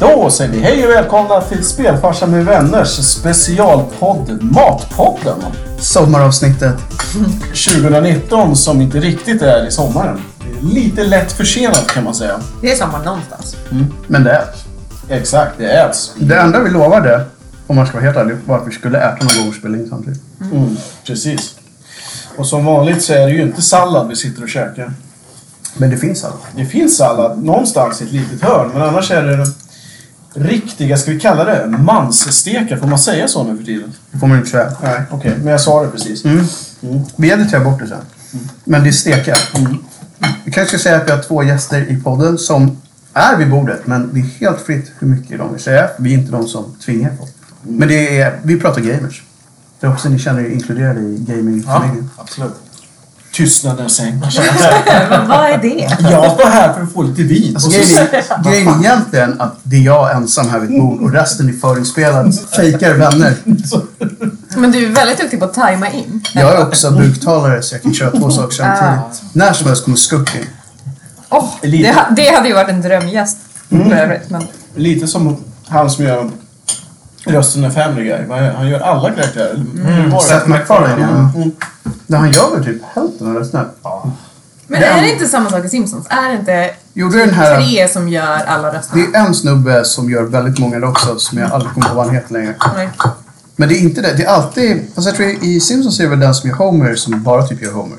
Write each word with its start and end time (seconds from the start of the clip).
Då 0.00 0.30
säger 0.30 0.52
vi 0.52 0.60
hej 0.60 0.86
och 0.86 0.90
välkomna 0.90 1.40
till 1.40 1.64
Spelfarsan 1.64 2.30
med 2.30 2.44
vänners 2.44 2.88
specialpodd 2.88 4.42
Matpodden. 4.42 5.42
Sommaravsnittet. 5.78 6.74
2019 7.72 8.56
som 8.56 8.80
inte 8.80 9.00
riktigt 9.00 9.42
är 9.42 9.66
i 9.66 9.70
sommaren. 9.70 10.20
Det 10.38 10.58
är 10.58 10.74
Lite 10.74 11.04
lätt 11.04 11.32
försenat 11.32 11.86
kan 11.86 12.04
man 12.04 12.14
säga. 12.14 12.40
Det 12.62 12.72
är 12.72 12.76
sommar 12.76 13.04
någonstans. 13.04 13.56
Men 14.06 14.24
det 14.24 14.30
är. 14.30 14.44
Exakt, 15.08 15.52
det 15.58 15.70
äts. 15.72 16.12
Det 16.18 16.36
enda 16.36 16.62
vi 16.62 16.70
lovade, 16.70 17.24
om 17.66 17.76
man 17.76 17.86
ska 17.86 17.96
vara 17.96 18.04
helt 18.04 18.16
ärlig, 18.16 18.36
var 18.46 18.58
att 18.58 18.66
vi 18.66 18.72
skulle 18.72 18.98
äta 18.98 19.24
någon 19.24 19.52
spela 19.52 19.76
in 19.76 19.88
samtidigt. 19.88 20.22
Mm, 20.40 20.76
precis. 21.06 21.54
Och 22.36 22.46
som 22.46 22.64
vanligt 22.64 23.02
så 23.02 23.12
är 23.12 23.26
det 23.26 23.32
ju 23.32 23.42
inte 23.42 23.62
sallad 23.62 24.08
vi 24.08 24.16
sitter 24.16 24.42
och 24.42 24.48
käkar. 24.48 24.92
Men 25.76 25.90
det 25.90 25.96
finns 25.96 26.24
alla. 26.24 26.34
Det 26.56 26.64
finns 26.64 26.96
sallad 26.96 27.44
någonstans 27.44 28.02
i 28.02 28.04
ett 28.04 28.12
litet 28.12 28.42
hörn, 28.42 28.70
men 28.72 28.82
annars 28.82 29.10
är 29.10 29.22
det 29.22 29.46
riktiga, 30.34 30.96
ska 30.96 31.10
vi 31.10 31.20
kalla 31.20 31.44
det, 31.44 31.66
mansstekar. 31.66 32.76
Får 32.76 32.86
man 32.86 32.98
säga 32.98 33.28
så 33.28 33.44
nu 33.44 33.56
för 33.56 33.64
tiden? 33.64 33.92
Det 34.10 34.18
får 34.18 34.26
man 34.26 34.38
inte 34.38 34.50
säga. 34.50 34.72
Nej, 34.82 35.02
okej. 35.10 35.34
Men 35.38 35.46
jag 35.46 35.60
sa 35.60 35.82
det 35.82 35.88
precis. 35.88 36.24
Mm. 36.24 36.44
Vi 37.16 37.30
editerar 37.30 37.64
bort 37.64 37.80
det 37.80 37.86
sen. 37.86 37.98
Men 38.64 38.82
det 38.82 38.88
är 38.88 38.92
stekar. 38.92 39.38
Vi 40.44 40.52
kanske 40.52 40.78
ska 40.78 40.82
säga 40.82 40.96
att 40.96 41.06
vi 41.06 41.10
har 41.10 41.22
två 41.22 41.42
gäster 41.42 41.90
i 41.90 42.02
podden 42.02 42.38
som 42.38 42.80
är 43.12 43.36
vid 43.36 43.50
bordet. 43.50 43.86
Men 43.86 44.10
det 44.14 44.20
är 44.20 44.24
helt 44.24 44.60
fritt 44.60 44.92
hur 44.98 45.06
mycket 45.08 45.38
de 45.38 45.52
vill 45.52 45.62
säga. 45.62 45.90
Vi 45.98 46.14
är 46.14 46.18
inte 46.18 46.32
de 46.32 46.48
som 46.48 46.76
tvingar 46.84 47.12
folk. 47.18 47.34
Men 47.62 47.88
det 47.88 48.20
är, 48.20 48.40
vi 48.42 48.60
pratar 48.60 48.80
gamers. 48.80 49.22
Är 49.80 49.92
också 49.92 50.08
ni 50.08 50.18
känner 50.18 50.40
er 50.40 50.50
inkluderade 50.50 51.00
i 51.00 51.24
gamingfamiljen. 51.28 52.10
absolut. 52.16 52.54
Tystnaden 53.38 53.90
sänker 53.90 54.30
sig. 54.30 54.44
Vad 55.28 55.50
är 55.50 55.58
det? 55.58 56.08
Jag 56.10 56.32
står 56.32 56.50
här 56.50 56.72
för 56.72 56.82
att 56.82 56.92
få 56.92 57.02
lite 57.02 57.22
vin. 57.22 57.56
Alltså, 57.56 57.70
grejen, 58.44 58.68
är, 58.68 58.80
egentligen 58.80 59.40
att 59.40 59.56
det 59.62 59.76
är 59.76 59.80
jag 59.80 60.16
ensam 60.16 60.48
här 60.48 60.58
vid 60.58 60.70
ett 60.70 60.80
bord 60.80 61.02
och 61.02 61.12
resten 61.12 61.48
är 61.48 61.52
förinspelade 61.52 62.32
fejkar 62.32 62.94
vänner. 62.94 63.34
Men 64.56 64.72
du 64.72 64.86
är 64.86 64.90
väldigt 64.90 65.18
duktig 65.18 65.38
på 65.38 65.44
att 65.44 65.54
tajma 65.54 65.90
in. 65.90 66.24
Jag 66.34 66.52
är 66.52 66.62
också 66.62 66.90
buktalare 66.90 67.62
så 67.62 67.74
jag 67.74 67.82
kan 67.82 67.94
köra 67.94 68.10
två 68.10 68.30
saker 68.40 68.54
samtidigt. 68.56 69.22
När 69.32 69.52
som 69.52 69.66
helst 69.66 69.84
kommer 69.84 70.36
in. 70.36 70.46
Oh, 71.30 71.48
det, 71.62 71.96
det 72.16 72.34
hade 72.34 72.48
ju 72.48 72.54
varit 72.54 72.68
en 72.68 72.82
drömgäst. 72.82 73.38
för 73.68 73.92
övrigt, 73.92 74.30
Men 74.30 74.42
Lite 74.74 75.06
som 75.06 75.36
han 75.68 75.90
som 75.90 76.04
gör 76.04 76.30
rösten 77.24 77.64
i 77.64 77.70
Family 77.70 78.04
Guy. 78.04 78.52
Han 78.56 78.68
gör 78.68 78.80
alla 78.80 79.10
karaktärer. 79.10 79.54
Mm. 79.54 80.20
Seth 80.20 80.48
MacFarlane. 80.48 81.30
Mm. 81.34 81.52
Nej, 82.10 82.20
Han 82.20 82.30
gör 82.32 82.54
väl 82.54 82.64
typ 82.64 82.82
hälften 82.94 83.26
av 83.28 83.34
rösterna. 83.34 83.64
Men 84.66 84.82
är 84.82 85.02
det 85.02 85.12
inte 85.12 85.26
samma 85.28 85.50
sak 85.50 85.64
i 85.64 85.68
Simpsons? 85.68 86.06
Är 86.10 86.28
det 86.28 86.34
inte 86.38 86.70
Gjorde 86.92 87.18
den 87.18 87.30
här... 87.34 87.56
tre 87.60 87.88
som 87.88 88.08
gör 88.08 88.44
alla 88.46 88.70
Det 88.70 88.78
rösterna? 88.78 89.04
är 89.14 89.26
en 89.26 89.34
snubbe 89.34 89.84
som 89.84 90.10
gör 90.10 90.22
väldigt 90.22 90.58
många 90.58 90.86
också 90.86 91.18
som 91.18 91.38
jag 91.38 91.52
aldrig 91.52 91.72
kommer 91.72 91.86
ihåg 91.86 91.96
vad 91.96 92.06
han 92.06 92.14
heter 92.14 92.32
längre. 92.32 92.54
Nej. 92.76 92.88
Men 93.56 93.68
det 93.68 93.74
är 93.74 93.80
inte 93.80 94.00
det. 94.00 94.14
Det 94.16 94.24
är 94.24 94.28
alltid... 94.28 94.86
Fast 94.94 95.06
jag 95.06 95.16
tror 95.16 95.28
i 95.28 95.60
Simpsons 95.60 96.00
är 96.00 96.04
det 96.04 96.10
väl 96.10 96.20
den 96.20 96.34
som 96.34 96.50
gör 96.50 96.56
Homer 96.56 96.94
som 96.94 97.22
bara 97.22 97.46
typ 97.46 97.62
gör 97.62 97.72
Homer. 97.72 97.98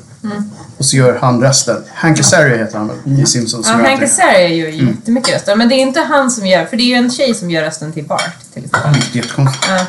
Och 0.77 0.85
så 0.85 0.95
gör 0.97 1.17
han 1.21 1.41
resten. 1.41 1.83
Hank 1.93 2.19
Azaria 2.19 2.57
heter 2.57 2.77
han 2.77 2.87
väl 2.87 3.19
i 3.19 3.25
Simpsons. 3.25 3.67
Ja, 3.67 3.73
Hank. 3.73 4.03
Azaria 4.03 4.47
gör 4.47 4.69
ju 4.69 4.87
jättemycket 4.87 5.33
röster. 5.33 5.55
Men 5.55 5.69
det 5.69 5.75
är 5.75 5.81
inte 5.81 5.99
han 5.99 6.31
som 6.31 6.47
gör, 6.47 6.65
för 6.65 6.77
det 6.77 6.83
är 6.83 6.87
ju 6.87 6.93
en 6.95 7.11
tjej 7.11 7.33
som 7.35 7.51
gör 7.51 7.63
rösten 7.63 7.93
till 7.93 8.05
Bart 8.05 8.21
till 8.53 8.65
exempel. 8.65 8.93
Det 8.93 9.19
är 9.19 9.21
Jättekonstigt. 9.23 9.65
Ja. 9.69 9.85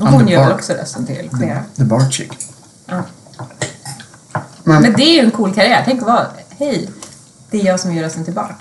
Och 0.00 0.08
hon 0.08 0.28
är 0.28 0.32
gör 0.32 0.44
väl 0.44 0.52
också 0.52 0.72
rösten 0.72 1.06
till 1.06 1.30
flera. 1.38 1.58
The 1.76 1.84
Bart 1.84 2.12
Chick. 2.12 2.32
Ja. 2.86 3.02
Men, 4.68 4.82
Men 4.82 4.92
det 4.92 5.02
är 5.02 5.12
ju 5.14 5.20
en 5.20 5.30
cool 5.30 5.54
karriär. 5.54 5.82
Tänk 5.84 6.00
att 6.00 6.06
vara, 6.06 6.26
hej, 6.58 6.88
det 7.50 7.60
är 7.60 7.64
jag 7.64 7.80
som 7.80 7.94
gör 7.94 8.02
rösten 8.04 8.24
till 8.24 8.34
Bart. 8.34 8.58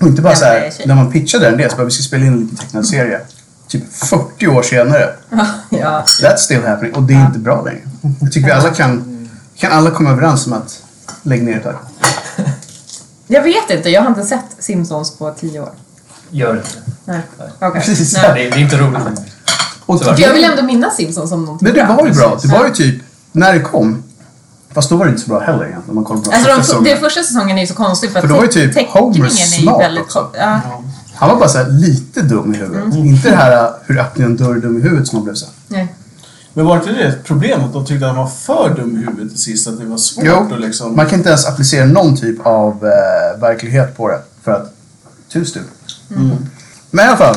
och 0.00 0.06
inte 0.06 0.22
bara 0.22 0.34
så 0.34 0.44
det 0.44 0.50
här, 0.50 0.72
när 0.86 0.94
man 0.94 1.12
pitchade 1.12 1.44
den 1.50 1.58
det 1.58 1.70
så 1.70 1.76
bara 1.76 1.84
vi 1.84 1.90
ska 1.90 2.02
spela 2.02 2.24
in 2.26 2.32
en 2.32 2.40
liten 2.40 2.56
tecknad 2.56 2.86
serie. 2.86 3.20
Typ 3.68 3.92
40 3.92 4.46
år 4.46 4.62
senare. 4.62 5.14
ja. 5.70 6.04
That's 6.22 6.36
still 6.36 6.64
happening. 6.66 6.94
Och 6.94 7.02
det 7.02 7.14
är 7.14 7.26
inte 7.26 7.38
bra 7.38 7.62
längre. 7.62 7.80
Jag 8.20 8.32
tycker 8.32 8.46
vi 8.46 8.52
alla 8.52 8.70
kan, 8.74 9.28
kan 9.56 9.72
alla 9.72 9.90
komma 9.90 10.10
överens 10.10 10.46
om 10.46 10.52
att 10.52 10.82
lägg 11.22 11.42
ner 11.42 11.56
ett 11.56 11.62
tag. 11.64 11.74
Jag 13.26 13.42
vet 13.42 13.70
inte, 13.70 13.90
jag 13.90 14.02
har 14.02 14.08
inte 14.08 14.24
sett 14.24 14.44
Simpsons 14.58 15.10
på 15.18 15.30
tio 15.40 15.60
år. 15.60 15.70
Gör 16.30 16.56
inte. 16.56 16.68
Nej. 17.04 17.20
Precis. 17.72 18.14
Det, 18.14 18.32
Nej. 18.32 18.46
är- 18.46 18.50
det 18.50 18.56
är 18.56 18.60
inte 18.60 18.76
roligt. 18.76 19.02
Och. 19.86 20.02
Jag 20.16 20.32
vill 20.32 20.44
ändå 20.44 20.62
minnas 20.62 20.96
Simpsons 20.96 21.30
som 21.30 21.44
någonting 21.44 21.66
Men 21.68 21.74
det 21.74 21.94
var 21.94 22.06
ju 22.06 22.12
bra. 22.12 22.38
Det 22.42 22.48
var 22.48 22.66
ju 22.66 22.72
typ, 22.74 23.02
när 23.32 23.52
det 23.54 23.60
kom. 23.60 24.02
Fast 24.78 24.90
då 24.90 24.96
var 24.96 25.04
det 25.04 25.10
inte 25.10 25.22
så 25.22 25.28
bra 25.28 25.40
heller 25.40 25.64
egentligen. 25.64 25.88
Om 25.88 25.94
man 25.94 26.04
kollar 26.04 26.22
på 26.22 26.30
Alltså 26.30 26.44
första 26.44 26.56
de, 26.56 26.64
säsongen. 26.64 26.84
den 26.84 27.00
första 27.00 27.22
säsongen 27.22 27.58
är 27.58 27.60
ju 27.60 27.66
så 27.66 27.74
konstig 27.74 28.12
för, 28.12 28.20
För 28.20 28.28
då 28.28 28.34
var 28.34 28.42
ju 28.42 28.48
typ 28.48 28.74
teckningen 28.74 29.04
Homer 29.04 29.26
är 29.26 29.30
ju 29.30 29.62
smart 29.62 29.80
väldigt 29.80 30.04
också. 30.04 30.30
Ja. 30.38 30.60
Han 31.14 31.28
var 31.28 31.36
bara 31.36 31.48
så 31.48 31.58
här 31.58 31.68
lite 31.68 32.22
dum 32.22 32.54
i 32.54 32.56
huvudet. 32.56 32.84
Mm. 32.84 33.06
Inte 33.06 33.30
det 33.30 33.36
här 33.36 33.64
uh, 33.64 33.70
hur 33.86 33.98
öppnar 33.98 34.26
en 34.26 34.36
dörr 34.36 34.54
dum 34.54 34.78
i 34.78 34.80
huvudet 34.80 35.08
som 35.08 35.16
han 35.16 35.24
blev 35.24 35.34
sen. 35.34 35.48
Nej. 35.68 35.94
Men 36.54 36.66
var 36.66 36.76
inte 36.76 36.92
det 36.92 37.02
ett 37.02 37.24
problem 37.24 37.64
att 37.64 37.72
de 37.72 37.86
tyckte 37.86 38.06
att 38.06 38.14
han 38.14 38.24
var 38.24 38.30
för 38.30 38.74
dum 38.74 38.96
i 38.96 38.98
huvudet 38.98 39.30
till 39.30 39.42
sist? 39.42 39.68
Att 39.68 39.80
det 39.80 39.86
var 39.86 39.96
svårt 39.96 40.24
Jo, 40.26 40.48
att 40.52 40.60
liksom... 40.60 40.96
man 40.96 41.06
kan 41.06 41.18
inte 41.18 41.28
ens 41.28 41.46
applicera 41.46 41.84
någon 41.84 42.16
typ 42.16 42.46
av 42.46 42.72
eh, 42.72 43.40
verklighet 43.40 43.96
på 43.96 44.08
det. 44.08 44.20
För 44.44 44.52
att, 44.52 44.74
too 45.32 45.44
stupid. 45.44 45.68
Mm. 46.10 46.46
Men 46.90 47.04
i 47.04 47.08
alla 47.08 47.16
fall. 47.16 47.36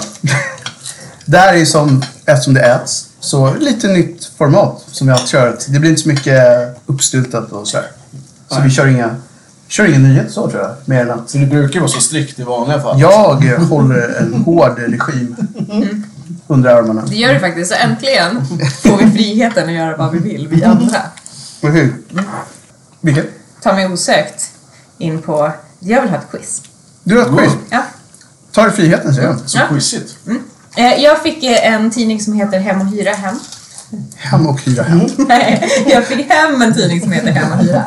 det 1.25 1.37
här 1.37 1.53
är 1.53 1.65
som, 1.65 2.03
eftersom 2.25 2.53
det 2.53 2.61
äts, 2.61 3.07
så 3.19 3.53
lite 3.53 3.87
nytt 3.87 4.20
format 4.45 4.85
som 4.91 5.07
vi 5.07 5.13
har 5.13 5.19
kört. 5.27 5.65
Det 5.67 5.79
blir 5.79 5.89
inte 5.89 6.01
så 6.01 6.09
mycket 6.09 6.41
uppstyltat 6.85 7.51
och 7.51 7.67
sådär. 7.67 7.87
Så 8.49 8.55
Nej. 8.55 8.63
vi 8.67 8.69
kör 8.73 8.87
inga, 8.87 9.15
kör 9.67 9.85
inga 9.85 9.99
nyheter 9.99 10.29
så 10.31 10.49
tror 10.49 10.61
jag. 10.63 10.75
Mer 10.85 11.01
än 11.01 11.11
att 11.11 11.31
För 11.31 11.39
det 11.39 11.45
brukar 11.45 11.79
vara 11.79 11.89
så 11.89 12.01
strikt 12.01 12.39
i 12.39 12.43
vanliga 12.43 12.81
fall. 12.81 12.99
jag 13.01 13.35
håller 13.69 14.15
en 14.21 14.33
hård 14.33 14.77
regim 14.79 15.35
under 16.47 16.69
armarna. 16.75 17.03
Det 17.07 17.15
gör 17.15 17.33
det 17.33 17.39
faktiskt. 17.39 17.71
Så 17.71 17.77
äntligen 17.77 18.45
får 18.83 18.97
vi 18.97 19.11
friheten 19.11 19.69
att 19.69 19.75
göra 19.75 19.97
vad 19.97 20.11
vi 20.11 20.19
vill, 20.19 20.47
vi 20.47 20.63
andra. 20.63 20.97
Men 21.61 21.71
hur? 21.71 21.93
Vilket? 23.01 23.25
Ta 23.63 23.73
mig 23.73 23.87
osökt 23.87 24.51
in 24.97 25.21
på, 25.21 25.51
jag 25.79 26.01
vill 26.01 26.09
ha 26.09 26.17
ett 26.17 26.31
quiz. 26.31 26.61
Du 27.03 27.17
har 27.17 27.25
ett 27.25 27.37
quiz. 27.37 27.51
Ja. 27.69 27.83
Ta 28.51 28.63
dig 28.63 28.71
friheten 28.71 29.13
säger 29.15 29.27
jag. 29.27 29.39
Så 29.45 29.57
Ja. 29.57 29.63
quizigt. 29.69 30.15
Eh, 30.75 31.03
Jag 31.03 31.21
fick 31.21 31.43
en 31.43 31.91
tidning 31.91 32.19
som 32.21 32.33
heter 32.33 32.59
Hem 32.59 32.81
och 32.81 32.87
Hyra 32.87 33.11
Hem. 33.13 33.35
Hem 34.15 34.47
och 34.47 34.61
hyra 34.61 34.83
hem. 34.83 34.99
Nej, 35.17 35.69
jag 35.87 36.05
fick 36.05 36.29
hem 36.29 36.61
en 36.61 36.73
tidning 36.73 37.01
som 37.01 37.11
heter 37.11 37.31
Hem 37.31 37.51
och 37.51 37.57
Hyra. 37.57 37.83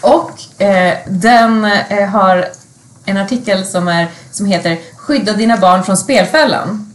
Och 0.00 0.62
eh, 0.62 0.94
den 1.08 1.64
eh, 1.64 2.08
har 2.08 2.48
en 3.04 3.16
artikel 3.16 3.66
som, 3.66 3.88
är, 3.88 4.08
som 4.32 4.46
heter 4.46 4.78
Skydda 4.96 5.32
dina 5.32 5.56
barn 5.56 5.84
från 5.84 5.96
spelfällan. 5.96 6.86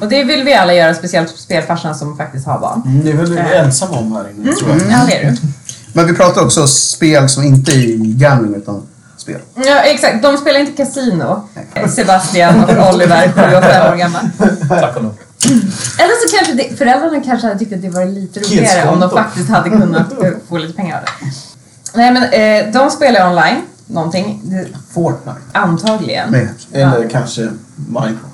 Och 0.00 0.08
det 0.08 0.24
vill 0.24 0.44
vi 0.44 0.54
alla 0.54 0.74
göra, 0.74 0.94
speciellt 0.94 1.38
spelfarsan 1.38 1.94
som 1.94 2.16
faktiskt 2.16 2.46
har 2.46 2.58
barn. 2.58 2.82
Mm, 2.86 3.04
det 3.04 3.10
är 3.10 3.16
väl 3.16 3.30
du 3.30 3.38
ensam 3.38 3.90
om 3.90 4.12
här 4.12 4.30
inne, 4.30 4.52
tror 4.52 4.70
jag. 4.70 4.80
Ja, 4.90 5.04
det 5.06 5.16
är 5.16 5.30
du. 5.30 5.36
Men 5.92 6.06
vi 6.06 6.14
pratar 6.14 6.44
också 6.44 6.66
spel 6.66 7.28
som 7.28 7.42
inte 7.42 7.72
är 7.72 7.96
gambling 7.96 8.54
utan 8.54 8.82
spel. 9.16 9.40
Ja, 9.54 9.80
exakt. 9.80 10.22
De 10.22 10.36
spelar 10.36 10.60
inte 10.60 10.72
Casino. 10.72 11.48
Sebastian 11.88 12.64
och 12.64 12.94
Oliver, 12.94 13.32
sju 13.32 13.56
och 13.56 13.64
fem 13.64 13.92
år 13.92 13.96
gamla. 13.96 14.20
Tack 14.68 14.96
och 14.96 15.02
lov. 15.02 15.14
Eller 15.98 16.28
så 16.28 16.36
kanske 16.36 16.54
det, 16.54 16.76
föräldrarna 16.78 17.20
kanske 17.24 17.46
hade 17.46 17.58
tyckt 17.58 17.72
att 17.72 17.82
det 17.82 17.88
var 17.88 18.04
lite 18.04 18.40
roligare 18.40 18.88
om 18.88 19.00
de 19.00 19.10
faktiskt 19.10 19.48
hade 19.48 19.70
kunnat 19.70 20.12
eh, 20.12 20.30
få 20.48 20.58
lite 20.58 20.74
pengar 20.74 20.96
av 20.96 21.04
det. 21.04 21.10
Nej 21.98 22.12
men 22.12 22.22
eh, 22.22 22.72
de 22.72 22.90
spelar 22.90 23.30
online, 23.30 23.62
någonting, 23.86 24.40
det, 24.44 24.66
Fortnite. 24.94 25.38
antagligen. 25.52 26.30
Nej. 26.30 26.48
Eller 26.72 27.08
kanske 27.08 27.48
Minecraft. 27.76 28.26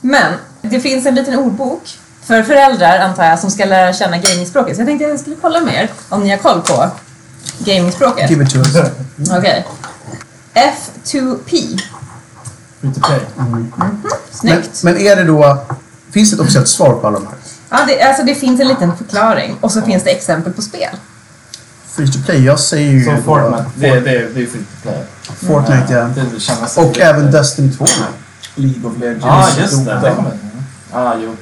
Men 0.00 0.32
det 0.62 0.80
finns 0.80 1.06
en 1.06 1.14
liten 1.14 1.38
ordbok 1.38 1.98
för 2.30 2.42
föräldrar 2.42 2.98
antar 2.98 3.24
jag 3.24 3.38
som 3.38 3.50
ska 3.50 3.64
lära 3.64 3.92
känna 3.92 4.18
gamingspråket. 4.18 4.76
Så 4.76 4.80
jag 4.80 4.88
tänkte 4.88 5.04
att 5.04 5.10
jag 5.10 5.20
skulle 5.20 5.36
kolla 5.40 5.60
med 5.60 5.74
er 5.74 5.90
om 6.08 6.22
ni 6.22 6.30
har 6.30 6.36
koll 6.36 6.60
på 6.60 6.90
gamingspråket. 7.58 8.30
Give 8.30 8.44
it 8.44 8.50
to 8.50 8.58
us. 8.58 8.76
Okej. 9.38 9.66
F2P. 10.54 11.80
Free 12.80 12.94
to 12.94 13.00
play. 13.00 13.20
Men, 13.36 13.72
Snyggt. 14.30 14.82
men 14.82 14.98
är 14.98 15.16
det 15.16 15.24
då... 15.24 15.58
Finns 16.12 16.30
det 16.30 16.34
ett 16.34 16.40
officiellt 16.40 16.68
svar 16.68 16.92
på 16.92 17.06
alla 17.06 17.18
de 17.18 17.26
här? 17.26 17.36
Ja, 17.70 17.84
det, 17.86 18.02
alltså 18.02 18.22
det 18.22 18.34
finns 18.34 18.60
en 18.60 18.68
liten 18.68 18.96
förklaring 18.96 19.56
och 19.60 19.72
så 19.72 19.82
finns 19.82 20.04
det 20.04 20.10
exempel 20.10 20.52
på 20.52 20.62
spel. 20.62 20.96
Free 21.88 22.12
to 22.12 22.18
play, 22.24 22.44
jag 22.44 22.60
säger 22.60 22.92
ju... 22.92 23.04
Så 23.04 23.16
Fortnite, 23.24 23.64
det, 23.74 24.00
det, 24.00 24.00
det 24.34 24.42
är 24.42 24.46
free 24.46 24.46
to 24.46 24.82
play. 24.82 25.02
Fortnite, 25.22 25.92
ja. 25.92 26.24
Det 26.32 26.40
känns 26.40 26.78
Och 26.78 26.98
även 26.98 27.30
Destiny 27.30 27.72
2 27.72 27.84
nu. 27.84 28.62
League 28.62 28.90
of 28.90 28.98
Legends. 28.98 29.24
Ja, 29.24 29.32
ah, 29.32 29.60
just 29.60 29.84
det. 29.84 29.94
Dota, 29.94 30.00
det. 30.00 30.38
Ja, 30.92 31.14
jo. 31.22 31.36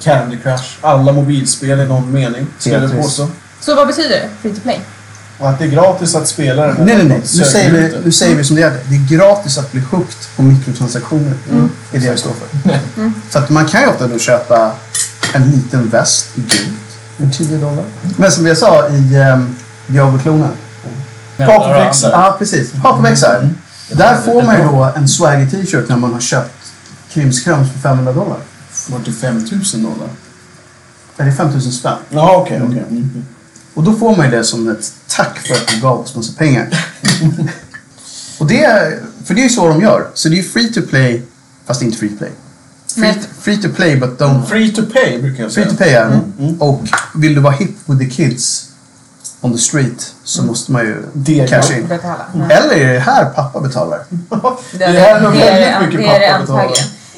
Candy 0.00 0.36
Crush. 0.42 0.64
Alla 0.80 1.12
mobilspel 1.12 1.80
i 1.80 1.86
någon 1.86 2.12
mening. 2.12 2.46
Skulle 2.58 2.76
jag 2.76 2.96
påstå. 2.96 3.28
Så 3.60 3.74
vad 3.74 3.86
betyder 3.86 4.08
det? 4.08 4.28
Free 4.42 4.54
to 4.54 4.60
play? 4.60 4.80
Och 5.38 5.48
att 5.48 5.58
det 5.58 5.64
är 5.64 5.68
gratis 5.68 6.14
att 6.14 6.28
spela 6.28 6.66
den. 6.66 6.76
Nej, 6.86 6.96
nej, 6.96 7.04
nej. 7.04 7.18
Nu 7.18 7.44
säger, 7.44 7.70
vi, 7.70 7.78
det. 7.78 8.00
nu 8.04 8.12
säger 8.12 8.36
vi 8.36 8.44
som 8.44 8.56
det 8.56 8.62
är. 8.62 8.70
Det 8.70 8.94
är 8.94 9.16
gratis 9.16 9.58
att 9.58 9.72
bli 9.72 9.80
hooked 9.80 10.36
på 10.36 10.42
mikrotransaktioner. 10.42 11.34
Mm. 11.50 11.69
Det 11.90 11.96
är 11.96 12.00
det 12.00 12.10
det 12.10 12.16
står 12.16 12.30
för. 12.30 12.70
Så 13.30 13.38
att 13.38 13.50
man 13.50 13.66
kan 13.66 13.80
ju 13.80 13.86
ofta 13.86 14.06
då 14.06 14.18
köpa 14.18 14.72
en 15.32 15.50
liten 15.50 15.88
väst 15.88 16.26
i 16.34 16.40
guld 16.40 16.76
för 17.16 17.44
10 17.44 17.58
dollar. 17.58 17.84
Men 18.16 18.32
som 18.32 18.46
jag 18.46 18.58
sa 18.58 18.88
i 18.88 19.16
um, 19.16 19.56
Diablo-klonen. 19.86 20.50
Kakväxare. 21.36 22.12
Ja, 22.12 22.36
precis. 22.38 22.72
Paperväxare. 22.82 23.50
Där 23.92 24.20
får 24.20 24.42
man 24.42 24.56
ju 24.56 24.64
då 24.64 24.92
en 24.96 25.08
swaggy 25.08 25.50
t-shirt 25.50 25.88
när 25.88 25.96
man 25.96 26.12
har 26.12 26.20
köpt 26.20 26.72
krimskrams 27.12 27.72
för 27.72 27.78
500 27.78 28.12
dollar. 28.12 28.38
Vart 28.88 29.04
det 29.04 29.12
5000 29.12 29.82
dollar? 29.82 30.08
Är 31.16 31.24
det 31.24 31.32
5000 31.32 31.72
spänn? 31.72 31.98
Ja, 32.08 32.36
okej, 32.36 32.62
okej. 32.64 32.84
Mm. 32.90 33.24
Och 33.74 33.82
då 33.82 33.92
får 33.92 34.16
man 34.16 34.26
ju 34.26 34.36
det 34.36 34.44
som 34.44 34.68
ett 34.68 34.92
tack 35.08 35.38
för 35.38 35.54
att 35.54 35.68
du 35.68 35.80
gav 35.80 36.00
oss 36.00 36.16
massa 36.16 36.32
pengar. 36.38 36.68
och 38.38 38.46
det 38.46 38.64
är, 38.64 38.98
för 39.24 39.34
det 39.34 39.40
är 39.40 39.42
ju 39.42 39.48
så 39.48 39.68
de 39.68 39.80
gör. 39.80 40.08
Så 40.14 40.28
det 40.28 40.34
är 40.34 40.36
ju 40.36 40.42
free 40.42 40.72
to 40.72 40.80
play, 40.82 41.22
fast 41.70 41.82
inte 41.82 41.98
free 41.98 42.08
to 42.08 42.16
play. 42.18 42.30
Free, 42.94 43.14
free 43.40 43.62
to 43.62 43.68
play 43.68 43.96
but 43.96 44.18
don't... 44.18 44.44
Free 44.46 44.72
to 44.72 44.82
pay 44.92 45.22
brukar 45.22 45.42
jag 45.42 45.52
säga. 45.52 45.66
Free 45.66 45.76
to 45.76 45.84
pay 45.84 45.92
är 45.92 46.04
den. 46.04 46.32
Mm. 46.38 46.62
Och 46.62 46.80
vill 47.14 47.34
du 47.34 47.40
vara 47.40 47.54
hip 47.54 47.70
with 47.86 47.98
the 47.98 48.10
kids 48.10 48.70
on 49.40 49.52
the 49.52 49.58
street 49.58 50.14
så 50.24 50.42
måste 50.42 50.72
man 50.72 50.82
ju 50.82 51.02
Det 51.12 51.50
casha 51.50 51.76
in. 51.76 51.86
Betala. 51.86 52.26
Eller 52.50 52.76
är 52.76 52.92
det 52.94 53.00
här 53.00 53.24
pappa 53.24 53.60
betalar? 53.60 54.00
Det 54.78 54.84
här 54.84 55.16
är 55.16 55.20
nog 55.20 55.32
det 55.32 55.38
väldigt 55.38 55.86
mycket 55.86 56.10
det, 56.10 56.16
är 56.16 56.20
det 56.20 56.32
pappa 56.32 56.40
betalar. 56.40 56.72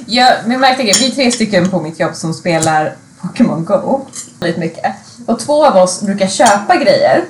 Jag, 0.07 0.33
men 0.47 0.61
märkte 0.61 0.83
grej, 0.83 0.95
vi 0.99 1.07
är 1.07 1.11
tre 1.11 1.33
stycken 1.33 1.71
på 1.71 1.81
mitt 1.81 2.01
jobb 2.01 2.15
som 2.15 2.35
spelar 2.35 2.97
Pokémon 3.21 3.65
Go. 3.65 4.07
Väldigt 4.41 4.59
mycket. 4.59 4.95
Och 5.27 5.39
två 5.39 5.67
av 5.67 5.77
oss 5.77 6.03
brukar 6.03 6.27
köpa 6.27 6.77
grejer. 6.77 7.25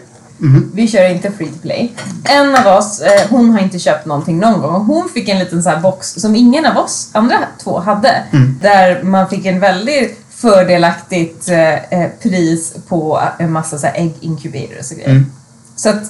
Vi 0.75 0.89
kör 0.89 1.09
inte 1.09 1.31
free 1.31 1.49
to 1.49 1.59
play. 1.63 1.93
En 2.25 2.57
av 2.57 2.79
oss, 2.79 3.01
eh, 3.01 3.29
hon 3.31 3.51
har 3.51 3.61
inte 3.61 3.79
köpt 3.79 4.07
någonting 4.07 4.39
någon 4.39 4.61
gång. 4.61 4.75
Och 4.75 4.85
hon 4.85 5.09
fick 5.09 5.29
en 5.29 5.39
liten 5.39 5.63
så 5.63 5.73
box 5.83 6.13
som 6.13 6.37
ingen 6.37 6.67
av 6.67 6.77
oss 6.77 7.11
andra 7.13 7.39
två 7.63 7.79
hade. 7.79 8.25
Där 8.61 9.03
man 9.03 9.29
fick 9.29 9.47
en 9.47 9.61
väldigt 9.61 10.19
fördelaktigt 10.31 11.49
eh, 11.49 11.75
eh, 11.75 12.11
pris 12.23 12.75
på 12.89 13.21
en 13.39 13.53
massa 13.53 13.79
så 13.79 13.87
incubators 14.21 14.91
och 14.91 14.97
grejer. 14.97 15.25
Så 15.77 15.89
att 15.89 16.03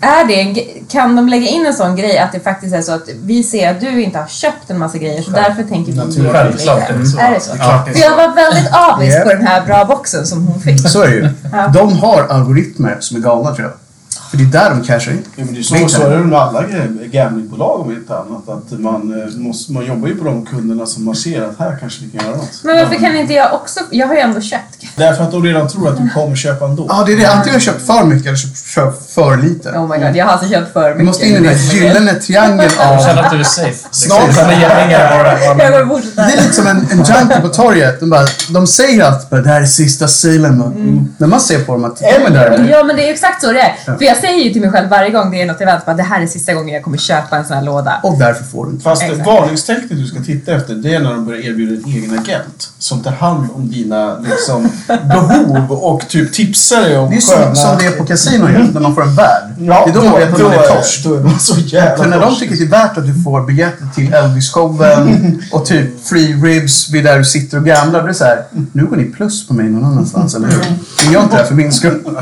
är 0.00 0.24
det, 0.24 0.64
kan 0.88 1.16
de 1.16 1.28
lägga 1.28 1.46
in 1.46 1.66
en 1.66 1.74
sån 1.74 1.96
grej 1.96 2.18
att 2.18 2.32
det 2.32 2.40
faktiskt 2.40 2.74
är 2.74 2.82
så 2.82 2.92
att 2.92 3.08
vi 3.22 3.42
ser 3.42 3.70
att 3.70 3.80
du 3.80 4.02
inte 4.02 4.18
har 4.18 4.26
köpt 4.26 4.70
en 4.70 4.78
massa 4.78 4.98
grejer 4.98 5.22
så 5.22 5.30
därför 5.30 5.62
tänker 5.62 5.92
vi 5.92 5.98
Naturligt. 5.98 6.22
dig 6.22 6.32
Självklart 6.32 6.90
är 6.90 6.98
det 6.98 7.06
så. 7.06 7.18
Är 7.18 7.34
det 7.34 7.40
så? 7.40 7.52
Är 7.52 7.92
För 7.92 8.00
jag 8.00 8.16
var 8.16 8.34
väldigt 8.34 8.72
avis 8.72 9.22
på 9.22 9.28
den 9.28 9.46
här 9.46 9.66
bra 9.66 9.84
boxen 9.84 10.26
som 10.26 10.46
hon 10.46 10.60
fick. 10.60 10.88
Så 10.88 11.02
är 11.02 11.08
det 11.08 11.14
ju. 11.14 11.28
Ja. 11.52 11.68
De 11.68 11.92
har 11.92 12.26
algoritmer 12.26 12.96
som 13.00 13.16
är 13.16 13.20
galna 13.20 13.54
tror 13.54 13.68
jag. 13.68 13.85
För 14.30 14.36
det 14.36 14.44
är 14.44 14.46
där 14.46 14.70
de 14.70 14.84
cashar 14.84 15.12
in. 15.12 15.22
Ja, 15.36 15.44
men 15.44 15.54
det 15.54 15.60
är 15.60 15.62
så, 15.62 15.74
Big 15.74 15.90
så 15.90 15.98
time. 15.98 16.14
är 16.14 16.18
det 16.18 16.24
med 16.24 16.38
alla 16.38 16.64
gamblingbolag 17.12 17.80
om 17.80 17.90
inte 17.90 18.16
annat. 18.18 18.48
Att 18.48 18.80
man, 18.80 19.22
eh, 19.22 19.38
måste, 19.38 19.72
man 19.72 19.86
jobbar 19.86 20.08
ju 20.08 20.16
på 20.16 20.24
de 20.24 20.46
kunderna 20.46 20.86
som 20.86 21.04
man 21.04 21.16
ser 21.16 21.42
att 21.42 21.58
här 21.58 21.76
kanske 21.80 22.04
vi 22.04 22.18
kan 22.18 22.26
göra 22.26 22.36
något. 22.36 22.60
Men 22.64 22.76
varför 22.76 22.94
kan 22.94 23.16
inte 23.16 23.32
jag 23.34 23.54
också? 23.54 23.80
Jag 23.90 24.06
har 24.06 24.14
ju 24.14 24.20
ändå 24.20 24.40
köpt. 24.40 24.76
Därför 24.96 25.24
att 25.24 25.32
de 25.32 25.44
redan 25.44 25.68
tror 25.68 25.88
att 25.88 25.96
du 25.96 26.10
kommer 26.10 26.36
köpa 26.36 26.64
ändå. 26.64 26.86
Ja, 26.88 27.04
det 27.06 27.12
är 27.12 27.16
det. 27.16 27.26
Antingen 27.26 27.54
har 27.54 27.60
du 27.60 27.64
köpt 27.64 27.86
för 27.86 28.04
mycket 28.04 28.26
eller 28.26 28.36
köpt 28.36 29.12
för 29.12 29.36
lite. 29.36 29.68
Oh 29.70 29.88
my 29.88 29.98
god, 29.98 30.16
jag 30.16 30.24
har 30.24 30.32
alltså 30.32 30.48
köpt 30.48 30.72
för 30.72 30.88
mycket. 30.88 30.98
Du 30.98 31.04
måste 31.04 31.26
in 31.26 31.32
i 31.32 31.34
den 31.34 31.46
här 31.46 31.74
gyllene 31.74 32.14
triangeln 32.14 32.70
Jag 32.78 32.92
av... 32.92 33.04
känner 33.04 33.22
att 33.22 33.30
du 33.30 33.40
är 33.40 33.44
safe. 33.44 33.88
Snart. 33.90 34.36
Med 34.36 34.70
pengar 34.70 35.16
bara. 35.18 35.40
Jag 35.40 35.48
kommer. 35.48 36.02
Det 36.16 36.22
är 36.22 36.36
lite 36.42 36.52
som 36.52 36.66
en, 36.66 36.76
en 36.90 36.98
junkie 36.98 37.40
på 37.40 37.48
torget. 37.48 38.00
De, 38.00 38.10
bara, 38.10 38.26
de 38.50 38.66
säger 38.66 39.04
att 39.04 39.30
det 39.30 39.48
här 39.48 39.60
är 39.60 39.66
sista 39.66 40.08
salen. 40.08 40.62
Mm. 40.62 41.14
Men 41.18 41.30
man 41.30 41.40
ser 41.40 41.58
på 41.58 41.72
dem 41.72 41.84
att 41.84 41.98
de 41.98 42.06
är 42.06 42.30
där. 42.30 42.68
Ja 42.70 42.84
men 42.84 42.96
det 42.96 43.08
är 43.08 43.12
exakt 43.12 43.42
så 43.42 43.52
det 43.52 43.60
är. 43.60 43.98
För 43.98 44.04
jag 44.04 44.15
säger 44.16 44.44
ju 44.44 44.52
till 44.52 44.62
mig 44.62 44.70
själv 44.70 44.88
varje 44.88 45.10
gång 45.10 45.30
det 45.30 45.42
är 45.42 45.46
något 45.46 45.60
event 45.60 45.82
att 45.84 45.96
det 45.96 46.02
här 46.02 46.20
är 46.20 46.26
sista 46.26 46.54
gången 46.54 46.74
jag 46.74 46.82
kommer 46.84 46.98
köpa 46.98 47.36
en 47.36 47.44
sån 47.44 47.56
här 47.56 47.64
låda. 47.64 48.00
Och 48.02 48.18
därför 48.18 48.44
får 48.44 48.64
du 48.66 48.70
inte. 48.72 48.82
Fast 48.84 49.02
Exakt. 49.02 49.26
varningstecknet 49.26 49.90
du 49.90 50.06
ska 50.06 50.20
titta 50.22 50.52
efter 50.52 50.74
det 50.74 50.94
är 50.94 51.00
när 51.00 51.10
de 51.10 51.26
börjar 51.26 51.40
erbjuda 51.40 51.72
en 51.74 51.94
egen 51.94 52.18
agent 52.18 52.70
som 52.78 53.02
tar 53.02 53.10
hand 53.10 53.48
om 53.54 53.70
dina 53.70 54.18
liksom, 54.18 54.70
behov 54.86 55.72
och 55.72 56.08
typ 56.08 56.32
tipsar 56.32 56.80
dig 56.80 56.98
om 56.98 57.10
Det 57.10 57.16
är 57.16 57.20
som, 57.20 57.34
sköna- 57.38 57.54
som 57.54 57.78
det 57.78 57.86
är 57.86 57.90
på 57.90 58.04
kasino 58.04 58.48
ju, 58.48 58.72
när 58.72 58.80
man 58.80 58.94
får 58.94 59.02
en 59.02 59.14
värd. 59.14 59.42
Ja, 59.58 59.82
det 59.86 59.90
är 59.90 59.94
då 59.94 60.04
man 60.04 60.20
vet 60.20 60.34
att 60.34 60.40
man 60.42 60.52
är 60.52 60.76
torsk. 60.76 61.04
Då 61.04 61.14
är 61.14 61.20
man 61.20 61.40
så 61.40 61.60
jävla 61.60 62.04
För 62.04 62.10
när 62.10 62.20
de 62.20 62.36
tycker 62.36 62.56
det 62.56 62.62
är 62.64 62.68
värt 62.68 62.98
att 62.98 63.06
du 63.06 63.22
får 63.22 63.42
biljetter 63.46 63.86
till 63.94 64.12
Elvis-showen 64.14 65.42
och 65.52 65.66
typ 65.66 66.06
free 66.06 66.32
ribs 66.34 66.90
vid 66.90 67.04
där 67.04 67.18
du 67.18 67.24
sitter 67.24 67.58
och 67.58 67.64
gamblar. 67.64 68.02
Det 68.02 68.08
är 68.08 68.12
så 68.12 68.24
här, 68.24 68.44
nu 68.72 68.86
går 68.86 68.96
ni 68.96 69.04
plus 69.04 69.48
på 69.48 69.54
mig 69.54 69.66
någon 69.66 69.84
annanstans, 69.84 70.34
eller 70.34 70.48
hur? 70.48 70.60
Ni 71.06 71.12
gör 71.12 71.22
inte 71.22 71.36
det 71.36 71.40
här 71.42 71.48
för 71.48 71.54
min 71.54 71.72
skull. 71.72 72.02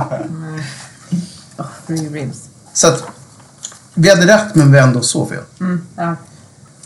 Ribs. 1.87 2.39
Så 2.73 2.87
att, 2.89 3.03
vi 3.95 4.09
hade 4.11 4.27
rätt 4.35 4.55
men 4.55 4.73
vi 4.73 4.79
ändå 4.79 5.01
så 5.01 5.27
fel. 5.27 5.39
Ja. 5.97 6.17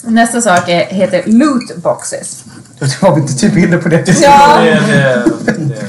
Nästa 0.02 0.40
sak 0.42 0.68
är, 0.68 0.84
heter 0.84 1.22
loot 1.26 1.76
boxes. 1.76 2.44
Har 3.00 3.14
vi 3.14 3.20
inte 3.20 3.34
typ 3.34 3.56
inne 3.56 3.76
på 3.76 3.88
det? 3.88 4.20
Ja. 4.22 4.60
Det, 4.62 5.24
det, 5.52 5.52
det. 5.52 5.84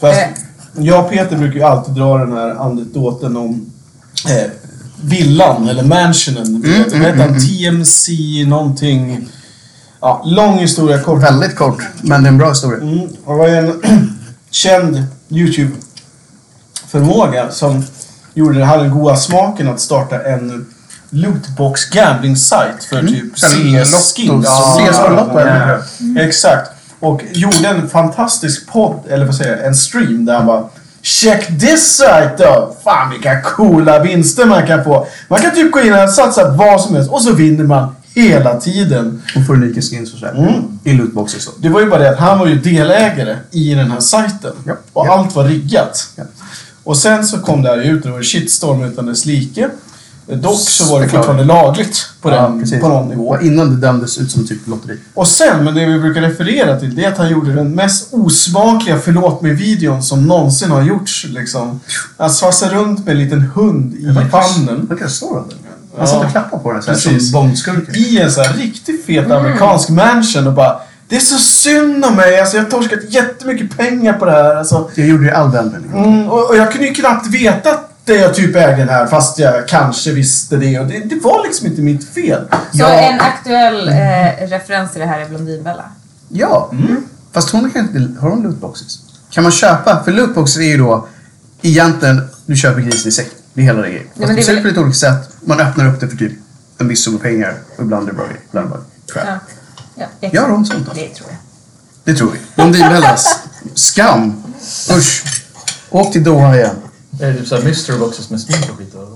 Fast 0.00 0.20
Eh. 0.20 0.28
jag 0.84 1.04
och 1.04 1.10
Peter 1.10 1.36
brukar 1.36 1.56
ju 1.56 1.62
alltid 1.62 1.94
dra 1.94 2.18
den 2.18 2.32
här 2.32 2.50
anekdoten 2.50 3.36
om 3.36 3.70
eh, 4.28 4.50
villan 5.02 5.68
eller 5.68 5.82
mansionen. 5.82 6.46
Mm, 6.46 6.82
Vad 6.82 6.92
heter 7.00 7.28
han? 7.28 7.38
TMC 7.40 8.12
någonting. 8.46 9.28
Ja, 10.00 10.22
lång 10.26 10.58
historia 10.58 11.02
kort. 11.02 11.22
Väldigt 11.22 11.56
kort, 11.56 11.82
men 12.02 12.22
det 12.22 12.28
är 12.28 12.32
en 12.32 12.38
bra 12.38 12.48
historia. 12.48 12.80
Mm, 12.82 13.00
och 13.24 13.32
det 13.34 13.38
var 13.38 13.48
en 13.48 13.82
känd 14.50 15.02
YouTube-förmåga 15.28 17.50
som 17.50 17.84
gjorde 18.34 18.58
det 18.58 18.64
hade 18.64 18.82
den 18.82 18.92
goda 18.92 19.16
smaken 19.16 19.68
att 19.68 19.80
starta 19.80 20.22
en 20.22 20.66
lootbox 21.10 21.90
gambling 21.90 22.36
site 22.36 22.78
för 22.90 23.00
typ 23.00 23.38
CS-skins. 23.38 24.46
Ja. 24.46 25.78
Exakt. 26.18 26.70
Och 27.00 27.22
gjorde 27.32 27.68
en 27.68 27.88
fantastisk 27.88 28.66
podd, 28.72 29.00
eller 29.08 29.26
vad 29.26 29.34
säger 29.34 29.56
jag, 29.56 29.66
en 29.66 29.74
stream 29.74 30.24
där 30.24 30.34
han 30.36 30.46
bara 30.46 30.64
Check 31.02 31.46
this 31.60 31.96
site 31.96 32.34
då! 32.38 32.76
Fan 32.84 33.10
vilka 33.10 33.40
coola 33.42 33.98
vinster 33.98 34.46
man 34.46 34.66
kan 34.66 34.84
få. 34.84 35.06
Man 35.28 35.40
kan 35.40 35.54
typ 35.54 35.72
gå 35.72 35.80
in 35.80 35.92
och 35.94 36.10
satsa 36.10 36.50
vad 36.50 36.80
som 36.80 36.94
helst 36.94 37.10
och 37.10 37.22
så 37.22 37.32
vinner 37.32 37.64
man 37.64 37.94
hela 38.14 38.60
tiden. 38.60 39.22
Och 39.36 39.46
får 39.46 39.54
unika 39.54 39.80
skins 39.80 40.12
och 40.12 40.18
sådär. 40.18 40.34
Mm. 40.38 40.78
I 40.84 40.92
lootboxer 40.92 41.40
så. 41.40 41.50
Det 41.58 41.68
var 41.68 41.80
ju 41.80 41.90
bara 41.90 42.00
det 42.00 42.10
att 42.10 42.18
han 42.18 42.38
var 42.38 42.46
ju 42.46 42.54
delägare 42.58 43.36
i 43.50 43.74
den 43.74 43.90
här 43.90 44.00
sajten. 44.00 44.52
Ja. 44.66 44.72
Och 44.92 45.06
Ja. 45.06 45.12
allt 45.18 45.34
var 45.34 45.44
riggat. 45.44 46.08
Ja. 46.16 46.24
Och 46.84 46.96
sen 46.96 47.26
så 47.26 47.38
kom 47.38 47.62
det 47.62 47.68
här 47.68 47.78
ut 47.78 48.02
och 48.04 48.10
det 48.10 48.16
var 48.16 48.22
shitstorm 48.22 48.82
utan 48.84 49.06
dess 49.06 49.24
like. 49.26 49.68
Dock 50.26 50.60
så 50.60 50.84
var 50.92 51.00
det 51.00 51.08
fortfarande 51.08 51.44
lagligt 51.44 52.06
på, 52.20 52.30
Ja, 52.30 52.42
den, 52.42 52.60
precis. 52.60 52.80
på 52.80 52.88
någon 52.88 53.08
nivå. 53.08 53.40
Innan 53.40 53.70
det 53.70 53.86
dömdes 53.86 54.18
ut 54.18 54.30
som 54.30 54.46
typ 54.46 54.66
lotteri. 54.68 54.98
Och 55.14 55.28
sen, 55.28 55.64
men 55.64 55.74
det 55.74 55.86
vi 55.86 55.98
brukar 55.98 56.20
referera 56.20 56.80
till, 56.80 56.94
det 56.94 57.04
är 57.04 57.08
att 57.12 57.18
han 57.18 57.30
gjorde 57.30 57.52
den 57.52 57.74
mest 57.74 58.08
osmakliga 58.10 58.98
förlåt 58.98 59.42
mig-videon 59.42 60.02
som 60.02 60.26
någonsin 60.26 60.70
har 60.70 60.82
gjorts. 60.82 61.26
Liksom. 61.28 61.80
Han 62.18 62.30
svassade 62.30 62.74
runt 62.74 63.04
med 63.06 63.12
en 63.16 63.22
liten 63.24 63.40
hund 63.54 63.94
i 63.94 64.04
famnen. 64.30 64.86
Vad 64.88 64.98
kan 64.98 65.06
det 65.06 65.12
stå 65.12 65.38
under? 65.38 65.56
Han 65.98 66.06
satt 66.08 66.24
och 66.24 66.30
klappade 66.30 66.62
på 66.62 66.72
den 66.72 66.82
så 66.82 66.90
här, 66.90 66.98
som 66.98 67.32
Bondskurken. 67.32 67.94
I 67.96 68.18
en 68.18 68.32
sån 68.32 68.44
här 68.44 68.54
riktigt 68.54 69.04
fet 69.06 69.24
Mm. 69.26 69.38
amerikansk 69.38 69.88
mansion 69.88 70.46
och 70.46 70.52
bara 70.52 70.76
Det 71.12 71.16
är 71.16 71.20
så 71.20 71.38
synd 71.38 72.04
om 72.04 72.16
mig, 72.16 72.40
alltså 72.40 72.56
jag 72.56 72.64
har 72.64 72.70
torskat 72.70 72.98
jättemycket 73.08 73.76
pengar 73.76 74.12
på 74.12 74.24
det 74.24 74.32
här. 74.32 74.54
Alltså, 74.56 74.90
Jag 74.94 75.06
gjorde 75.06 75.24
ju 75.24 75.30
all 75.30 75.50
den 75.52 75.68
meningen. 75.72 76.04
Mm, 76.04 76.28
och, 76.28 76.48
och 76.50 76.56
jag 76.56 76.72
kunde 76.72 76.86
ju 76.86 76.94
knappt 76.94 77.26
veta 77.26 77.70
att 77.70 77.88
det 78.04 78.14
jag 78.14 78.34
typ 78.34 78.56
ägde 78.56 78.76
den 78.76 78.88
här 78.88 79.06
fast 79.06 79.38
jag 79.38 79.68
kanske 79.68 80.12
visste 80.12 80.56
det. 80.56 80.78
Och 80.80 80.86
det, 80.86 80.98
det 80.98 81.14
var 81.22 81.42
liksom 81.44 81.66
inte 81.66 81.80
mitt 81.82 82.08
fel. 82.14 82.44
Så 82.50 82.56
Ja. 82.72 82.88
en 82.88 83.20
aktuell 83.20 83.88
eh, 83.88 84.48
referens 84.48 84.92
till 84.92 85.00
det 85.00 85.06
här 85.06 85.20
är 85.20 85.28
Blondinbella. 85.28 85.84
Ja. 86.28 86.68
Mm. 86.72 86.96
Fast 87.32 87.50
hon 87.50 87.70
kan 87.70 87.82
inte... 87.96 88.20
Har 88.20 88.30
hon 88.30 88.42
lootboxes? 88.42 88.98
Kan 89.30 89.42
man 89.42 89.52
köpa? 89.52 90.04
För 90.04 90.12
lootboxes 90.12 90.56
är 90.58 90.62
ju 90.62 90.78
då 90.78 91.08
egentligen, 91.62 92.28
du 92.46 92.56
köper 92.56 92.80
grisen 92.80 93.08
i 93.08 93.12
säck. 93.12 93.30
Det 93.54 93.60
är 93.60 93.64
hela 93.64 93.82
det 93.82 93.88
grejen. 93.88 94.04
Fast 94.06 94.18
men 94.18 94.28
det 94.28 94.34
det 94.34 94.40
är 94.40 94.44
ser 94.44 94.52
ut 94.52 94.56
väl- 94.56 94.62
på 94.62 94.68
lite 94.68 94.80
olika 94.80 94.94
sätt. 94.94 95.30
Man 95.44 95.60
öppnar 95.60 95.88
upp 95.88 96.00
det 96.00 96.08
för 96.08 96.16
typ 96.16 96.32
en 96.78 96.88
viss 96.88 97.04
summa 97.04 97.18
pengar. 97.18 97.54
Och 97.76 97.82
ibland 97.82 98.02
är 98.08 98.10
det 98.12 98.16
bra 98.16 98.24
grejer. 98.26 98.40
Ibland 98.50 98.66
är 98.66 98.70
det 98.70 98.76
bara 99.14 99.24
crap. 99.24 99.26
Ja. 99.28 99.61
Ja, 100.02 100.08
jag- 100.20 100.34
Gör 100.34 100.48
de 100.48 100.64
sånt 100.64 100.86
då? 100.86 100.92
Det 100.94 101.08
tror 101.08 101.28
jag. 101.28 101.38
Det 102.04 102.14
tror 102.14 102.30
vi. 102.32 102.38
Blondinbellas. 102.54 103.38
Skam. 103.74 104.42
Usch. 104.98 105.24
Åk 105.90 106.12
till 106.12 106.24
Doha 106.24 106.56
igen. 106.56 106.76
Det 107.10 107.24
är 107.26 107.34
typ 107.34 107.48
såhär 107.48 107.62
mystery 107.62 107.98
boxes 107.98 108.30
med 108.30 108.40
smink 108.40 108.70
och 108.72 108.78
skit. 108.78 108.94
Ja, 108.94 109.08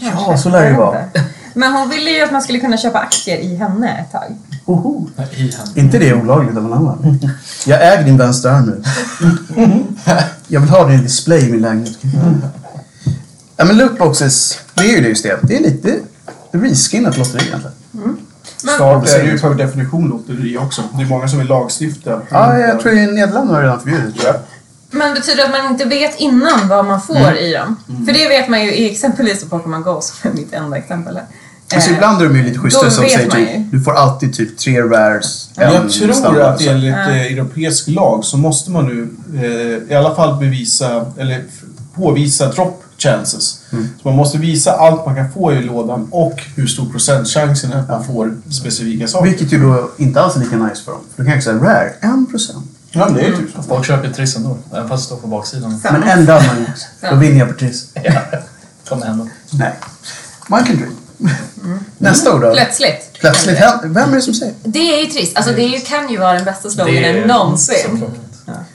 Ja, 0.00 0.38
så 0.38 0.48
lär 0.48 0.70
det 0.70 0.76
vara. 0.76 1.04
inte. 1.04 1.24
Men 1.54 1.72
hon 1.72 1.90
ville 1.90 2.10
ju 2.10 2.20
att 2.22 2.32
man 2.32 2.42
skulle 2.42 2.60
kunna 2.60 2.76
köpa 2.76 2.98
aktier 2.98 3.36
i 3.38 3.56
henne 3.56 3.98
ett 4.00 4.12
tag. 4.12 4.36
Oho. 4.64 5.08
I 5.36 5.52
hand. 5.56 5.78
Inte 5.78 5.98
det 5.98 6.14
olagligt 6.14 6.56
av 6.56 6.64
en 6.66 6.72
annan. 6.72 7.18
Jag 7.66 7.92
äger 7.92 8.04
din 8.04 8.16
vänstra 8.16 8.52
arm 8.52 8.64
nu. 8.66 8.82
Jag 10.48 10.60
vill 10.60 10.70
ha 10.70 10.88
din 10.88 11.02
display 11.02 11.48
i 11.48 11.52
min 11.52 11.60
lägenhet. 11.60 11.98
Ja 13.56 13.64
men 13.64 13.76
lootboxes, 13.76 14.58
det 14.74 14.82
är 14.82 14.96
ju 14.96 15.00
det 15.02 15.08
just 15.08 15.22
det. 15.22 15.38
Det 15.42 15.56
är 15.56 15.60
lite 15.62 15.98
reskinnat 16.50 17.16
lotteri 17.18 17.46
egentligen. 17.46 17.76
Snart 18.76 19.08
är 19.08 19.18
det 19.18 19.30
ju 19.30 19.38
per 19.38 19.54
definition 19.54 20.08
lotteri 20.08 20.58
också. 20.58 20.82
Det 20.96 21.02
är 21.02 21.06
många 21.06 21.28
som 21.28 21.38
vill 21.38 21.48
lagstifta. 21.48 22.20
Ja, 22.28 22.58
jag 22.58 22.80
tror 22.80 22.94
i 22.94 23.06
Nederländerna 23.06 23.52
har 23.52 23.60
det 23.60 23.66
redan 23.66 23.80
förbjudit. 23.80 24.22
Ja. 24.24 24.34
Men 24.90 25.14
betyder 25.14 25.36
det 25.36 25.44
att 25.44 25.50
man 25.64 25.72
inte 25.72 25.84
vet 25.84 26.20
innan 26.20 26.68
vad 26.68 26.84
man 26.84 27.02
får 27.02 27.16
Mm. 27.16 27.36
i 27.36 27.52
dem? 27.52 27.76
För 28.06 28.12
det 28.12 28.28
vet 28.28 28.48
man 28.48 28.64
ju 28.64 28.74
i 28.74 28.90
exempelvis 28.90 29.40
på 29.44 29.48
Pokémon 29.58 29.82
Go 29.82 30.00
som 30.00 30.30
är 30.30 30.34
mitt 30.34 30.52
enda 30.52 30.76
exempel 30.76 31.16
här. 31.16 31.24
Alltså 31.74 31.90
Eh, 31.90 31.96
ibland 31.96 32.22
är 32.22 32.28
de 32.28 32.36
ju 32.36 32.44
lite 32.44 32.58
schyssta 32.58 32.90
som 32.90 33.04
säger 33.04 33.30
typ, 33.30 33.48
du 33.72 33.80
får 33.80 33.92
alltid 33.94 34.34
typ 34.34 34.58
tre 34.58 34.80
rares. 34.82 35.48
en 35.56 35.72
Jag 35.72 35.90
tror 35.92 36.12
standard, 36.12 36.42
att 36.42 36.60
enligt 36.66 36.94
eh, 36.94 37.22
europeisk 37.32 37.88
lag 37.88 38.24
så 38.24 38.36
måste 38.36 38.70
man 38.70 38.84
nu 38.86 39.08
eh, 39.42 39.92
i 39.92 39.94
alla 39.96 40.14
fall 40.14 40.36
bevisa, 40.40 41.06
eller 41.18 41.44
påvisa 41.94 42.46
dropp 42.46 42.83
chances. 43.08 43.58
Så 43.70 44.08
man 44.08 44.14
måste 44.16 44.38
visa 44.38 44.72
allt 44.72 45.06
man 45.06 45.14
kan 45.14 45.32
få 45.32 45.52
i 45.52 45.62
lådan 45.62 46.08
och 46.10 46.42
hur 46.56 46.66
stor 46.66 46.90
procentchansen 46.90 47.72
är 47.72 47.78
att 47.80 47.88
man 47.88 48.04
får 48.04 48.36
specifika 48.50 49.08
saker. 49.08 49.30
Vilket 49.30 49.52
ju 49.52 49.58
då 49.62 49.90
inte 49.96 50.20
alls 50.20 50.36
är 50.36 50.40
lika 50.40 50.56
nice 50.56 50.82
för 50.84 50.92
dem. 50.92 51.00
För 51.16 51.22
då 51.22 51.26
kan 51.26 51.34
jag 51.34 51.44
säga 51.44 51.56
rare, 51.56 51.92
1%. 52.00 52.62
Ja, 52.90 53.04
men 53.04 53.14
det 53.14 53.20
är 53.20 53.26
ju 53.26 53.36
typ 53.36 53.50
så. 53.56 53.62
Folk 53.62 53.86
köper 53.86 54.08
ju 54.08 54.12
Triss 54.14 54.36
ändå, 54.36 54.58
även 54.72 54.88
fast 54.88 55.02
det 55.02 55.06
står 55.06 55.16
på 55.16 55.26
baksidan. 55.26 55.80
Men 55.84 56.02
en 56.02 56.26
damman, 56.26 56.66
då 57.10 57.16
vinner 57.16 57.38
jag 57.38 57.48
på 57.48 57.54
Triss. 57.54 57.86
Ja, 58.04 58.20
kommer 58.88 59.06
hända. 59.06 59.26
Nej. 59.50 59.72
Man 60.48 60.64
can 60.64 60.76
dream. 60.76 60.96
Nästa 61.98 62.34
ord 62.34 62.40
då? 62.40 62.52
Plötsligt. 62.52 63.10
Plötsligt. 63.20 63.58
Vem 63.84 64.10
är 64.10 64.14
det 64.16 64.22
som 64.22 64.34
säger? 64.34 64.54
Det 64.64 64.78
är 64.78 65.00
ju 65.00 65.06
trist. 65.06 65.36
Alltså 65.36 65.52
det 65.52 65.62
är 65.62 65.68
ju, 65.68 65.80
kan 65.80 66.08
ju 66.08 66.18
vara 66.18 66.32
den 66.32 66.44
bästa 66.44 66.68
Det 66.68 66.74
sloganen 66.74 67.04
är 67.04 67.26
någonsin. 67.26 67.76
så 67.82 67.96
tråkigt. 67.96 68.20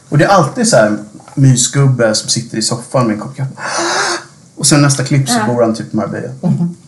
Och 0.09 0.17
det 0.17 0.25
är 0.25 0.29
alltid 0.29 0.67
så 0.67 0.75
här 0.75 0.98
mysgubbe 1.41 2.15
som 2.15 2.29
sitter 2.29 2.58
i 2.58 2.62
soffan 2.62 3.08
med 3.08 3.13
en 3.13 3.19
kopp 3.19 3.36
kaffe. 3.38 3.51
Och 4.55 4.65
sen 4.65 4.81
nästa 4.81 5.03
klipp 5.03 5.29
så 5.29 5.38
Ja. 5.48 5.53
bor 5.53 5.62
han 5.62 5.75
typ 5.75 5.93
i 5.93 5.98
Marbella. 5.98 6.27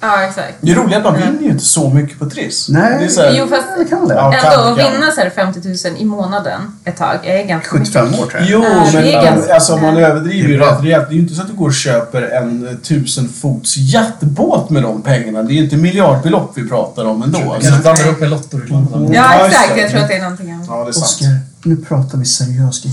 Ja, 0.02 0.24
exakt. 0.24 0.54
Det 0.62 0.72
är 0.72 0.76
roligt 0.76 0.96
att 0.98 1.04
man 1.04 1.18
vinner 1.18 1.42
ju 1.42 1.50
inte 1.50 1.66
så 1.66 1.90
mycket 1.90 2.20
på 2.20 2.30
Triss. 2.30 2.70
Nej. 2.70 2.98
Det 3.00 3.06
är 3.06 3.10
så 3.10 3.22
här, 3.22 3.34
Jo, 3.38 3.48
fast 3.48 3.64
Det 3.78 3.86
kan 3.86 4.00
man 4.00 4.08
det. 4.08 4.14
Ja. 4.16 4.34
ändå 4.34 4.50
kan- 4.50 4.74
att 4.74 4.94
vinna 4.94 5.12
så 5.12 5.22
här 5.22 5.30
50 5.30 5.90
000 5.90 5.98
i 5.98 6.06
månaden 6.06 6.62
ett 6.86 6.98
tag 6.98 7.16
är 7.24 7.44
ganska 7.46 7.76
mycket. 7.78 7.94
75 7.94 8.14
år 8.14 8.26
tror 8.26 8.32
jag. 8.34 8.44
Jo, 8.50 8.64
Ja, 8.64 8.84
men 8.94 9.04
det 9.04 9.14
är 9.14 9.24
ganska- 9.24 9.54
alltså, 9.54 9.78
man 9.78 9.98
överdriver 9.98 10.50
ju 10.50 10.56
är 10.56 10.60
rätt 10.60 10.84
rejält. 10.84 11.06
Det 11.10 11.14
är 11.14 11.16
ju 11.16 11.22
inte 11.22 11.36
så 11.36 11.42
att 11.42 11.48
du 11.48 11.54
går 11.54 11.68
och 11.68 11.74
köper 11.74 12.22
en 12.22 12.68
eh, 12.68 12.74
tusen 12.76 13.30
fots 13.30 13.78
jaktbåt 13.78 14.70
med 14.70 14.84
de 14.84 15.02
pengarna. 15.02 15.44
Det 15.44 15.54
är 15.54 15.56
ju 15.56 15.64
inte 15.64 15.76
miljardbelopp 15.78 16.52
vi 16.56 16.70
pratar 16.70 17.06
om 17.06 17.24
ändå. 17.24 17.40
Du 17.40 17.46
Alltså, 17.46 17.70
kanske 17.70 17.82
blandar 17.84 18.08
upp 18.10 18.20
med 18.20 18.30
lottoreklam. 18.30 18.88
Mm. 18.94 19.14
Ja, 19.14 19.46
exakt. 19.48 19.78
Jag 19.78 19.90
tror 19.90 20.02
att 20.02 20.08
det 20.08 20.16
är 20.16 20.22
någonting 20.22 20.52
annat. 20.52 20.66
ja, 20.70 20.84
det 20.84 20.90
är 20.90 20.92
sant. 20.92 21.06
Oskar, 21.06 21.28
nu 21.64 21.76
pratar 21.78 22.18
vi 22.18 22.26
seriöst. 22.26 22.86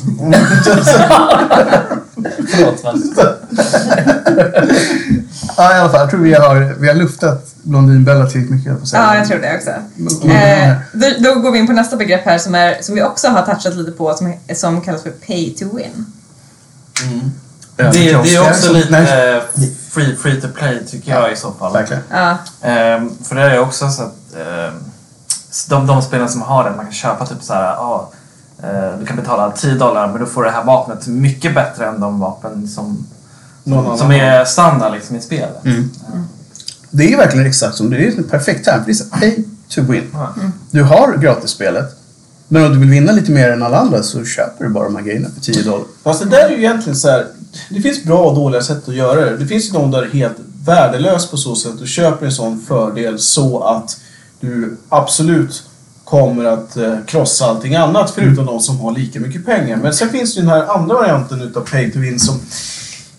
Förlåt, 2.51 2.83
men 2.85 3.03
Ja, 5.57 5.77
i 5.77 5.79
alla 5.81 5.91
fall. 5.91 6.01
Jag 6.01 6.11
tror 6.11 6.21
vi 6.21 6.35
har, 6.35 6.75
vi 6.81 6.89
har 6.89 6.95
luftat 6.95 7.55
Blondinbella 7.63 8.27
tillräckligt 8.27 8.51
mycket. 8.51 8.93
jag. 8.93 9.03
Ja, 9.03 9.17
jag 9.17 9.27
tror 9.29 9.39
det 9.39 9.57
också. 9.57 9.71
Mm. 10.25 10.71
Eh, 10.71 10.77
då, 10.93 11.07
då 11.35 11.41
går 11.41 11.53
vi 11.53 11.59
in 11.59 11.67
på 11.67 11.73
nästa 11.73 11.97
begrepp 11.97 12.25
här 12.25 12.39
som, 12.39 12.55
är, 12.55 12.83
som 12.83 12.95
vi 12.95 13.03
också 13.03 13.29
har 13.29 13.43
touchat 13.43 13.77
lite 13.77 13.93
på 13.93 14.15
som, 14.15 14.35
som 14.55 14.81
kallas 14.81 15.03
för 15.03 15.11
pay 15.11 15.55
to 15.59 15.77
win. 15.77 16.07
Mm. 17.03 17.31
Det, 17.77 17.91
det 17.93 18.11
är 18.35 18.51
också 18.51 18.73
lite 18.73 18.91
Nej, 18.91 19.37
eh, 19.37 19.43
free, 19.91 20.17
free 20.17 20.41
to 20.41 20.49
play 20.55 20.87
tycker 20.87 21.13
jag 21.13 21.33
i 21.33 21.37
så 21.37 21.53
fall. 21.53 21.73
verkligen. 21.73 22.03
Ja, 22.11 22.39
Ehm, 22.63 23.11
för 23.25 23.35
det 23.35 23.43
är 23.43 23.59
också 23.59 23.91
så 23.91 24.03
att 24.03 24.15
ehm, 24.37 24.75
de, 25.69 25.87
de 25.87 26.03
spelen 26.03 26.29
som 26.29 26.43
har 26.43 26.65
det, 26.65 26.77
man 26.77 26.85
kan 26.85 26.95
köpa 26.95 27.27
typ 27.27 27.43
så 27.43 27.53
här, 27.55 27.63
ja, 27.63 28.11
eh, 28.13 28.18
du 29.00 29.07
kan 29.07 29.17
betala 29.17 29.50
10 29.50 29.75
dollar 29.75 30.09
men 30.09 30.21
då 30.21 30.27
får 30.27 30.43
du 30.43 30.49
det 30.49 30.55
här 30.55 30.65
vapnet 30.65 31.07
mycket 31.07 31.55
bättre 31.55 31.87
än 31.87 32.00
de 32.00 32.21
vapen 32.21 32.69
som, 32.69 33.07
annan 33.67 33.99
som 33.99 34.11
är 34.11 34.45
standard 34.45 34.93
liksom 34.95 35.17
i 35.17 35.21
spelet. 35.21 35.65
Mm. 35.65 35.91
Det 36.91 37.12
är 37.12 37.17
verkligen 37.17 37.47
exakt 37.47 37.77
som 37.77 37.91
det 37.91 37.97
är. 37.97 38.00
Det 38.00 38.07
är 38.07 38.19
en 38.19 38.25
perfekt 38.25 38.65
term. 38.65 38.83
Det 38.87 38.93
är 38.93 39.21
pay 39.21 39.45
to 39.69 39.83
win. 39.83 40.11
Ja. 40.12 40.35
Du 40.71 40.83
har 40.83 41.17
gratisspelet. 41.17 41.95
Men 42.49 42.65
om 42.65 42.73
du 42.73 42.79
vill 42.79 42.91
vinna 42.91 43.12
lite 43.12 43.31
mer 43.31 43.50
än 43.50 43.62
alla 43.62 43.79
andra 43.79 44.03
så 44.03 44.25
köper 44.25 44.65
du 44.65 44.71
bara 44.71 44.85
de 44.85 44.97
här 44.97 45.03
grejerna 45.03 45.29
för 45.35 45.41
10 45.41 45.62
dollar. 45.62 45.87
Fast 46.03 46.21
det 46.21 46.29
där 46.29 46.45
är 46.45 46.50
ju 46.50 46.57
egentligen 46.57 46.97
så 46.97 47.09
här. 47.09 47.27
Det 47.71 47.81
finns 47.81 48.05
bra 48.05 48.19
och 48.19 48.35
dåliga 48.35 48.62
sätt 48.62 48.88
att 48.88 48.95
göra 48.95 49.25
det. 49.25 49.37
Det 49.37 49.47
finns 49.47 49.69
ju 49.69 49.73
de 49.73 49.91
där 49.91 50.03
är 50.03 50.11
helt 50.11 50.37
värdelös 50.65 51.31
på 51.31 51.37
så 51.37 51.57
sätt. 51.57 51.73
Du 51.79 51.87
köper 51.87 52.27
en 52.27 52.33
sån 52.33 52.61
fördel 52.61 53.19
så 53.19 53.62
att 53.62 54.00
du 54.41 54.77
absolut 54.88 55.62
kommer 56.09 56.45
att 56.45 56.77
eh, 56.77 56.95
krossa 57.07 57.47
allting 57.47 57.75
annat 57.75 58.11
förutom 58.11 58.47
de 58.47 58.61
som 58.61 58.81
har 58.81 58.93
lika 58.93 59.21
mycket 59.21 59.47
pengar. 59.47 59.77
Men 59.77 59.95
sen 59.95 60.09
finns 60.09 60.35
det 60.35 60.41
ju 60.41 60.47
den 60.47 60.55
här 60.55 60.75
andra 60.75 60.95
varianten 60.95 61.41
utav 61.43 61.61
pay 61.61 61.93
to 61.93 61.99
win 61.99 62.21
som 62.21 62.41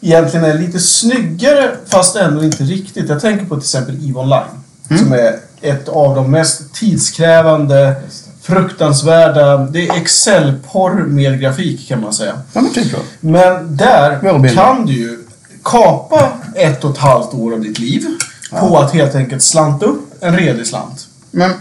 egentligen 0.02 0.46
är 0.46 0.54
lite 0.58 0.80
snyggare 0.80 1.72
fast 1.88 2.16
ändå 2.16 2.44
inte 2.44 2.64
riktigt. 2.64 3.10
Jag 3.10 3.22
tänker 3.22 3.46
på 3.46 3.56
till 3.56 3.64
exempel 3.64 4.10
EVE 4.10 4.20
Online. 4.20 5.00
Som 5.00 5.14
är 5.14 5.40
ett 5.62 5.88
av 5.88 6.16
de 6.16 6.32
mest 6.32 6.74
tidskrävande, 6.74 7.96
fruktansvärda... 8.42 9.58
Det 9.58 9.88
är 9.88 9.98
Excel-porr 9.98 11.06
med 11.08 11.40
grafik 11.40 11.88
kan 11.88 12.02
man 12.02 12.14
säga. 12.14 12.34
Ja, 12.54 12.62
men 12.62 12.74
typ. 12.74 12.96
Men 13.20 13.78
där 13.78 14.54
kan 14.56 14.86
du 14.86 14.94
ju 14.94 15.18
kapa 15.64 16.32
ett 16.56 16.84
och 16.84 16.92
ett 16.92 16.98
halvt 16.98 17.34
år 17.34 17.54
av 17.54 17.62
ditt 17.62 17.80
liv 17.80 18.06
på 18.60 18.78
att 18.78 18.94
helt 18.94 19.16
enkelt 19.16 19.42
slanta 19.42 19.86
upp 19.86 20.14
en 20.20 20.38
redig 20.38 20.68
slant. 20.68 21.08
Men 21.32 21.52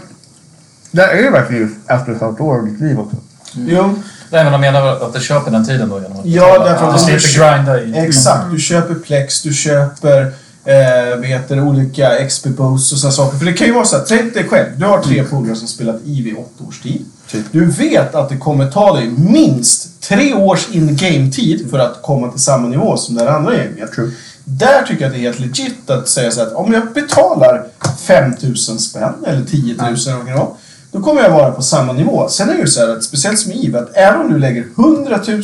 det 0.91 1.03
är 1.03 1.17
ju 1.17 1.29
verkligen 1.31 1.63
just 1.63 1.75
efter 1.87 2.11
ett 2.11 2.21
halvt 2.21 2.39
år 2.39 2.57
av 2.59 2.65
ditt 2.65 2.79
liv 2.79 2.99
också. 2.99 3.15
Jo, 3.53 3.95
Nej, 4.31 4.43
men 4.43 4.51
de 4.51 4.61
menar 4.61 4.81
väl 4.85 5.01
att 5.01 5.13
du 5.13 5.19
köper 5.19 5.51
den 5.51 5.65
tiden 5.65 5.89
då 5.89 6.01
genom 6.01 6.19
att 6.19 6.25
Ja, 6.25 6.45
betala. 6.51 6.65
därför 6.71 6.87
att 6.87 6.93
du 7.07 7.19
slipper 7.19 7.55
grinda 7.55 7.81
i... 7.81 8.07
exakt. 8.07 8.51
Du 8.51 8.59
köper 8.59 8.95
Plex, 8.95 9.41
du 9.41 9.53
köper 9.53 10.33
eh, 10.65 11.19
vet 11.19 11.49
du, 11.49 11.61
olika 11.61 12.27
XP 12.27 12.45
boosts 12.47 12.91
och 12.93 12.97
sådana 12.99 13.11
saker. 13.13 13.37
För 13.37 13.45
det 13.45 13.53
kan 13.53 13.67
ju 13.67 13.73
vara 13.73 13.85
så 13.85 13.97
här, 13.97 14.05
tänk 14.07 14.33
dig 14.33 14.47
själv. 14.49 14.65
Du 14.79 14.85
har 14.85 15.01
tre 15.01 15.23
polare 15.23 15.55
som 15.55 15.67
spelat 15.67 15.95
IV 16.05 16.27
i 16.27 16.33
åtta 16.33 16.63
års 16.67 16.81
tid. 16.81 17.05
Typ. 17.31 17.45
Du 17.51 17.65
vet 17.65 18.15
att 18.15 18.29
det 18.29 18.37
kommer 18.37 18.71
ta 18.71 18.95
dig 18.95 19.09
minst 19.17 20.01
tre 20.01 20.33
års 20.33 20.69
in-game-tid 20.71 21.67
för 21.71 21.79
att 21.79 22.01
komma 22.01 22.31
till 22.31 22.41
samma 22.41 22.67
nivå 22.67 22.97
som 22.97 23.15
det 23.15 23.31
andra 23.31 23.55
gänget. 23.57 23.91
True. 23.91 24.11
Där 24.43 24.83
tycker 24.87 25.01
jag 25.01 25.07
att 25.09 25.13
det 25.13 25.19
är 25.19 25.23
helt 25.23 25.39
legit 25.39 25.89
att 25.89 26.07
säga 26.09 26.31
så 26.31 26.39
här 26.39 26.47
att 26.47 26.53
om 26.53 26.73
jag 26.73 26.93
betalar 26.93 27.65
5000 28.07 28.79
spänn 28.79 29.13
eller 29.27 29.45
10 29.45 29.75
000 29.75 29.87
eller 29.87 30.13
vad 30.17 30.25
det 30.25 30.31
kan 30.31 30.39
vara, 30.39 30.49
då 30.91 31.01
kommer 31.01 31.21
jag 31.21 31.29
vara 31.29 31.51
på 31.51 31.61
samma 31.61 31.93
nivå. 31.93 32.27
Sen 32.29 32.49
är 32.49 32.53
det 32.53 32.59
ju 32.59 32.67
så 32.67 32.79
här 32.79 32.87
att 32.89 33.03
speciellt 33.03 33.39
som 33.39 33.51
IVA, 33.51 33.79
att 33.79 33.89
även 33.93 34.21
om 34.21 34.33
du 34.33 34.39
lägger 34.39 34.65
100 34.77 35.19
000 35.27 35.41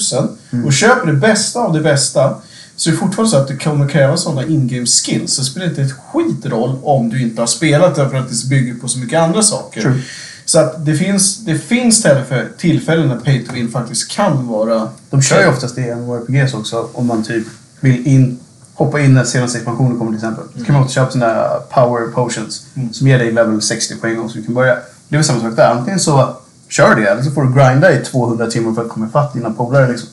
och 0.66 0.74
köper 0.74 1.08
det 1.08 1.14
bästa 1.14 1.60
av 1.60 1.74
det 1.74 1.82
bästa 1.82 2.36
så 2.75 2.90
är 2.90 2.92
det 2.92 2.98
fortfarande 3.00 3.32
så 3.32 3.38
att 3.38 3.48
det 3.48 3.56
kommer 3.58 3.88
kräva 3.88 4.18
sådana 4.18 4.44
in-game 4.46 4.86
skills. 4.86 5.38
Det 5.38 5.44
spelar 5.44 5.68
inte 5.68 5.82
ett 5.82 5.92
skit 6.14 6.46
roll 6.46 6.75
om 6.84 7.10
du 7.10 7.22
inte 7.22 7.42
har 7.42 7.48
spelat 7.48 7.96
det 7.96 8.10
för 8.10 8.18
att 8.18 8.30
det 8.30 8.48
bygger 8.50 8.74
på 8.75 8.88
så 8.88 9.00
mycket 9.00 9.20
andra 9.20 9.42
saker. 9.42 9.82
True. 9.82 10.02
Så 10.46 10.60
att 10.60 10.86
det 10.86 10.96
finns, 10.96 11.38
det 11.46 11.58
finns 11.58 12.06
tillfä- 12.06 12.48
tillfällen 12.58 13.08
när 13.08 13.16
pay 13.16 13.46
to 13.46 13.54
win 13.54 13.70
faktiskt 13.72 14.12
kan 14.12 14.48
vara... 14.48 14.90
De 15.10 15.22
kör 15.22 15.42
ju 15.42 15.48
oftast 15.48 15.75
det 15.75 15.82
i 15.82 15.96
MMORPGs 15.96 16.54
också 16.54 16.90
om 16.94 17.08
man 17.08 17.24
typ 17.24 17.48
vill 17.80 18.08
in, 18.08 18.40
hoppa 18.74 19.00
in 19.00 19.14
när 19.14 19.24
senaste 19.24 19.58
expansionen 19.58 19.98
kommer 19.98 20.12
till 20.12 20.18
exempel. 20.18 20.44
Så 20.60 20.66
kan 20.66 20.74
man 20.75 20.84
också 20.84 20.94
köpa 20.96 21.12
sådana 21.12 21.34
där 21.34 21.60
power 21.74 22.08
potions 22.12 22.66
som 22.92 23.08
ger 23.08 23.20
dig 23.20 23.32
level 23.32 23.62
60 23.62 23.96
på 23.96 24.08
en 24.08 24.18
gång 24.18 24.30
så 24.30 24.38
du 24.38 24.44
kan 24.44 24.54
börja. 24.54 24.78
Det 25.08 25.16
är 25.16 25.18
väl 25.18 25.26
samma 25.26 25.42
sak 25.42 25.56
där. 25.56 25.72
Antingen 25.72 26.00
så 26.00 26.38
kör 26.70 26.96
det 26.96 27.08
eller 27.08 27.24
så 27.24 27.32
får 27.32 27.44
du 27.44 27.54
grinda 27.54 27.92
i 27.92 27.98
200 27.98 28.48
timmar 28.48 28.74
för 28.74 28.82
att 28.82 28.90
komma 28.90 29.08
ifatt 29.08 29.34
dina 29.34 29.52
polare 29.52 29.88
liksom. 29.88 30.10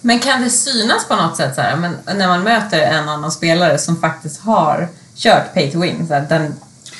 Men 0.00 0.18
kan 0.18 0.42
det 0.42 0.50
synas 0.50 1.08
på 1.08 1.16
något 1.16 1.36
sätt 1.36 1.54
så 1.54 1.60
här, 1.60 1.76
men 1.76 1.96
när 2.16 2.28
man 2.28 2.42
möter 2.42 2.78
en 2.78 3.08
annan 3.08 3.30
spelare 3.30 3.78
som 3.78 3.96
faktiskt 4.00 4.40
har 4.40 4.88
kört 5.16 5.54
pay 5.54 5.70
to 5.72 5.80
win, 5.80 6.06
så 6.08 6.14
att 6.14 6.28
den 6.28 6.54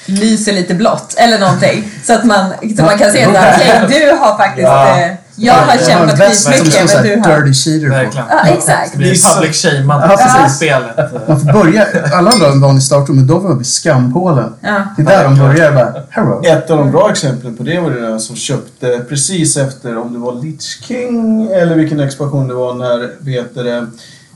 lyser 0.07 0.53
lite 0.53 0.75
blått 0.75 1.15
eller 1.19 1.39
någonting. 1.39 1.93
Så 2.05 2.13
att 2.13 2.25
man, 2.25 2.53
så 2.77 2.83
man 2.83 2.99
kan 2.99 3.13
se 3.13 3.25
att 3.25 3.31
okej, 3.85 4.07
du 4.07 4.17
har 4.17 4.37
faktiskt... 4.37 4.69
Ja. 4.69 5.17
Jag 5.41 5.55
har 5.55 5.73
en 5.73 5.79
kämpat 5.87 6.35
som 6.37 6.53
skitmycket, 6.53 6.79
men 6.81 6.89
såhär 6.89 7.05
du 7.05 7.31
har... 7.31 7.41
dirty 7.41 7.55
cheater 7.55 8.11
på. 8.11 8.19
Ja, 8.31 8.47
exakt. 8.47 8.93
Det 8.93 8.99
blir 8.99 9.35
public 9.35 9.63
shamead 9.63 10.03
Ja, 10.03 10.15
i 10.15 10.17
precis. 10.17 10.57
spelet. 10.57 11.29
Man 11.29 11.41
får 11.41 11.53
börja, 11.53 11.87
alla 12.13 12.31
andra 12.31 12.67
har 12.69 12.81
startrum 12.81 13.17
men 13.17 13.27
de 13.27 13.41
får 13.41 13.49
vara 13.49 13.59
vid 13.59 13.67
skampålen. 13.67 14.53
Ja. 14.61 14.83
Det 14.97 15.03
är 15.03 15.07
där 15.07 15.25
de 15.25 15.39
börjar 15.39 15.73
bara, 15.73 16.03
hello. 16.11 16.43
Ett 16.45 16.71
av 16.71 16.79
de 16.79 16.91
bra 16.91 17.11
exemplen 17.11 17.57
på 17.57 17.63
det 17.63 17.81
var 17.81 17.91
det 17.91 18.01
där 18.01 18.19
som 18.19 18.37
köpte 18.37 19.01
precis 19.09 19.57
efter 19.57 19.99
om 19.99 20.13
det 20.13 20.19
var 20.19 20.35
Lich 20.43 20.83
King 20.85 21.47
eller 21.53 21.75
vilken 21.77 22.01
expansion 22.01 22.49
det 22.49 22.55
var 22.55 22.75
när, 22.75 23.11
vet 23.19 23.55
det, 23.55 23.63
det 23.63 23.87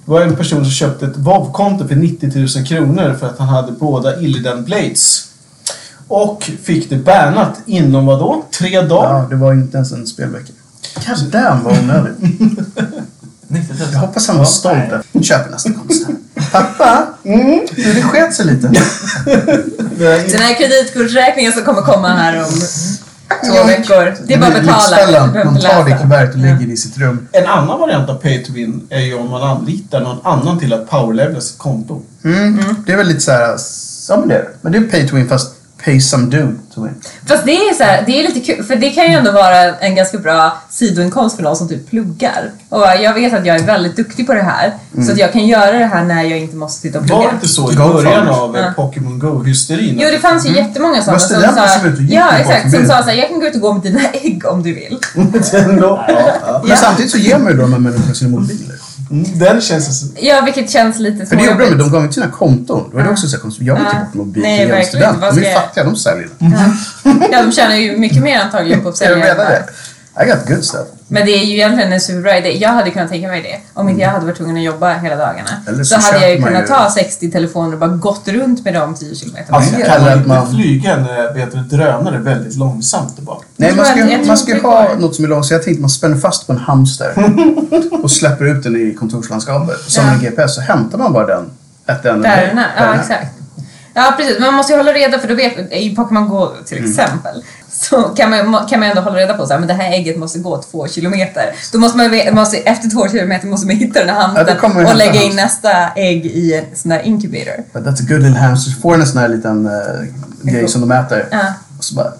var 0.05 0.21
en 0.21 0.37
person 0.37 0.65
som 0.65 0.71
köpte 0.73 1.07
ett 1.07 1.17
WoW-konto 1.17 1.89
för 1.89 1.95
90 1.97 2.31
000 2.57 2.67
kronor 2.67 3.17
för 3.21 3.27
att 3.27 3.39
han 3.39 3.49
hade 3.49 3.73
båda 3.73 4.21
Illidan 4.21 4.65
Blades. 4.65 5.29
Och 6.09 6.51
fick 6.63 6.91
det 6.91 6.97
bannat 6.97 7.61
inom 7.67 8.07
vad 8.07 8.19
då? 8.19 8.45
Tre 8.59 8.81
dagar? 8.81 9.19
Ja, 9.19 9.27
det 9.31 9.37
var 9.37 9.53
inte 9.53 9.77
ens 9.77 9.93
en 9.93 10.07
spelvecka. 10.07 10.53
God 10.95 11.31
damn 11.31 11.65
vad 11.65 11.79
onödigt. 11.79 12.19
90 13.53 13.75
000. 13.79 13.89
Jag 13.93 13.99
hoppas 13.99 14.29
han 14.29 14.39
var 14.39 14.45
stolt 14.45 14.91
där. 14.91 15.23
Köper 15.23 15.51
nästa 15.51 15.71
konst. 15.73 16.07
Pappa, 16.53 17.07
mm, 17.25 17.67
du, 17.77 17.93
det 17.93 18.03
sket 18.03 18.35
sig 18.35 18.47
lite. 18.47 18.67
Den 20.07 20.41
här 20.41 20.55
kreditkortsräkningen 20.55 21.53
som 21.53 21.63
kommer 21.63 21.83
komma 21.83 22.09
här 22.09 22.39
om 22.39 22.61
två 23.47 23.67
veckor. 23.67 24.15
Det 24.27 24.35
är 24.35 24.39
bara 24.39 24.47
att 24.47 24.63
betala. 24.63 25.27
Du 25.27 25.45
Man 25.45 25.61
tar 25.61 25.85
det 25.85 25.99
kuvertet 26.03 26.35
och 26.35 26.41
lägger 26.41 26.67
det 26.67 26.73
i 26.73 26.77
sitt 26.77 26.99
rum. 26.99 27.29
En 27.33 27.47
annan 27.47 27.81
variant 27.81 28.09
av 28.09 28.15
pay 28.15 28.45
to 28.45 28.53
win 28.53 28.87
är 28.91 29.01
ju 29.01 29.15
om 29.15 29.31
man 29.31 29.43
anlitar 29.43 30.01
någon 30.01 30.21
annan 30.25 30.59
till 30.59 30.73
att 30.73 30.91
powerlevela 30.91 31.41
sitt 31.41 31.59
konto. 31.59 32.03
Mm. 32.25 32.61
Det 32.87 32.93
är 32.93 32.97
väl 32.97 33.07
lite 33.07 33.21
så 33.21 33.31
här, 33.31 33.57
ja 34.09 34.17
men 34.17 34.29
det 34.29 34.35
är. 34.35 34.49
Men 34.61 34.73
det 34.73 34.79
är 34.79 34.83
pay 34.83 35.09
to 35.09 35.17
win 35.17 35.29
fast 35.29 35.55
pay 35.85 36.01
some 36.01 36.27
dude 36.27 36.57
to 36.75 36.83
win. 36.85 36.95
Fast 37.27 37.45
det 37.45 37.53
är, 37.53 37.75
så 37.75 37.83
här, 37.85 38.03
det 38.07 38.21
är 38.21 38.23
lite 38.29 38.41
kul, 38.41 38.65
för 38.65 38.77
det 38.77 38.91
kan 38.91 39.05
ju 39.05 39.12
ändå 39.19 39.33
vara 39.33 39.77
en 39.79 39.95
ganska 39.95 40.19
bra 40.19 40.59
sidoinkomst 40.71 41.37
för 41.37 41.43
någon 41.43 41.57
som 41.57 41.69
typ 41.69 41.91
pluggar. 41.91 42.51
Och 42.69 42.81
jag 43.01 43.15
vet 43.15 43.33
att 43.35 43.47
jag 43.47 43.57
är 43.57 43.62
väldigt 43.62 43.97
duktig 43.97 44.27
på 44.27 44.35
det 44.35 44.43
här, 44.43 44.73
så 45.07 45.12
att 45.12 45.19
jag 45.19 45.33
kan 45.33 45.47
göra 45.47 45.79
det 45.79 45.85
här 45.85 46.05
när 46.05 46.23
jag 46.23 46.39
inte 46.39 46.57
måste 46.57 46.81
sitta 46.81 46.99
och 46.99 47.09
Var 47.09 47.17
det 47.19 47.23
plugga. 47.23 47.35
inte 47.35 47.49
så 47.49 47.73
i 47.73 47.77
början 47.77 48.29
av 48.29 48.57
eh, 48.57 48.62
Ja. 48.62 48.73
Pokémon 48.77 49.19
Go-hysterin? 49.19 49.99
Jo, 50.03 50.09
det 50.12 50.19
fanns 50.19 50.47
ju 50.47 50.55
jättemånga 50.57 51.03
sådana 51.03 51.19
som 51.19 51.29
sa... 51.39 51.89
Ja, 52.09 52.33
exakt. 52.39 52.71
Som 52.71 52.87
sa 52.87 53.03
såhär, 53.03 53.12
jag 53.17 53.29
kan 53.29 53.41
gå 53.41 53.47
ut 53.47 53.55
och 53.55 53.61
gå 53.61 53.73
med 53.73 53.83
dina 53.83 54.01
ägg 54.12 54.47
om 54.47 54.62
du 54.62 54.75
vill. 54.75 54.99
Ja, 55.81 56.05
ja. 56.47 56.62
Men 56.67 56.77
samtidigt 56.77 57.11
så 57.11 57.19
ger 57.19 57.39
man 57.39 57.53
ju 57.53 57.57
då 57.57 57.62
de 57.62 57.73
här 57.73 57.81
människorna 57.81 58.15
sina 58.15 58.31
mobiler. 58.31 58.77
Den 59.35 59.61
känns... 59.61 60.04
Ja, 60.21 60.40
vilket 60.45 60.71
känns 60.71 60.99
lite 60.99 61.26
För 61.26 61.37
det 61.37 61.42
de, 61.42 61.47
småjobbigt. 61.54 61.78
de 61.78 61.90
gav 61.92 62.02
inte 62.02 62.14
sina 62.14 62.31
konton. 62.31 62.85
Då 62.90 62.97
var 62.97 63.02
det 63.02 63.07
Ja. 63.09 63.12
också 63.12 63.28
så 63.28 63.38
konstigt. 63.38 63.66
Jag 63.66 63.75
vill 63.75 63.85
inte 63.85 63.97
Ja. 63.97 64.04
bort 64.04 64.14
någon 64.14 64.33
Nej, 64.37 64.59
bil 64.59 64.69
verkligen 64.75 64.87
student. 65.14 65.35
De 65.37 65.40
är 65.45 65.50
jag- 65.52 65.62
fattiga, 65.62 65.85
de 65.85 65.97
säljer. 65.97 66.28
Ja, 67.33 67.42
de 67.42 67.52
tjänar 67.52 67.76
ju 67.76 67.97
mycket 67.99 68.23
mer 68.23 68.40
antagligen 68.40 68.83
på 68.83 68.88
att 68.88 69.00
Jag 69.00 69.09
sälja. 69.11 69.25
menar 69.35 69.50
det. 69.50 69.64
I 70.25 70.28
got 70.31 70.49
good 70.49 70.64
stuff. 70.64 70.87
Men 71.12 71.26
det 71.26 71.33
är 71.33 71.45
ju 71.45 71.52
egentligen 71.54 71.92
en 71.92 72.00
superbra 72.00 72.38
idé. 72.38 72.59
Jag 72.59 72.69
hade 72.69 72.90
kunnat 72.90 73.11
tänka 73.11 73.28
mig 73.28 73.42
det. 73.42 73.81
Om 73.81 73.88
inte 73.88 74.02
jag 74.02 74.11
hade 74.11 74.26
varit 74.26 74.37
tvungen 74.37 74.57
att 74.57 74.62
jobba 74.62 74.92
hela 74.95 75.16
dagarna. 75.16 75.49
Eller 75.69 75.85
så, 75.85 76.00
så 76.00 76.07
hade 76.12 76.21
jag 76.26 76.37
ju 76.37 76.42
kunnat 76.42 76.62
ju- 76.62 76.66
ta 76.66 76.90
60 76.90 77.31
telefoner 77.31 77.73
och 77.73 77.78
bara 77.78 77.90
gått 77.90 78.28
runt 78.28 78.64
med 78.64 78.75
dem 78.75 78.95
10 78.95 79.14
kilometer. 79.14 79.54
Alltså, 79.54 79.75
eller 79.76 80.00
man 80.00 80.19
att 80.21 80.26
man- 80.26 80.38
inte 80.38 80.52
flyga 80.57 80.92
en 80.92 81.00
eh, 81.00 81.35
vet 81.35 81.52
du, 81.52 81.76
drönare 81.76 82.19
väldigt 82.19 82.57
långsamt 82.57 83.19
bara? 83.19 83.37
Nej, 83.57 83.75
man 83.76 83.85
ska, 83.85 84.04
att- 84.04 84.11
man 84.26 84.31
att 84.31 84.38
ska 84.38 84.61
ha 84.69 84.88
något 84.99 85.14
som 85.16 85.25
är 85.25 85.28
långt. 85.28 85.47
Så 85.47 85.54
jag 85.54 85.62
tänkte 85.62 85.81
man 85.81 85.90
spänner 85.90 86.16
fast 86.16 86.47
på 86.47 86.52
en 86.52 86.59
hamster 86.59 87.12
och 88.02 88.11
släpper 88.11 88.45
ut 88.45 88.62
den 88.62 88.76
i 88.76 88.95
kontorslandskapet. 88.95 89.81
Som 89.87 90.04
Ja. 90.07 90.12
en 90.12 90.21
GPS 90.21 90.54
så 90.54 90.61
hämtar 90.61 90.99
man 90.99 91.12
bara 91.12 91.26
den. 91.26 91.50
Ett 91.87 92.02
den 92.02 92.23
Där 92.23 92.47
den 92.47 92.59
är. 92.59 92.66
Ja, 92.76 92.95
exakt. 93.00 93.26
Ja, 93.95 94.15
precis. 94.17 94.39
Men 94.39 94.47
man 94.47 94.55
måste 94.55 94.73
ju 94.73 94.77
hålla 94.77 94.93
reda 94.93 95.19
för 95.19 95.29
då 95.29 95.35
vet 95.35 95.73
i 95.73 95.97
Pokémon 95.97 96.29
Go 96.29 96.49
till 96.67 96.79
Mm. 96.79 96.91
exempel 96.91 97.43
så 97.73 98.03
kan 98.03 98.31
man, 98.31 98.67
kan 98.67 98.81
man 98.81 98.89
ändå 98.89 99.03
hålla 99.03 99.17
reda 99.19 99.35
på 99.35 99.47
så 99.47 99.53
här, 99.53 99.59
men 99.59 99.69
det 99.69 99.75
här 99.75 99.93
ägget 99.93 100.19
måste 100.19 100.39
gå 100.39 100.63
två 100.63 100.89
kilometer. 100.89 101.55
Då 101.73 101.79
måste 101.79 101.99
man, 101.99 102.35
måste, 102.35 102.57
efter 102.57 102.89
två 102.89 103.09
kilometer 103.09 103.47
måste 103.47 103.67
man 103.67 103.77
hitta 103.77 104.01
den 104.01 104.09
här 104.09 104.17
Ja, 104.17 104.23
hamstern 104.23 104.75
man 104.75 104.87
och 104.87 104.97
lägga 104.97 105.23
in 105.23 105.37
nästa 105.37 105.71
ägg 105.97 106.27
i 106.27 106.55
en 106.55 106.77
sån 106.77 106.89
där 106.89 107.03
incubator. 107.03 107.65
But 107.73 107.83
that's 107.83 108.03
a 108.03 108.07
good 108.09 108.23
little 108.23 108.39
hamster. 108.39 108.81
Får 108.81 108.95
en 108.95 109.07
sån 109.07 109.21
här 109.21 109.29
liten 109.29 109.67
uh, 109.67 110.53
grej 110.53 110.69
som 110.69 110.81
de 110.81 110.91
äter. 110.91 111.29
Ja. 111.31 111.39
Och 111.79 111.85
så 111.85 111.95
bara 111.95 112.13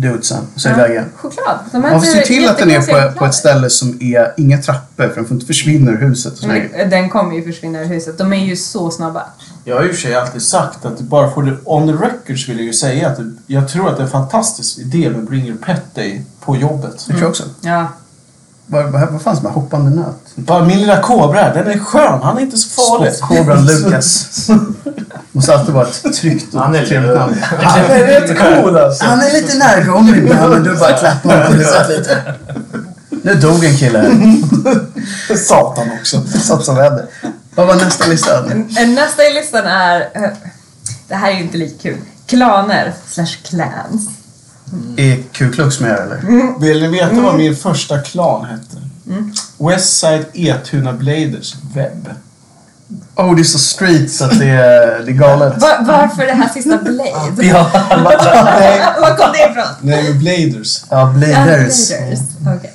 do 0.00 0.16
it 0.18 0.24
sen. 0.24 0.46
Och 0.54 0.60
så 0.60 0.68
Ja. 0.68 0.88
igen. 0.88 1.04
Choklad. 1.16 1.58
De 1.72 1.78
Man 1.78 1.90
får 2.00 2.06
se 2.06 2.20
till 2.22 2.48
att 2.48 2.58
den 2.58 2.70
är 2.70 3.10
på, 3.10 3.18
på 3.18 3.24
ett 3.26 3.34
ställe 3.34 3.70
som 3.70 3.98
är 4.00 4.34
inga 4.36 4.58
trappor 4.58 5.08
för 5.08 5.14
den 5.14 5.24
får 5.24 5.34
inte 5.34 5.46
försvinna 5.46 5.90
ur 5.92 5.96
huset. 5.96 6.38
Och 6.38 6.48
här. 6.48 6.68
Men 6.76 6.90
Den 6.90 7.10
kommer 7.10 7.34
ju 7.36 7.44
försvinna 7.44 7.80
ur 7.80 7.84
huset. 7.84 8.18
De 8.18 8.32
är 8.32 8.44
ju 8.46 8.56
så 8.56 8.90
snabba. 8.90 9.22
Jag 9.64 9.76
har 9.76 9.82
ju 9.82 9.94
sig 9.94 10.14
alltid 10.14 10.42
sagt 10.42 10.84
att 10.84 11.00
bara 11.00 11.30
får 11.30 11.42
det 11.42 11.56
on 11.64 11.86
the 11.86 12.04
records 12.04 12.48
vill 12.48 12.56
jag 12.56 12.66
ju 12.66 12.72
säga 12.72 13.08
att 13.08 13.18
jag 13.46 13.68
tror 13.68 13.88
att 13.88 13.96
det 13.96 14.02
är 14.02 14.04
en 14.04 14.10
fantastisk 14.10 14.78
idé 14.78 15.10
med 15.10 15.24
Bring 15.24 15.46
Your 15.46 15.58
Pet 15.58 15.94
Day 15.94 16.24
på 16.40 16.56
jobbet. 16.56 16.92
Det 17.06 17.12
tror 17.12 17.20
jag 17.20 17.30
också. 17.30 17.44
Ja. 17.60 17.86
Vad, 18.66 18.92
vad, 18.92 19.12
vad 19.12 19.22
fanns 19.22 19.38
det 19.38 19.44
med 19.44 19.52
hoppande 19.52 19.90
nöt? 19.90 20.27
Bara 20.38 20.64
min 20.64 20.80
lilla 20.80 21.00
kobra 21.02 21.54
den 21.54 21.66
är 21.66 21.78
skön. 21.78 22.20
Han 22.22 22.36
är 22.38 22.40
inte 22.42 22.56
så 22.56 22.68
farlig. 22.68 23.20
Kobran 23.20 23.66
Lukas. 23.66 24.26
Måste 25.32 25.54
alltid 25.54 25.74
vara 25.74 25.86
ett 25.86 26.14
tryggt 26.14 26.54
och 26.54 26.60
Han 26.60 26.74
är 26.74 26.86
trevligt 26.86 27.14
namn. 27.14 27.36
Han 27.42 27.80
är 27.90 28.06
rätt 28.06 28.38
cool 28.38 28.76
alltså. 28.78 29.04
Han 29.04 29.20
är 29.20 29.32
lite 29.32 29.58
närgången 29.58 30.14
ibland 30.18 30.52
men 30.52 30.62
du 30.62 30.74
bara 30.76 30.92
klappar 30.92 31.30
honom 31.30 31.46
på 31.46 31.52
huvudet 31.52 31.88
lite. 31.88 32.34
Nu 33.22 33.34
dog 33.34 33.64
en 33.64 33.76
kille 33.76 33.98
här. 33.98 35.36
Satan 35.36 35.90
också. 36.00 36.20
Satt 36.26 36.64
som 36.64 36.76
väder. 36.76 37.06
Vad 37.54 37.66
var 37.66 37.74
nästa 37.74 38.06
lista? 38.06 38.50
En- 38.50 38.94
Nästa 38.94 39.22
i 39.24 39.32
listan 39.34 39.66
är... 39.66 40.00
eh, 40.00 40.30
Det 41.08 41.14
här 41.14 41.30
är 41.30 41.34
ju 41.34 41.42
inte 41.42 41.58
lika 41.58 41.82
kul. 41.82 41.96
Klaner 42.26 42.92
slash 43.08 43.26
clans. 43.44 44.08
Är 44.96 45.22
Ku 45.32 45.52
Klux 45.52 45.80
med 45.80 45.90
eller? 45.98 46.20
Vill 46.60 46.82
ni 46.82 46.88
veta 46.88 47.20
vad 47.20 47.34
min 47.34 47.56
första 47.56 47.98
klan 48.00 48.44
hette? 48.44 48.76
Westside 49.58 50.26
Etuna 50.34 50.92
Bladers 50.92 51.54
webb. 51.74 52.08
Oh, 53.16 53.34
det 53.34 53.42
är 53.42 53.44
så 53.44 53.58
street 53.58 54.12
så 54.12 54.24
att 54.24 54.38
det 54.38 54.48
är, 54.48 55.02
det 55.04 55.10
är 55.10 55.14
galet. 55.14 55.62
Va- 55.62 55.84
varför 55.86 56.26
det 56.26 56.32
här 56.32 56.48
sista 56.48 56.78
Blade? 56.82 57.46
Ja. 57.46 57.70
Nej, 58.04 58.80
Var 59.00 59.16
kom 59.16 59.32
det 59.32 59.50
ifrån? 59.50 59.74
nej 59.82 60.14
Bladers. 60.14 60.82
Ja, 60.90 60.98
Ja, 61.00 61.12
Bladers. 61.16 61.88
Bladers. 61.88 62.18
Okej. 62.58 62.74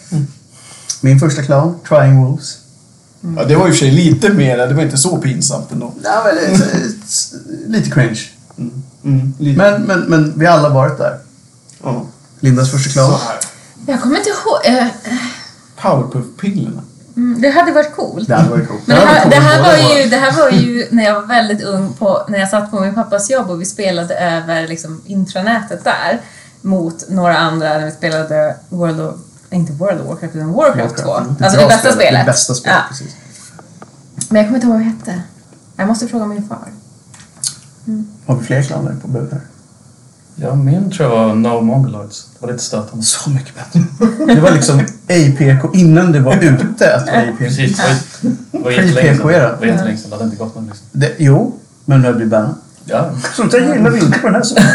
Min 1.01 1.19
första 1.19 1.43
clown, 1.43 1.79
Trying 1.89 2.25
Wolves. 2.25 2.57
Ja, 3.37 3.43
det 3.45 3.55
var 3.55 3.67
i 3.67 3.71
och 3.71 3.73
för 3.73 3.79
sig 3.79 3.91
lite 3.91 4.29
mer, 4.29 4.57
det 4.57 4.73
var 4.73 4.83
inte 4.83 4.97
så 4.97 5.17
pinsamt 5.17 5.71
ändå. 5.71 5.93
Ja, 6.03 6.21
men 6.25 6.35
det 6.35 6.41
är, 6.41 7.69
lite 7.71 7.89
cringe. 7.91 8.19
Mm, 9.03 9.33
lite. 9.39 9.57
Men, 9.57 9.81
men, 9.81 9.99
men 9.99 10.39
vi 10.39 10.45
har 10.45 10.57
alla 10.57 10.69
varit 10.69 10.97
där. 10.97 11.17
Ja. 11.83 12.05
Lindas 12.39 12.71
första 12.71 12.89
clown. 12.89 13.19
Jag 13.87 14.01
kommer 14.01 14.17
inte 14.17 14.29
ihåg. 14.29 14.87
Powerpuff-pillerna. 15.83 16.81
mm, 17.15 17.41
det 17.41 17.49
hade 17.49 17.71
varit 17.71 17.95
coolt. 17.95 18.27
Det 18.27 18.35
hade 18.35 18.49
varit 18.49 18.67
coolt. 18.67 18.87
Men 18.87 18.97
det 18.97 19.05
här, 19.05 19.29
det, 19.29 19.63
var 19.63 19.97
ju, 19.99 20.09
det 20.09 20.17
här 20.17 20.31
var 20.31 20.49
ju 20.49 20.87
när 20.91 21.03
jag 21.03 21.13
var 21.21 21.27
väldigt 21.27 21.61
ung, 21.63 21.93
på, 21.93 22.25
när 22.27 22.39
jag 22.39 22.49
satt 22.49 22.71
på 22.71 22.79
min 22.79 22.93
pappas 22.95 23.29
jobb 23.29 23.49
och 23.49 23.61
vi 23.61 23.65
spelade 23.65 24.15
över 24.15 24.67
liksom, 24.67 25.01
intranätet 25.05 25.83
där 25.83 26.21
mot 26.61 27.09
några 27.09 27.37
andra 27.37 27.69
när 27.77 27.85
vi 27.85 27.91
spelade 27.91 28.55
World 28.69 29.01
of, 29.01 29.15
inte 29.49 29.73
World 29.73 30.01
of 30.01 30.07
Warcraft 30.07 30.35
utan 30.35 30.53
Warcraft 30.53 30.97
2. 30.97 31.07
Warcraft. 31.07 31.41
Alltså 31.41 31.59
det 31.59 31.67
bästa 31.67 31.91
spel. 31.91 31.93
spelet. 31.93 32.25
Det 32.25 32.31
bästa 32.31 32.53
spelet, 32.53 32.77
Ja. 32.77 32.83
precis. 32.89 33.15
Men 34.29 34.37
jag 34.41 34.47
kommer 34.47 34.57
inte 34.57 34.67
ihåg 34.67 34.75
vad 34.75 34.85
det 34.85 34.89
hette. 35.11 35.21
Jag 35.75 35.87
måste 35.87 36.07
fråga 36.07 36.25
min 36.25 36.47
far. 36.47 36.67
Har 38.25 38.35
vi 38.35 38.45
fler 38.45 38.63
clowner 38.63 38.95
på 39.01 39.07
bud 39.07 39.31
här? 39.31 39.41
Ja, 40.35 40.55
min 40.55 40.91
tror 40.91 41.09
jag 41.09 41.17
var 41.17 41.35
No 41.35 41.61
Mongoloids. 41.61 42.27
Det 42.33 42.45
var 42.45 42.51
lite 42.51 42.63
stötande. 42.63 43.03
Så 43.03 43.29
mycket 43.29 43.55
bättre. 43.55 43.83
Det 44.35 44.41
var 44.41 44.51
liksom 44.51 44.79
APK 45.09 45.75
innan 45.75 46.11
det 46.11 46.19
var 46.19 46.35
ute 46.35 46.95
att 46.95 47.07
vara 47.07 47.21
APK. 47.21 47.37
Precis, 47.37 47.77
det 47.77 47.83
var 47.83 48.31
det 48.51 48.63
var 48.63 48.71
jättelänge 48.71 49.17
sedan. 49.17 49.17
Det 49.17 49.23
var 49.59 49.65
jättelänge 49.65 49.97
sedan. 49.97 50.09
Det 50.09 50.15
hade 50.15 50.25
inte 50.25 50.37
gått 50.37 50.55
någon 50.55 50.65
liksom. 50.65 50.87
Det, 50.91 51.11
jo, 51.17 51.59
men 51.85 52.01
nu 52.01 52.05
har 52.05 52.11
det 52.11 52.15
blivit 52.15 52.31
bannat. 52.31 52.55
Ja. 52.85 53.09
Sånt 53.35 53.51
där 53.51 53.59
gillar 53.59 53.89
vi 53.89 53.99
inte 53.99 54.19
på 54.19 54.27
den 54.27 54.35
här 54.35 54.43
sidan. 54.43 54.65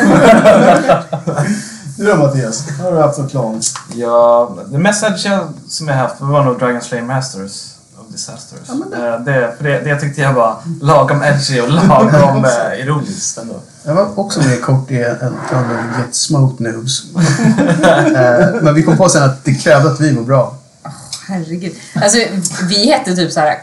Du 1.96 2.04
då 2.10 2.16
Mattias? 2.16 2.70
Har 2.82 2.92
du 2.92 2.98
haft 2.98 3.18
någon 3.18 3.28
klan? 3.28 3.60
Ja, 3.94 4.56
det 4.70 4.78
mest 4.78 5.04
edgiga 5.04 5.48
som 5.68 5.88
jag 5.88 5.94
haft 5.94 6.20
var 6.20 6.44
nog 6.44 6.58
Dragon 6.58 6.80
Slayer 6.80 7.04
Masters 7.04 7.77
of 8.08 8.12
Disasters. 8.12 8.58
Ja, 8.68 8.74
men 8.74 8.90
det- 8.90 8.96
Eh, 9.08 9.20
det, 9.20 9.54
för 9.56 9.64
det, 9.64 9.80
det 9.80 10.00
tyckte 10.00 10.20
jag 10.20 10.32
var 10.32 10.56
lagom 10.82 11.22
edgy 11.22 11.60
och 11.60 11.70
lagom 11.70 12.44
eh, 12.72 12.80
ironiskt 12.80 13.38
ändå. 13.38 13.60
Jag 13.84 13.94
var 13.94 14.18
också 14.18 14.40
med 14.42 14.62
kort 14.62 14.90
i 14.90 15.02
en 15.02 15.16
av 15.52 15.64
Get 15.98 16.14
Smote 16.14 16.62
Noobs. 16.62 17.02
Men 18.62 18.74
vi 18.74 18.82
kom 18.82 18.96
på 18.96 19.08
sen 19.08 19.22
att 19.22 19.44
det 19.44 19.54
krävde 19.54 19.90
att 19.90 20.00
vi 20.00 20.14
var 20.14 20.22
bra. 20.22 20.54
Herregud. 21.28 21.72
Alltså, 21.94 22.18
vi 22.68 22.86
hette 22.90 23.16
typ 23.16 23.32
så 23.32 23.40
här. 23.40 23.58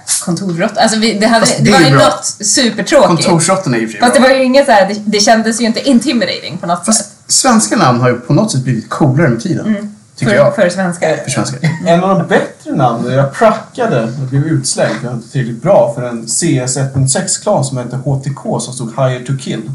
Alltså, 0.76 1.00
vi, 1.00 1.20
det, 1.20 1.28
hade, 1.28 1.46
det, 1.46 1.64
det 1.64 1.72
var 1.72 1.80
ju 1.80 1.90
bra. 1.92 2.00
något 2.06 2.26
supertråkigt. 2.42 3.08
Kontorsrotten 3.28 3.74
är 3.74 3.78
ju 3.78 3.88
för 3.88 4.00
Fast 4.00 4.14
det 4.14 4.20
var 4.20 4.30
ju 4.30 4.44
inget 4.44 4.66
så 4.66 4.72
här, 4.72 4.88
det, 4.88 5.02
det 5.06 5.20
kändes 5.20 5.62
ju 5.62 5.66
inte 5.66 5.90
intimidating 5.90 6.58
på 6.58 6.68
något 6.68 6.78
sätt. 6.78 6.86
Fast 6.86 7.12
svenska 7.28 7.76
namn 7.76 8.00
har 8.00 8.10
ju 8.10 8.16
på 8.20 8.34
något 8.34 8.52
sätt 8.52 8.62
blivit 8.64 8.90
coolare 8.90 9.30
med 9.30 9.42
tiden. 9.42 9.95
Tycker 10.15 10.32
För, 10.32 10.38
jag. 10.38 10.56
för 10.56 10.69
svenskar. 10.69 11.17
För 11.23 11.30
svenska. 11.32 11.58
En 11.86 12.04
av 12.04 12.19
de 12.19 12.28
bättre 12.28 12.75
namnen, 12.75 13.13
jag 13.13 13.34
prackade, 13.34 14.01
jag 14.01 14.28
blev 14.30 14.43
utslängd 14.45 14.95
jag 15.04 15.10
var 15.10 15.15
inte 15.15 15.32
tillräckligt 15.32 15.62
bra 15.62 15.93
för 15.95 16.04
en 16.04 16.25
CS 16.25 16.78
1.6-klan 16.78 17.63
som 17.65 17.78
hette 17.78 17.95
HTK 17.95 18.60
som 18.60 18.73
stod 18.73 18.89
Higher 18.89 19.25
to 19.25 19.34
Kill. 19.41 19.71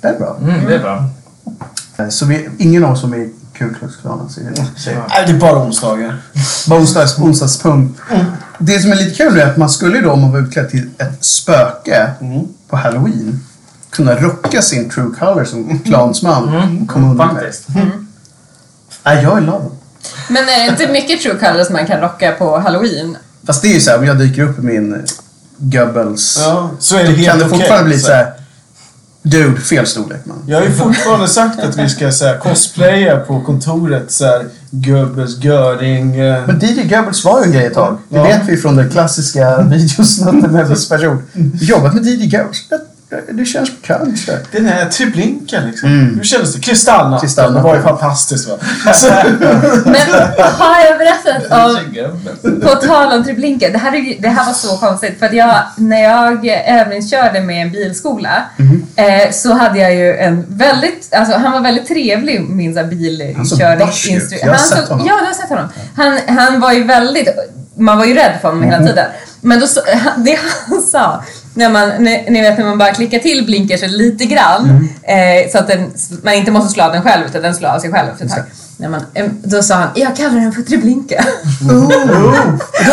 Det 0.00 0.08
är 0.08 0.18
bra. 0.18 0.36
Mm, 0.42 0.66
det 0.66 0.74
är 0.74 0.78
bra. 0.78 1.04
Eh, 1.96 2.08
Så 2.08 2.26
vi, 2.26 2.48
ingen 2.58 2.84
av 2.84 2.92
oss 2.92 3.04
med 3.04 3.18
i 3.20 3.32
Ku 3.54 3.74
Klux 3.74 3.96
Klan. 3.96 4.28
så 4.30 4.40
det- 4.40 4.80
säger 4.80 4.98
jag. 4.98 5.06
Nej, 5.08 5.24
det 5.26 5.32
är 5.32 5.38
bara 5.38 5.62
onsdagar. 5.62 6.22
Bara 6.68 6.80
onsdags, 6.80 7.18
onsdagspunkt. 7.18 8.00
Det 8.58 8.78
som 8.80 8.92
är 8.92 8.96
lite 8.96 9.16
kul 9.16 9.38
är 9.38 9.46
att 9.46 9.56
man 9.56 9.70
skulle 9.70 10.00
då 10.00 10.10
om 10.10 10.20
man 10.20 10.32
var 10.32 10.38
utklädd 10.40 10.70
till 10.70 10.90
ett 10.98 11.24
spöke 11.24 12.10
Mm. 12.20 12.40
på 12.68 12.76
halloween 12.76 13.40
kunna 13.90 14.14
rocka 14.14 14.62
sin 14.62 14.90
true 14.90 15.10
color 15.18 15.44
som 15.44 15.78
klansman 15.78 16.48
och 16.82 16.88
komma 16.88 17.10
undan 17.10 17.34
med. 17.34 17.42
Faktiskt. 17.42 17.68
Nej, 19.04 19.22
jag 19.22 19.36
är 19.36 19.40
love. 19.40 19.64
Men 20.28 20.42
är 20.48 20.64
det 20.64 20.70
inte 20.70 20.92
mycket 20.92 21.20
true 21.22 21.34
colors 21.34 21.70
man 21.70 21.86
kan 21.86 22.00
rocka 22.00 22.32
på 22.32 22.58
halloween? 22.58 23.16
Fast 23.46 23.62
det 23.62 23.68
är 23.68 23.74
ju 23.74 23.80
såhär, 23.80 23.98
om 23.98 24.04
jag 24.04 24.18
dyker 24.18 24.42
upp 24.42 24.58
i 24.58 24.62
min 24.62 25.02
Goebbels 25.56 26.36
Ja, 26.40 26.70
så 26.78 26.96
är 26.96 27.04
det 27.04 27.10
helt 27.12 27.28
kan 27.28 27.38
det 27.38 27.48
fortfarande 27.48 27.84
bli 27.84 27.98
Så- 27.98 28.06
såhär 28.06 28.32
Dude, 29.22 29.60
fel 29.60 29.86
storlek 29.86 30.20
man. 30.24 30.44
Jag 30.46 30.58
har 30.58 30.64
ju 30.66 30.72
fortfarande 30.72 31.28
sagt 31.28 31.60
att 31.60 31.76
vi 31.78 31.88
ska 31.88 32.12
så 32.12 32.24
här, 32.24 32.38
cosplaya 32.38 33.16
på 33.20 33.40
kontoret. 33.40 34.10
Så 34.12 34.24
här, 34.24 34.46
Goebbels, 34.70 35.38
Göring. 35.38 36.16
eh, 36.20 36.46
Men 36.46 36.58
DJ 36.60 36.88
Goebbels 36.88 37.24
var 37.24 37.38
ju 37.40 37.44
en 37.46 37.52
grej 37.52 37.66
ett 37.66 37.74
tag. 37.74 37.98
Det 38.08 38.16
Ja. 38.16 38.22
vet 38.24 38.40
vi 38.48 38.56
från 38.56 38.76
den 38.76 38.90
klassiska 38.90 39.62
videosnutten 39.70 40.52
med 40.52 40.68
viss 40.68 40.88
person. 40.88 41.22
Jobbat 41.60 41.94
med 41.94 42.06
DJ 42.06 42.26
Goebbels. 42.30 42.58
Det, 43.10 43.32
det 43.32 43.44
känns 43.44 43.80
bekant. 43.80 44.18
så. 44.18 44.32
Den 44.52 44.66
här 44.66 44.86
Treblinka 44.86 45.60
liksom. 45.60 45.88
Mm. 45.88 46.16
Hur 46.16 46.24
kändes 46.24 46.54
det? 46.54 46.60
Kristallnatten. 46.60 47.20
Kristallnatten. 47.28 47.62
Det 47.62 47.68
var 47.68 47.76
ju 47.76 47.82
fantastiskt 47.82 48.48
va? 48.48 48.56
Så, 48.94 49.06
Men 49.84 49.96
har 50.52 50.80
jag 50.84 50.98
berättat 50.98 51.68
om. 52.44 52.60
På 52.60 52.68
tal 52.68 53.12
om 53.12 53.24
Treblinka, 53.24 53.68
det 53.68 53.78
här, 53.78 53.92
är, 53.94 54.22
det 54.22 54.28
här 54.28 54.46
var 54.46 54.52
så 54.52 54.76
konstigt 54.76 55.18
för 55.18 55.26
att 55.26 55.32
jag, 55.32 55.54
när 55.76 56.02
jag 56.02 56.46
övningskörde 56.80 57.40
med 57.40 57.62
en 57.62 57.72
bilskola 57.72 58.30
Mhm. 58.56 58.86
eh, 58.96 59.30
så 59.32 59.52
hade 59.54 59.78
jag 59.78 59.94
ju 59.94 60.16
en 60.16 60.44
väldigt, 60.48 61.14
alltså 61.14 61.38
han 61.38 61.52
var 61.52 61.60
väldigt 61.60 61.88
trevlig 61.88 62.40
min 62.40 62.74
så 64.34 64.40
här 64.40 64.48
Han 64.50 64.58
såg 64.58 64.78
honom. 64.88 65.06
Ja, 65.06 65.16
du 65.20 65.26
har 65.26 65.32
sett 65.32 65.48
honom. 65.48 65.68
Han, 65.96 66.18
han 66.36 66.60
var 66.60 66.72
ju 66.72 66.84
väldigt, 66.84 67.28
man 67.74 67.98
var 67.98 68.04
ju 68.04 68.14
rädd 68.14 68.32
för 68.40 68.48
honom 68.48 68.62
hela 68.62 68.86
tiden. 68.86 69.06
Men 69.40 69.60
då, 69.60 69.66
så- 69.66 69.80
det 70.16 70.38
han 70.68 70.82
sa, 70.82 71.24
när 71.54 71.68
man, 71.68 71.88
ni, 71.88 72.24
ni 72.30 72.40
vet 72.40 72.58
när 72.58 72.64
man 72.64 72.78
bara 72.78 72.92
klickar 72.94 73.18
till 73.18 73.44
blinkersen 73.46 73.90
lite 73.90 74.24
grann 74.24 74.62
Mhm. 74.68 74.88
eh, 75.02 75.50
så 75.52 75.58
att 75.58 75.66
den, 75.68 75.90
man 76.22 76.34
inte 76.34 76.50
måste 76.50 76.72
slå 76.74 76.84
av 76.84 76.92
den 76.92 77.02
själv 77.02 77.26
utan 77.26 77.42
den 77.42 77.54
slår 77.54 77.68
av 77.68 77.78
sig 77.78 77.92
själv 77.92 78.08
efter 78.12 78.24
ett 78.24 78.30
tag. 78.34 78.44
Men, 78.76 78.94
em, 79.14 79.30
då 79.42 79.62
sa 79.62 79.74
han, 79.74 79.88
jag 79.94 80.16
kallar 80.16 80.40
den 80.40 80.52
för 80.52 80.62
Treblinka. 80.62 81.24
Oh. 81.70 81.86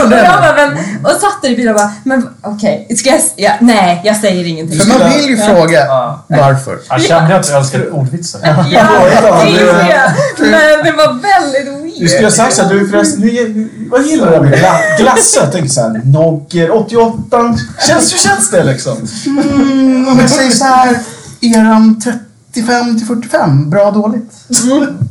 och 0.06 0.12
jag 0.12 0.42
bara, 0.42 0.56
men, 0.56 0.78
och 1.06 1.12
satt 1.12 1.42
där 1.42 1.50
i 1.50 1.56
bilen 1.56 1.74
och 1.76 1.80
bara, 1.80 1.92
men 2.04 2.30
okej, 2.42 2.88
ska 2.98 3.10
jag, 3.10 3.22
ja, 3.36 3.52
nej, 3.62 4.02
jag 4.06 4.16
säger 4.16 4.46
ingenting. 4.46 4.80
För 4.80 5.00
man 5.00 5.10
vill 5.12 5.30
ju 5.30 5.38
fråga 5.38 5.86
Ja. 5.86 6.26
varför. 6.28 6.80
Jag 6.90 7.02
kände 7.02 7.36
att 7.36 7.50
jag 7.50 7.60
älskar 7.60 7.94
ordvitsar. 7.94 8.40
Ja, 8.44 8.66
Ja, 8.72 9.44
det 9.44 9.90
jag. 9.90 10.12
Men 10.52 10.84
det 10.86 10.92
var 10.92 11.14
väldigt 11.22 11.68
weird. 11.74 11.87
Du 12.00 12.08
skulle 12.08 12.26
ha 12.28 12.32
sagt 12.32 12.54
såhär, 12.56 12.74
du 12.74 12.88
förresten, 12.88 13.22
nu, 13.22 13.70
vad 13.92 14.04
gillar 14.06 14.32
du 14.44 14.50
med 14.50 14.60
gla- 14.60 14.98
glass? 15.00 15.34
Jag 15.42 15.52
tänker 15.52 15.70
såhär, 15.70 16.02
Nogger 16.06 16.76
88. 16.76 17.58
Känns, 17.88 18.14
hur 18.14 18.18
känns 18.18 18.50
det 18.50 18.64
liksom? 18.64 18.98
Mm, 19.26 20.08
om 20.08 20.20
jag 20.20 20.30
säger 20.30 20.52
så 20.52 20.64
här, 20.66 21.00
eran 21.42 22.02
35 22.54 22.98
till 22.98 23.08
45, 23.08 23.70
bra 23.70 23.92
dåligt? 23.92 24.32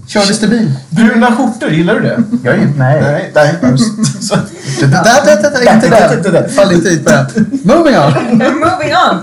Kördes 0.09 0.39
det 0.41 0.49
bil? 0.49 0.73
Bruna 0.91 1.37
skjortor, 1.37 1.71
gillar 1.71 1.95
du 1.95 2.01
det? 2.01 2.23
Jag 2.45 2.55
är 2.55 2.69
nej. 2.77 3.03
Nej, 3.03 3.33
nej. 3.35 3.79
Så- 4.21 4.37
Det 4.81 4.87
där, 4.87 5.03
det 5.27 5.43
där, 5.43 5.51
det 5.65 5.73
inte 5.75 5.89
Det 5.89 6.31
där. 6.31 6.33
där. 6.43 6.49
Fall 6.49 6.73
inte 6.73 6.89
hit 6.91 7.05
på 7.05 7.11
den. 7.11 7.27
Moving 7.65 7.97
on. 7.99 8.13
Moving 8.39 8.93
on. 9.11 9.19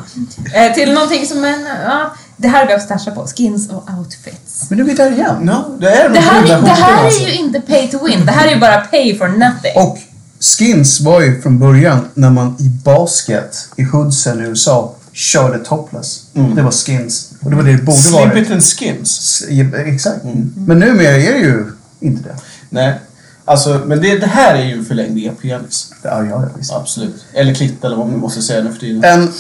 Eh, 0.54 0.74
till 0.74 0.94
någonting 0.94 1.26
som 1.26 1.44
en, 1.44 1.66
ja, 1.86 2.14
det 2.44 2.50
här 2.50 2.60
har 2.60 2.68
vi 2.68 2.76
också 2.76 2.88
touchat 2.88 3.16
på, 3.16 3.28
skins 3.28 3.70
och 3.70 3.84
outfits. 4.00 4.70
Men 4.70 4.78
nu 4.78 4.84
är 4.84 4.88
vi 4.88 4.94
där 4.94 5.12
igen. 5.12 5.36
No, 5.42 5.78
det 5.80 5.90
är 5.90 6.10
de 6.10 6.14
Det 6.14 6.20
här, 6.20 6.44
är, 6.44 6.62
det 6.62 6.68
här 6.70 7.06
är 7.08 7.28
ju 7.28 7.34
inte 7.40 7.62
pay 7.62 7.88
to 7.88 8.06
win, 8.06 8.26
det 8.26 8.32
här 8.32 8.48
är 8.48 8.52
ju 8.54 8.60
bara 8.60 8.82
pay 8.82 9.18
for 9.18 9.28
nothing. 9.28 9.72
Och 9.76 9.98
skins 10.40 11.00
var 11.02 11.22
ju 11.22 11.42
från 11.42 11.60
början 11.60 12.00
när 12.14 12.30
man 12.30 12.56
i 12.60 12.70
basket 12.84 13.58
i 13.76 13.84
hoodsen 13.84 14.40
i 14.40 14.44
USA 14.44 14.96
körde 15.14 15.60
topless. 15.60 16.22
Mm. 16.34 16.56
Det 16.56 16.62
var 16.62 16.72
skins. 16.72 17.30
Och 17.42 17.50
det 17.50 17.56
var 17.56 17.64
det 17.64 17.72
det 17.78 17.84
borde 17.84 17.98
Slip 17.98 18.14
vara. 18.14 18.40
it 18.40 18.52
and 18.52 18.64
skins. 18.64 19.20
S- 19.20 19.44
ja, 19.50 19.78
Exakt. 19.78 20.20
Men 20.56 20.80
numera 20.80 21.12
är 21.12 21.34
det 21.34 21.40
ju 21.40 21.66
inte 22.00 22.24
det. 22.24 22.36
Nej. 22.70 23.00
Alltså, 23.46 23.82
men 23.86 24.02
det, 24.02 24.18
det 24.18 24.28
här 24.28 24.56
är 24.56 24.64
ju 24.66 24.74
en 24.74 24.86
förlängd 24.86 25.18
e-penis. 25.18 25.92
Ja, 26.02 26.10
ja, 26.10 26.26
ja, 26.30 26.50
visst. 26.58 26.72
Absolut. 26.74 27.26
Eller 27.34 27.54
klitt 27.54 27.84
eller 27.84 27.96
vad 27.96 28.08
man 28.10 28.20
måste 28.20 28.42
säga 28.42 28.64
nu 28.64 28.72
för 28.72 28.80
tiden. 28.80 29.04
En, 29.04 29.32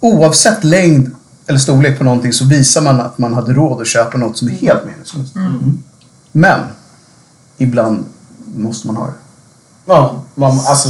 oavsett 0.00 0.64
längd 0.64 1.10
eller 1.48 1.58
storlek 1.58 1.98
på 1.98 2.04
någonting 2.04 2.32
så 2.32 2.44
visar 2.44 2.80
man 2.82 3.00
att 3.00 3.18
man 3.18 3.34
hade 3.34 3.52
råd 3.52 3.80
att 3.80 3.86
köpa 3.86 4.18
något 4.18 4.36
som 4.36 4.48
är 4.48 4.52
helt 4.52 4.84
meningslöst. 4.84 5.34
Men 6.32 6.60
ibland 7.58 8.04
måste 8.54 8.86
man 8.86 8.96
ha 8.96 9.06
det. 9.06 9.12
Ja, 9.86 10.22
man, 10.34 10.60
alltså, 10.66 10.88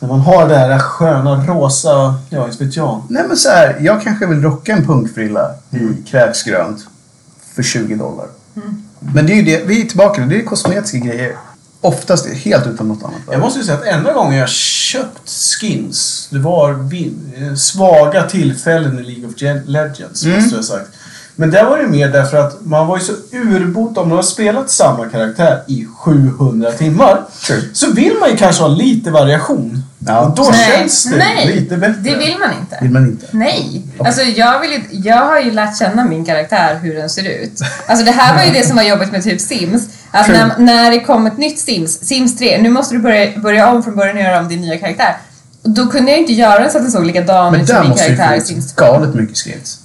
när 0.00 0.08
man 0.08 0.20
har 0.20 0.48
det 0.48 0.56
här 0.56 0.78
sköna 0.78 1.46
rosa, 1.46 2.14
ja, 2.30 2.46
inte 2.48 2.64
vet 2.64 2.76
jag. 2.76 3.02
Nej 3.08 3.24
men 3.28 3.36
så 3.36 3.48
här, 3.48 3.78
jag 3.80 4.02
kanske 4.02 4.26
vill 4.26 4.42
rocka 4.42 4.72
en 4.72 4.84
punkfrilla 4.86 5.54
i 5.70 6.02
kräksgrönt 6.06 6.86
för 7.54 7.62
20 7.62 7.94
dollar. 7.94 8.26
Men 9.14 9.26
det 9.26 9.32
är 9.32 9.36
ju 9.36 9.42
det, 9.42 9.64
vi 9.64 9.82
är 9.82 9.86
tillbaka, 9.86 10.26
det 10.26 10.40
är 10.40 10.44
kosmetiska 10.44 10.98
grejer. 10.98 11.36
Oftast 11.84 12.26
helt 12.26 12.66
utan 12.66 12.88
något 12.88 13.02
annat. 13.02 13.20
Jag 13.30 13.40
måste 13.40 13.58
ju 13.60 13.64
säga 13.64 13.78
att 13.78 13.84
enda 13.84 14.12
gången 14.12 14.38
jag 14.38 14.48
köpt 14.48 15.28
skins, 15.60 16.28
det 16.30 16.38
var 16.38 16.70
eh, 17.36 17.54
svaga 17.54 18.22
tillfällen 18.22 18.98
i 18.98 19.02
League 19.02 19.26
of 19.28 19.34
Gen- 19.36 19.62
Legends, 19.66 20.24
Mm. 20.24 20.36
måste 20.36 20.50
jag 20.56 20.62
ha 20.62 20.68
sagt. 20.68 20.90
Men 21.36 21.50
där 21.50 21.64
var 21.64 21.78
det 21.78 21.86
mer 21.86 22.08
därför 22.08 22.36
att 22.36 22.66
man 22.66 22.86
var 22.86 22.98
ju 22.98 23.04
så 23.04 23.12
urbota, 23.32 24.00
om 24.00 24.08
man 24.08 24.16
har 24.16 24.22
spelat 24.22 24.70
samma 24.70 25.08
karaktär 25.08 25.62
i 25.68 25.86
700 25.98 26.72
timmar, 26.72 27.20
True. 27.46 27.60
så 27.72 27.92
vill 27.92 28.12
man 28.20 28.30
ju 28.30 28.36
kanske 28.36 28.62
ha 28.62 28.68
lite 28.68 29.10
variation. 29.10 29.82
Ja. 30.06 30.20
Och 30.20 30.34
då 30.36 30.48
Nej, 30.52 30.78
känns 30.78 31.04
det 31.04 31.16
nej, 31.16 31.46
lite 31.46 31.76
bättre. 31.76 32.00
Det 32.00 32.16
vill 32.16 32.36
man 32.38 32.50
inte. 32.60 32.78
Vill 32.82 32.90
man 32.90 33.06
inte. 33.06 33.26
Nej. 33.30 33.82
Alltså 33.98 34.22
jag, 34.22 34.60
vill, 34.60 34.70
ju- 34.70 34.82
jag 34.90 35.16
har 35.16 35.40
ju 35.40 35.50
lärt 35.50 35.78
känna 35.78 36.04
min 36.04 36.24
karaktär, 36.24 36.78
hur 36.82 36.94
den 36.94 37.10
ser 37.10 37.28
ut. 37.42 37.60
Alltså 37.86 38.04
det 38.04 38.10
här 38.12 38.36
var 38.36 38.44
ju 38.44 38.50
det 38.50 38.66
som 38.66 38.76
var 38.76 38.82
jobbigt 38.82 39.12
med 39.12 39.22
typ 39.24 39.40
Sims. 39.40 39.88
Att 40.10 40.26
True. 40.26 40.38
när, 40.38 40.58
när 40.58 40.90
det 40.90 41.00
kom 41.00 41.26
ett 41.26 41.38
nytt 41.38 41.58
Sims, 41.58 41.98
Sims 42.06 42.38
3, 42.38 42.62
nu 42.62 42.70
måste 42.70 42.94
du 42.94 42.98
börja, 43.00 43.38
börja 43.40 43.70
om 43.70 43.82
från 43.82 43.96
början 43.96 44.16
och 44.16 44.22
göra 44.22 44.38
om 44.40 44.48
din 44.48 44.60
nya 44.60 44.78
karaktär. 44.78 45.16
Då 45.62 45.86
kunde 45.86 46.10
jag 46.10 46.20
inte 46.20 46.32
göra 46.32 46.58
den 46.60 46.70
så 46.70 46.78
att 46.78 46.84
den 46.84 46.92
såg 46.92 47.06
likadan 47.06 47.52
Men 47.52 47.60
ut 47.60 47.66
som 47.66 47.74
där 47.74 47.82
min 47.82 47.90
måste 47.90 48.10
ju 48.10 48.16
karaktär 48.16 48.36
i 48.36 48.40
Sims 48.40 48.66
ut 48.72 48.76
2. 48.76 48.84
galet 48.84 49.14
mycket 49.14 49.38
skins. 49.38 49.78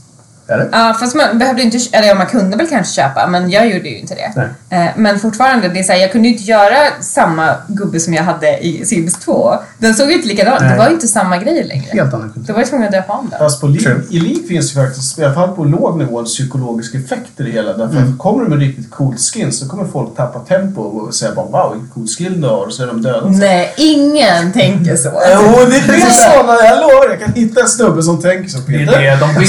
Eller? 0.49 0.69
Ja, 0.71 0.95
fast 0.99 1.15
man 1.15 1.37
behövde 1.39 1.61
inte, 1.61 1.77
eller 1.91 2.07
ja, 2.07 2.15
man 2.15 2.25
kunde 2.27 2.57
väl 2.57 2.67
kanske 2.67 2.93
köpa, 3.01 3.27
men 3.27 3.49
jag 3.49 3.67
gjorde 3.69 3.89
ju 3.89 3.97
inte 3.97 4.15
det. 4.15 4.49
Eh, 4.75 4.85
Men 4.95 5.19
fortfarande, 5.19 5.67
det 5.69 5.79
är 5.79 5.83
så 5.83 5.91
här, 5.91 5.99
jag 5.99 6.11
kunde 6.11 6.27
ju 6.27 6.33
inte 6.33 6.45
göra 6.45 6.77
samma 7.01 7.55
gubbe 7.67 7.99
som 7.99 8.13
jag 8.13 8.23
hade 8.23 8.57
i 8.65 8.85
Sims 8.85 9.13
2. 9.19 9.53
Den 9.77 9.93
såg 9.93 10.07
ju 10.09 10.15
inte 10.15 10.27
likadan 10.27 10.57
Det 10.61 10.67
Nej. 10.67 10.77
var 10.77 10.87
ju 10.87 10.93
inte 10.93 11.07
samma 11.07 11.37
grej 11.37 11.63
längre. 11.63 11.85
Helt 11.91 12.13
annan 12.13 12.33
Då 12.35 12.53
var 12.53 12.59
jag 12.59 12.69
tvungen 12.69 12.85
att 12.87 12.91
döpa 12.93 13.13
om 13.13 13.29
den. 13.29 13.39
Fast 13.39 13.61
på 13.61 13.67
True. 13.67 14.01
i 14.11 14.19
League 14.19 14.47
finns 14.47 14.71
ju 14.75 14.75
faktiskt, 14.85 15.19
i 15.19 15.23
alla 15.23 15.33
fall 15.33 15.49
på 15.55 15.63
låg 15.63 15.97
nivå, 15.97 16.19
en 16.19 16.25
psykologisk 16.25 16.95
effekt 16.95 17.39
i 17.39 17.43
det 17.43 17.51
hela. 17.51 17.73
Därför 17.73 17.97
Mm. 17.97 18.17
kommer 18.17 18.43
du 18.43 18.49
med 18.49 18.59
riktigt 18.59 18.91
coolt 18.91 19.19
skins 19.19 19.59
så 19.59 19.67
kommer 19.69 19.85
folk 19.85 20.15
tappa 20.15 20.39
tempo 20.39 20.81
och 20.81 21.15
säga 21.15 21.31
bara 21.35 21.45
wow 21.45 21.71
vilken 21.73 21.89
cool 21.93 22.07
skill 22.07 22.41
du 22.41 22.47
har 22.47 22.65
och 22.65 22.73
så 22.73 22.83
är 22.83 22.87
de 22.87 23.01
döda. 23.01 23.27
Nej, 23.29 23.73
ingen 23.77 24.53
tänker 24.53 24.95
så. 24.95 25.09
Jo, 25.33 25.65
det 25.65 25.81
finns 25.81 26.23
sådana. 26.33 26.53
Jag 26.63 26.79
lovar, 26.79 27.09
jag 27.09 27.19
kan 27.19 27.33
hitta 27.33 27.61
en 27.61 27.67
snubbe 27.67 28.03
som 28.03 28.21
tänker 28.21 28.49
så 28.49 28.57
Det 28.57 28.73
är 28.75 28.85
Peter. 28.85 29.01
det 29.01 29.15
de 29.19 29.33
vill 29.39 29.47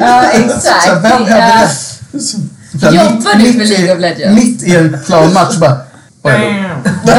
Ja, 0.00 0.22
Så 0.32 0.38
exakt. 0.38 0.88
vem 0.88 1.02
Det 1.02 1.08
hade 1.08 1.34
är- 1.42 1.68
det? 2.12 2.20
Så 2.20 2.36
Jobbar 2.72 3.34
du 3.38 3.38
med 3.58 3.66
i- 3.66 3.68
League 3.68 3.94
of 3.94 4.00
Legends? 4.00 4.44
Mitt 4.44 4.62
i 4.62 4.76
en 4.76 4.96
planmatch 5.06 5.56
bara... 5.56 5.76
Oj 6.22 6.64
då. 7.06 7.12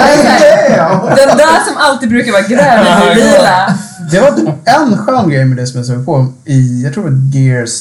Den 1.16 1.38
där 1.38 1.66
som 1.66 1.78
alltid 1.78 2.10
brukar 2.10 2.32
vara 2.32 2.42
grön 2.42 2.60
eller 2.88 3.16
lila. 3.16 3.74
Det 4.12 4.20
var 4.20 4.54
en 4.66 4.98
skön 4.98 5.30
grej 5.30 5.46
med 5.46 5.58
det 5.58 5.68
som 5.68 5.78
jag 5.78 5.86
såg 5.88 6.06
på 6.06 6.34
i, 6.46 6.84
jag 6.84 6.94
tror 6.94 7.04
det 7.04 7.10
var 7.10 7.36
Gears 7.36 7.72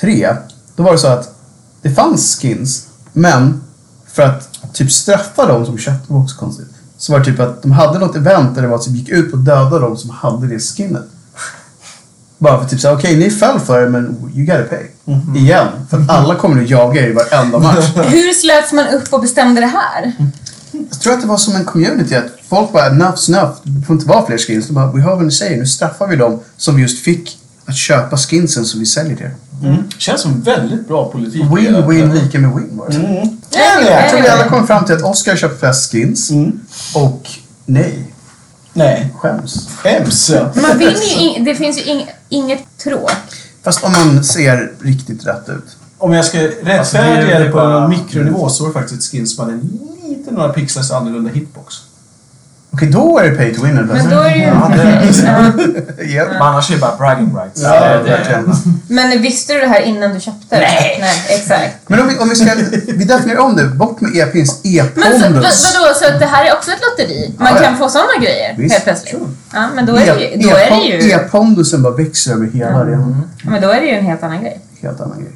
3. 0.00 0.28
Då 0.76 0.82
var 0.82 0.92
det 0.92 0.98
så 0.98 1.06
att 1.06 1.34
det 1.82 1.90
fanns 1.90 2.38
skins, 2.42 2.86
men 3.12 3.60
för 4.12 4.22
att 4.22 4.48
typ 4.72 4.92
straffa 4.92 5.46
dem 5.46 5.66
som 5.66 5.78
köpte, 5.78 6.12
var 6.12 6.20
också 6.22 6.36
konstigt. 6.36 6.66
Så 6.98 7.12
var 7.12 7.18
det 7.18 7.24
typ 7.24 7.40
att 7.40 7.62
de 7.62 7.72
hade 7.72 7.98
något 7.98 8.16
event 8.16 8.54
där 8.54 8.62
det 8.62 8.68
var 8.68 8.76
att 8.76 8.84
de 8.84 8.90
gick 8.96 9.08
ut 9.08 9.32
och 9.32 9.38
dödade 9.38 9.78
dem 9.80 9.96
som 9.96 10.10
hade 10.10 10.46
det 10.46 10.58
skinnet. 10.58 11.02
Bara 12.38 12.62
för 12.62 12.68
typ 12.70 12.80
såhär, 12.80 12.94
okej 12.96 13.16
ni 13.16 13.30
föll 13.30 13.60
för 13.60 13.80
det 13.80 13.90
men 13.90 14.30
you 14.34 14.46
gotta 14.46 14.62
pay. 14.62 14.86
Igen. 15.36 15.66
För 15.90 15.96
att 16.00 16.10
alla 16.10 16.34
kommer 16.34 16.62
att 16.62 16.70
jaga 16.70 17.00
er 17.00 17.08
i 17.08 17.12
varenda 17.12 17.58
match. 17.58 17.84
Hur 17.96 18.32
slöts 18.32 18.72
man 18.72 18.86
upp 18.88 19.12
och 19.12 19.20
bestämde 19.20 19.60
det 19.60 19.66
här? 19.66 20.12
Jag 20.90 21.00
tror 21.00 21.12
att 21.12 21.20
det 21.20 21.26
var 21.26 21.36
som 21.36 21.56
en 21.56 21.64
community 21.64 22.14
att 22.14 22.26
folk 22.48 22.72
bara 22.72 22.90
enough's 22.90 23.28
enough, 23.30 23.52
det 23.62 23.86
får 23.86 23.94
inte 23.96 24.08
vara 24.08 24.26
fler 24.26 24.38
skins. 24.38 24.66
De 24.66 24.72
bara, 24.72 24.92
we 24.92 25.02
have 25.02 25.24
what 25.24 25.32
say, 25.32 25.56
nu 25.56 25.66
straffar 25.66 26.06
vi 26.06 26.16
dem 26.16 26.40
som 26.56 26.78
just 26.80 27.04
fick 27.04 27.38
att 27.66 27.76
köpa 27.76 28.16
skinsen 28.16 28.64
som 28.64 28.80
vi 28.80 28.86
säljer 28.86 29.16
till. 29.16 29.30
Mm. 29.64 29.76
Känns 29.98 30.20
som 30.20 30.40
väldigt 30.40 30.88
bra 30.88 31.08
politik. 31.12 31.42
Win-win 31.42 32.12
lika 32.14 32.38
med 32.38 32.50
win 32.54 32.68
var 32.72 32.88
det. 32.88 32.94
Mm. 32.96 33.38
Nej, 33.54 33.86
Jag 33.90 34.10
tror 34.10 34.20
vi 34.20 34.28
alla 34.28 34.48
kom 34.48 34.66
fram 34.66 34.84
till 34.84 34.94
att 34.94 35.02
Oscar 35.02 35.36
köpt 35.36 35.60
flest 35.60 35.92
skins 35.92 36.30
Mm. 36.30 36.60
och 36.94 37.28
nej, 37.64 38.05
Nej, 38.76 39.12
skäms. 39.18 39.68
hemskt. 39.84 40.28
Man 40.30 40.78
vinner 40.78 40.92
ju 40.92 41.16
ing- 41.28 41.44
det 41.44 41.54
finns 41.54 41.78
ju 41.78 41.82
ing- 41.82 42.08
inget 42.28 42.64
tråk. 42.78 43.10
Fast 43.64 43.84
om 43.84 43.92
man 43.92 44.24
ser 44.24 44.72
riktigt 44.82 45.26
rätt 45.26 45.48
ut. 45.48 45.76
Om 45.98 46.12
jag 46.12 46.24
ska 46.24 46.38
Alltså, 46.40 46.56
det 46.64 46.70
rättfärdiga 46.78 47.36
är 47.36 47.44
det 47.44 47.50
på 47.50 47.56
bara- 47.56 47.84
en 47.84 47.90
mikronivå 47.90 48.48
så 48.48 48.64
var 48.64 48.72
faktiskt 48.72 49.00
ett 49.00 49.10
skin 49.10 49.26
som 49.26 49.44
hade 49.44 49.52
en 49.56 49.78
lite 50.08 50.30
några 50.30 50.48
pixlars 50.48 50.90
annorlunda 50.90 51.30
hitbox. 51.30 51.74
Okej, 52.76 52.88
då 52.88 53.18
är 53.18 53.30
det 53.30 53.36
pay 53.36 53.54
to 53.54 53.62
win. 53.64 53.74
Men 53.74 54.10
då 54.10 54.16
är 54.20 54.30
det 54.30 54.36
ju... 54.36 54.42
Ja, 54.44 54.70
det- 54.76 55.22
Ja. 55.26 56.04
Japp. 56.04 56.28
Men 56.32 56.42
annars 56.42 56.70
är 56.70 56.74
det 56.74 56.80
bara 56.80 56.96
bragging 56.96 57.36
rights. 57.36 57.62
Ja, 57.62 57.80
Det- 57.98 58.02
det-. 58.08 58.42
Men 58.94 59.22
visste 59.22 59.52
du 59.54 59.60
det 59.60 59.66
här 59.66 59.80
innan 59.80 60.14
du 60.14 60.20
köpte 60.20 60.46
det? 60.56 60.60
Nej. 60.60 60.96
Nej, 61.00 61.14
exakt. 61.38 61.76
Men 61.86 62.00
om 62.00 62.08
vi, 62.08 62.18
om 62.18 62.28
vi 62.28 62.34
ska... 62.36 62.50
Vi 62.86 63.04
definierar 63.04 63.40
om 63.40 63.56
det. 63.56 63.64
Bort 63.64 64.00
med 64.00 64.16
e-pins. 64.16 64.60
Men 64.64 64.72
så, 64.72 65.18
vad, 65.18 65.20
E-pondus. 65.22 65.74
vadå, 65.74 65.94
så 65.94 66.06
att 66.14 66.20
det 66.20 66.26
här 66.26 66.44
är 66.44 66.52
också 66.56 66.70
ett 66.70 66.80
lotteri? 66.90 67.34
Man 67.38 67.48
Ja, 67.48 67.56
ja. 67.56 67.62
kan 67.68 67.78
få 67.78 67.88
sådana 67.88 68.08
grejer 68.20 68.54
Visst, 68.58 68.72
helt 68.72 68.84
plötsligt? 68.84 69.10
sure. 69.14 69.30
Ja, 69.52 69.66
men 69.74 69.86
då 69.86 69.96
är 69.96 70.06
det 70.06 70.20
ju... 70.20 70.48
Då 70.48 70.56
är 70.56 70.70
det 70.70 71.04
ju, 71.06 71.10
E-pondusen 71.12 71.82
bara 71.82 71.92
växer 71.94 72.32
över 72.32 72.46
hela 72.46 72.70
arenan. 72.78 73.22
men 73.44 73.62
då 73.62 73.68
är 73.70 73.80
det 73.80 73.86
ju 73.86 73.92
en 73.94 74.04
helt 74.04 74.22
annan 74.22 74.40
grej. 74.42 74.60
Helt 74.82 75.00
annan 75.00 75.18
grej. 75.20 75.32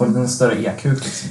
Får 0.00 0.06
en 0.06 0.28
större 0.28 0.54
e-kuk 0.54 1.04
liksom. 1.04 1.28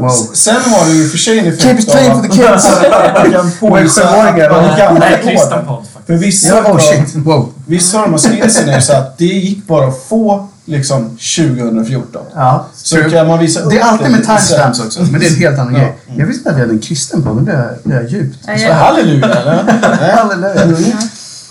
Wow. 0.00 0.10
Sen 0.34 0.54
har 0.56 0.86
du 0.86 0.92
ju 0.92 1.08
för 1.08 1.18
sig 1.18 1.38
en 1.38 1.46
effekt 1.46 1.62
Keep 1.62 1.78
it 1.78 1.90
clean 1.90 2.22
for 2.22 2.28
the 2.28 2.36
kids. 2.36 2.66
att 2.66 3.22
man 3.22 3.32
kan 3.32 3.50
påvisa 3.60 4.00
ja. 4.00 4.28
är 4.28 4.38
gamla 4.78 5.62
podd. 5.66 5.86
För 6.06 6.14
vissa 6.14 6.56
Ja, 6.56 6.72
oh 6.72 6.78
shit. 6.78 7.14
Wow. 7.14 7.52
Vissa 7.66 7.98
av 7.98 8.02
de 8.04 8.10
här 8.12 8.18
skinsen 8.40 8.68
är 8.68 8.74
ju 8.76 8.82
så 8.82 8.92
att 8.92 9.18
det 9.18 9.24
gick 9.24 9.66
bara 9.66 9.88
att 9.88 10.02
få 10.08 10.48
liksom 10.64 11.04
2014. 11.10 12.22
Ja, 12.34 12.66
Så 12.74 12.96
true. 12.96 13.10
kan 13.10 13.26
man 13.28 13.38
visa 13.38 13.60
upp 13.60 13.70
Det 13.70 13.78
är 13.78 13.84
alltid 13.84 14.10
med 14.10 14.24
timestamps 14.26 14.80
också, 14.80 15.02
men 15.02 15.20
det 15.20 15.26
är 15.26 15.30
en 15.30 15.36
helt 15.36 15.58
annan 15.58 15.74
Ja. 15.74 15.80
grej. 15.80 15.96
Jag 16.16 16.26
visste 16.26 16.38
inte 16.40 16.50
att 16.50 16.56
vi 16.56 16.60
hade 16.60 16.72
en 16.72 16.80
kristen 16.80 17.22
på, 17.22 17.34
nu 17.34 17.40
blir 17.42 17.54
jag, 17.54 17.68
blir 17.84 17.96
jag 17.96 18.08
djupt. 18.10 18.38
Ja, 18.46 18.58
Så 18.58 18.64
jag, 18.64 18.74
halleluja. 18.74 19.26
Halleluja. 20.16 20.98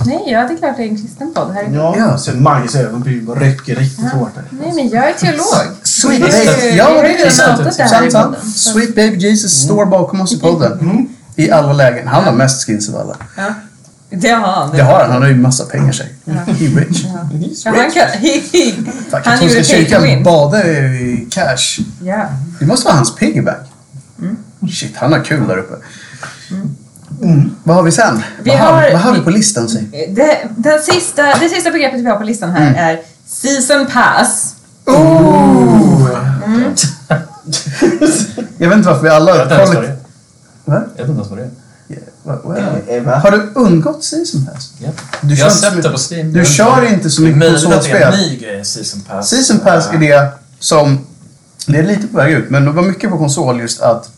nej, 0.06 0.24
ja, 0.28 0.40
det 0.48 0.54
är 0.54 0.58
klart 0.58 0.78
det 0.78 0.84
är 0.84 0.88
en 0.88 0.98
kristen 1.02 1.34
podd. 1.34 1.52
Här. 1.54 1.70
Ja, 1.74 1.96
Ja. 1.98 2.18
sen 2.18 2.44
Maggis 2.44 2.76
ögonbryn 2.76 3.26
bara 3.26 3.40
räcker 3.40 3.76
riktigt 3.76 4.12
hårt 4.12 4.36
där. 4.36 4.44
Nej, 4.50 4.74
men 4.76 4.90
jag 4.90 5.10
är 5.10 5.14
teolog. 5.14 5.46
Sweet 6.02 6.22
baby. 6.22 6.78
Ja, 6.78 6.84
har 6.86 7.04
det 7.04 7.22
är 7.22 7.30
sant. 7.30 8.38
Sweet 8.56 8.96
baby 8.96 9.18
Jesus 9.18 9.64
står 9.64 9.86
bakom 9.86 10.22
oss 10.22 10.34
i 10.34 10.40
podden. 10.40 11.10
I 11.36 11.52
alla 11.52 11.74
lägen. 11.74 12.08
Han 12.08 12.24
har 12.24 12.32
mest 12.32 12.66
skins 12.66 12.90
av 12.90 12.96
alla. 12.98 13.16
Ja. 13.38 13.54
Det 14.10 14.30
har 14.30 14.48
han. 14.48 14.72
Det 14.76 14.82
har 14.84 15.00
han. 15.02 15.12
Han 15.12 15.22
har 15.22 15.30
ju 15.30 15.36
massa 15.36 15.66
pengar 15.66 15.92
sig. 15.92 16.14
He 16.26 16.66
rich. 16.80 17.06
Ja, 17.66 17.72
han 17.72 17.92
kan, 17.92 18.08
Tack, 19.12 19.26
han 19.26 19.48
gjorde 19.48 19.64
kyrkan 19.64 20.04
win. 20.04 20.24
badar 20.24 20.66
i 20.66 21.28
cash. 21.32 21.80
Ja. 22.04 22.26
Det 22.60 22.66
måste 22.66 22.86
vara 22.86 22.96
hans 22.96 23.16
piggyback. 23.16 23.62
Shit, 24.72 24.96
han 24.96 25.12
har 25.14 25.24
kul 25.24 25.48
där 25.48 25.58
uppe. 25.58 25.74
Mm. 27.22 27.52
Vad 27.64 27.76
har 27.76 27.84
vi 27.84 27.92
sen? 27.92 28.24
Vi 28.44 28.50
vad, 28.50 28.60
har, 28.60 28.72
har- 28.74 28.92
vad 28.92 29.02
har 29.02 29.12
vi 29.12 29.18
vi- 29.20 29.24
på 29.24 29.30
listan? 29.30 29.70
Säg? 29.70 30.10
Det, 30.16 30.38
den 30.58 30.80
sista, 30.82 31.24
det 31.40 31.50
sista 31.50 31.72
begreppet 31.72 32.00
vi 32.00 32.06
har 32.10 32.16
på 32.18 32.24
listan 32.24 32.50
här 32.52 32.92
är 32.92 33.00
Season 33.28 33.86
Pass. 33.94 34.56
Jag 38.58 38.70
vet 38.70 38.78
inte 38.78 38.90
varför 38.90 39.04
vi 39.04 39.10
alla 39.10 39.38
Jag 39.38 39.46
vet 39.46 39.52
inte 39.52 39.56
ens 39.56 39.76
vad 39.76 39.84
det 39.84 39.88
är. 39.88 39.98
Va? 40.66 40.84
Jag 40.96 41.04
vet 41.04 41.10
inte 41.10 41.12
ens 41.12 41.30
vad 41.30 41.38
det 41.38 41.44
är. 41.44 41.52
Eh? 42.98 43.22
Har 43.22 43.32
du 43.32 43.52
undgått 43.56 44.04
Season 44.04 44.46
Pass? 44.46 44.74
Ja. 44.80 44.90
Du 45.22 45.36
jag 45.36 45.46
har 45.46 45.52
kör 45.52 45.68
inte 45.68 45.72
så 45.72 45.72
sett 45.72 45.84
det 45.84 45.90
på 45.90 46.16
Steam. 46.16 46.34
Du 46.34 46.46
kör 46.46 46.94
inte 46.94 47.10
så 47.10 47.22
mycket 47.22 47.44
att 47.44 47.84
det 47.84 47.92
är 47.92 48.06
en 48.06 48.12
konsolspel. 48.12 48.30
ny 48.30 48.38
grej, 48.38 48.66
Season 48.66 49.02
Pass. 49.02 49.30
Season 49.30 49.60
Pass 49.60 49.90
är 49.94 49.98
det 49.98 50.32
som... 50.60 51.06
Det 51.68 51.78
är 51.78 51.84
lite 51.84 52.08
på 52.08 52.18
väg 52.18 52.34
ut, 52.34 52.50
men 52.50 52.66
det 52.66 52.72
var 52.72 52.84
mycket 52.84 53.10
på 53.10 53.18
konsol 53.18 53.60
just 53.60 53.82
att 53.82 54.10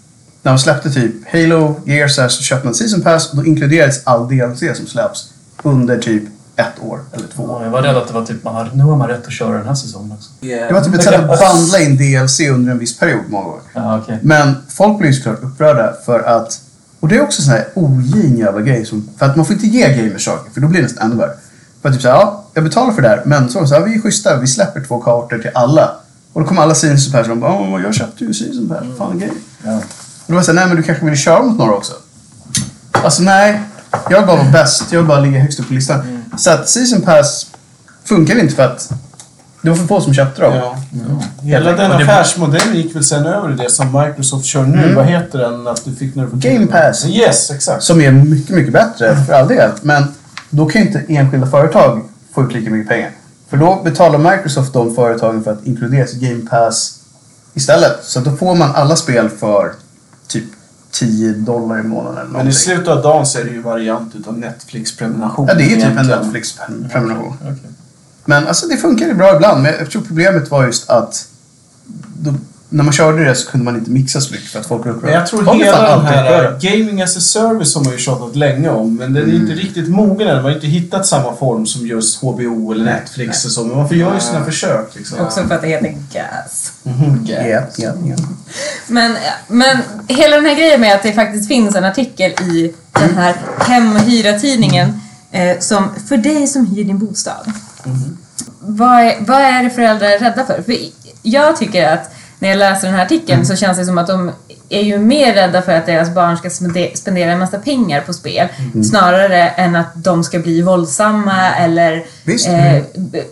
när 0.41 0.51
de 0.51 0.59
släppte 0.59 0.91
typ 0.91 1.13
Halo, 1.31 1.75
Gears 1.85 2.15
så 2.15 2.29
köpte 2.29 2.65
man 2.65 2.75
Season 2.75 3.01
Pass 3.01 3.29
och 3.29 3.37
då 3.37 3.45
inkluderades 3.45 4.01
all 4.03 4.27
DLC 4.27 4.59
som 4.77 4.87
släpps 4.87 5.29
under 5.63 5.97
typ 5.97 6.23
ett 6.55 6.79
år 6.81 6.99
eller 7.11 7.27
två 7.27 7.43
år. 7.43 7.63
Jag 7.63 7.71
var 7.71 7.81
rädd 7.81 7.97
att 7.97 8.07
det 8.07 8.13
var 8.13 8.25
typ, 8.25 8.43
man 8.43 8.55
har, 8.55 8.69
nu 8.73 8.83
har 8.83 8.95
man 8.95 9.07
rätt 9.07 9.27
att 9.27 9.33
köra 9.33 9.57
den 9.57 9.67
här 9.67 9.75
säsongen 9.75 10.11
också. 10.11 10.29
Det 10.39 10.73
var 10.73 10.81
typ 10.81 10.93
ett 10.93 11.03
sätt 11.03 11.29
att 11.29 11.39
bandla 11.39 11.79
in 11.79 11.97
DLC 11.97 12.39
under 12.39 12.71
en 12.71 12.79
viss 12.79 12.99
period 12.99 13.23
många 13.27 13.45
gånger. 13.45 13.61
Ja, 13.73 13.97
okej. 13.97 14.19
Men 14.21 14.55
folk 14.69 14.97
blir 14.97 15.07
ju 15.07 15.13
såklart 15.13 15.43
upprörda 15.43 15.93
för 16.05 16.19
att... 16.19 16.61
Och 16.99 17.07
det 17.07 17.17
är 17.17 17.21
också 17.21 17.41
en 17.41 17.45
sån 17.45 17.53
här 17.53 17.67
ogin 17.73 18.37
jävla 18.37 18.61
grej. 18.61 18.85
Som, 18.85 19.09
för 19.17 19.25
att 19.25 19.35
man 19.35 19.45
får 19.45 19.53
inte 19.53 19.67
ge 19.67 19.93
gamers 19.93 20.25
saker, 20.25 20.51
för 20.51 20.61
då 20.61 20.67
blir 20.67 20.81
det 20.81 20.87
nästan 20.87 21.11
ännu 21.11 21.15
värre. 21.15 21.33
För 21.81 21.89
att 21.89 21.95
typ 21.95 22.01
såhär, 22.01 22.15
ja, 22.15 22.43
jag 22.53 22.63
betalar 22.63 22.93
för 22.93 23.01
det 23.01 23.07
här, 23.07 23.21
men 23.25 23.49
så, 23.49 23.67
så 23.67 23.73
här, 23.73 23.81
vi 23.81 23.95
är 23.95 24.01
schyssta, 24.01 24.37
vi 24.37 24.47
släpper 24.47 24.81
två 24.81 24.99
kartor 24.99 25.37
till 25.37 25.51
alla. 25.53 25.91
Och 26.33 26.41
då 26.41 26.47
kommer 26.47 26.61
alla 26.61 26.75
Season 26.75 27.11
Pass 27.11 27.21
och 27.21 27.29
de 27.29 27.39
bara, 27.39 27.53
åh, 27.53 27.81
jag 27.81 27.93
köpte 27.93 28.23
ju 28.23 28.33
Season 28.33 28.69
Pass, 28.69 28.97
fan 28.97 29.19
grej. 29.19 29.31
Ja. 29.63 29.75
Och 29.77 29.83
då 30.27 30.33
var 30.33 30.39
jag 30.39 30.45
såhär, 30.45 30.55
nej 30.55 30.67
men 30.67 30.75
du 30.75 30.83
kanske 30.83 31.05
vill 31.05 31.17
köra 31.17 31.43
mot 31.43 31.57
några 31.57 31.73
också? 31.73 31.93
Alltså 32.91 33.23
nej, 33.23 33.61
jag 34.09 34.17
vill 34.17 34.27
bara 34.27 34.37
vara 34.37 34.51
bäst, 34.51 34.83
jag 34.91 34.99
vill 34.99 35.07
bara 35.07 35.19
ligga 35.19 35.39
högst 35.39 35.59
upp 35.59 35.67
på 35.67 35.73
listan. 35.73 36.22
Så 36.37 36.51
att 36.51 36.69
Season 36.69 37.01
Pass 37.01 37.47
funkar 38.03 38.39
inte 38.39 38.55
för 38.55 38.63
att 38.63 38.93
det 39.61 39.69
var 39.69 39.77
för 39.77 39.87
få 39.87 40.01
som 40.01 40.13
köpte 40.13 40.41
dem. 40.41 40.53
Ja. 40.55 40.77
Hela 41.41 41.71
den 41.71 41.91
Och 41.91 42.01
affärsmodellen 42.01 42.75
gick 42.75 42.95
väl 42.95 43.03
sen 43.03 43.25
över 43.25 43.51
i 43.51 43.55
det 43.55 43.69
som 43.69 44.01
Microsoft 44.01 44.45
kör 44.45 44.63
nu. 44.63 44.93
Vad 44.93 45.05
heter 45.05 45.39
den? 45.39 45.67
Att 45.67 45.85
du 45.85 45.95
fick 45.95 46.15
när 46.15 46.27
du 46.27 46.49
Game 46.49 46.67
Pass. 46.67 47.05
Yes, 47.05 47.51
exakt. 47.51 47.83
Som 47.83 48.01
är 48.01 48.11
mycket, 48.11 48.55
mycket 48.55 48.73
bättre 48.73 49.15
för 49.25 49.33
all 49.33 49.47
del. 49.47 49.71
Men 49.81 50.03
då 50.49 50.65
kan 50.65 50.81
ju 50.81 50.87
inte 50.87 51.03
enskilda 51.07 51.47
företag 51.47 52.03
få 52.33 52.43
ut 52.43 52.53
lika 52.53 52.69
mycket 52.69 52.89
pengar. 52.89 53.11
För 53.49 53.57
då 53.57 53.81
betalar 53.83 54.31
Microsoft 54.31 54.73
de 54.73 54.95
företagen 54.95 55.43
för 55.43 55.51
att 55.51 55.65
inkluderas 55.65 56.13
i 56.13 56.19
Game 56.27 56.49
Pass 56.49 56.99
istället. 57.53 57.99
Så 58.03 58.19
då 58.19 58.35
får 58.35 58.55
man 58.55 58.71
alla 58.75 58.95
spel 58.95 59.29
för 59.29 59.71
typ 60.27 60.43
10 60.93 61.31
dollar 61.33 61.79
i 61.79 61.83
månaden 61.83 62.17
eller 62.17 62.23
Men 62.23 62.29
i 62.29 62.33
någonting. 62.33 62.53
slutet 62.53 62.87
av 62.87 63.01
dagen 63.01 63.25
så 63.25 63.39
är 63.39 63.43
det 63.43 63.49
ju 63.49 63.61
variant 63.61 64.15
utav 64.15 64.37
Netflix-prenumeration. 64.37 65.47
Ja, 65.47 65.53
det 65.53 65.63
är 65.63 65.67
ju 65.69 65.75
typ 65.75 65.83
en 65.85 65.91
egentligen. 65.91 66.19
Netflix-prenumeration. 66.21 67.33
Okej. 67.41 67.71
Men 68.25 68.47
alltså 68.47 68.67
det 68.67 68.77
funkar 68.77 69.05
ju 69.05 69.13
bra 69.13 69.35
ibland. 69.35 69.63
Men 69.63 69.73
jag 69.79 69.91
tror 69.91 70.01
problemet 70.01 70.51
var 70.51 70.65
just 70.65 70.89
att 70.89 71.27
då, 72.19 72.33
när 72.73 72.83
man 72.83 72.93
körde 72.93 73.23
det 73.23 73.35
så 73.35 73.51
kunde 73.51 73.65
man 73.65 73.75
inte 73.75 73.91
mixa 73.91 74.21
så 74.21 74.33
mycket 74.33 74.49
för 74.49 74.59
att 74.59 74.65
folk. 74.65 74.85
Men 74.85 75.13
jag 75.13 75.27
tror 75.27 75.43
Folk 75.43 75.63
hela 75.63 75.95
den 75.95 76.05
här 76.05 76.59
gaming 76.61 77.01
as 77.01 77.17
a 77.17 77.19
service 77.19 77.75
har 77.75 77.83
man 77.83 77.93
ju 77.93 77.99
tjatat 77.99 78.35
länge 78.35 78.69
om. 78.69 78.95
Men 78.95 79.13
den 79.13 79.29
är 79.29 79.35
inte 79.35 79.53
riktigt 79.53 79.89
mogen 79.89 80.27
än. 80.27 80.35
Man 80.35 80.43
har 80.43 80.51
inte 80.51 80.67
hittat 80.67 81.05
samma 81.05 81.35
form 81.35 81.65
som 81.65 81.87
just 81.87 82.21
HBO 82.21 82.71
eller 82.71 82.85
Netflix 82.85 83.45
och 83.45 83.51
så. 83.51 83.63
Men 83.63 83.77
man 83.77 83.87
får 83.87 83.97
göra 83.97 84.13
ju 84.13 84.19
sina 84.19 84.45
försök 84.45 84.95
liksom. 84.95 85.19
Också 85.19 85.47
för 85.47 85.55
att 85.55 85.61
det 85.61 85.67
heter 85.67 85.95
gas. 86.13 86.71
Ja, 86.83 87.33
yeah. 87.33 87.63
ja, 87.77 87.93
ja. 88.05 88.15
Men, 88.87 89.15
men 89.47 89.77
hela 90.07 90.35
den 90.35 90.45
här 90.45 90.55
grejen 90.55 90.81
med 90.81 90.95
att 90.95 91.03
det 91.03 91.13
faktiskt 91.13 91.47
finns 91.47 91.75
en 91.75 91.83
artikel 91.83 92.31
i 92.31 92.73
den 92.91 93.15
här 93.15 93.35
hem 93.59 93.95
och 93.95 94.01
hyra-tidningen 94.01 95.01
eh, 95.31 95.59
som 95.59 95.89
för 96.07 96.17
dig 96.17 96.47
som 96.47 96.65
hyr 96.65 96.83
din 96.83 96.99
bostad. 96.99 97.51
Vad, 98.59 98.99
är, 98.99 99.15
vad 99.19 99.41
är 99.41 99.63
det 99.63 99.69
föräldrar 99.69 100.07
är 100.07 100.19
rädda 100.19 100.45
för? 100.45 100.61
För 100.61 100.75
jag 101.21 101.57
tycker 101.57 101.89
att 101.89 102.13
när 102.43 102.49
jag 102.49 102.57
läser 102.57 102.87
den 102.87 102.95
här 102.95 103.05
artikeln 103.05 103.45
så 103.45 103.55
känns 103.55 103.77
det 103.77 103.85
som 103.85 103.97
att 103.97 104.07
de 104.07 104.31
är 104.69 104.81
ju 104.81 104.97
mer 104.97 105.33
rädda 105.33 105.61
för 105.61 105.71
att 105.71 105.85
deras 105.85 106.09
barn 106.09 106.37
ska 106.37 106.49
spende- 106.49 106.91
spendera 106.95 107.31
en 107.31 107.39
massa 107.39 107.59
pengar 107.59 108.01
på 108.01 108.13
spel 108.13 108.47
snarare 108.89 109.49
än 109.49 109.75
att 109.75 109.87
de 109.95 110.23
ska 110.23 110.39
bli 110.39 110.61
våldsamma 110.61 111.55
eller 111.55 112.03
Visst. 112.25 112.47
eh, 112.47 112.83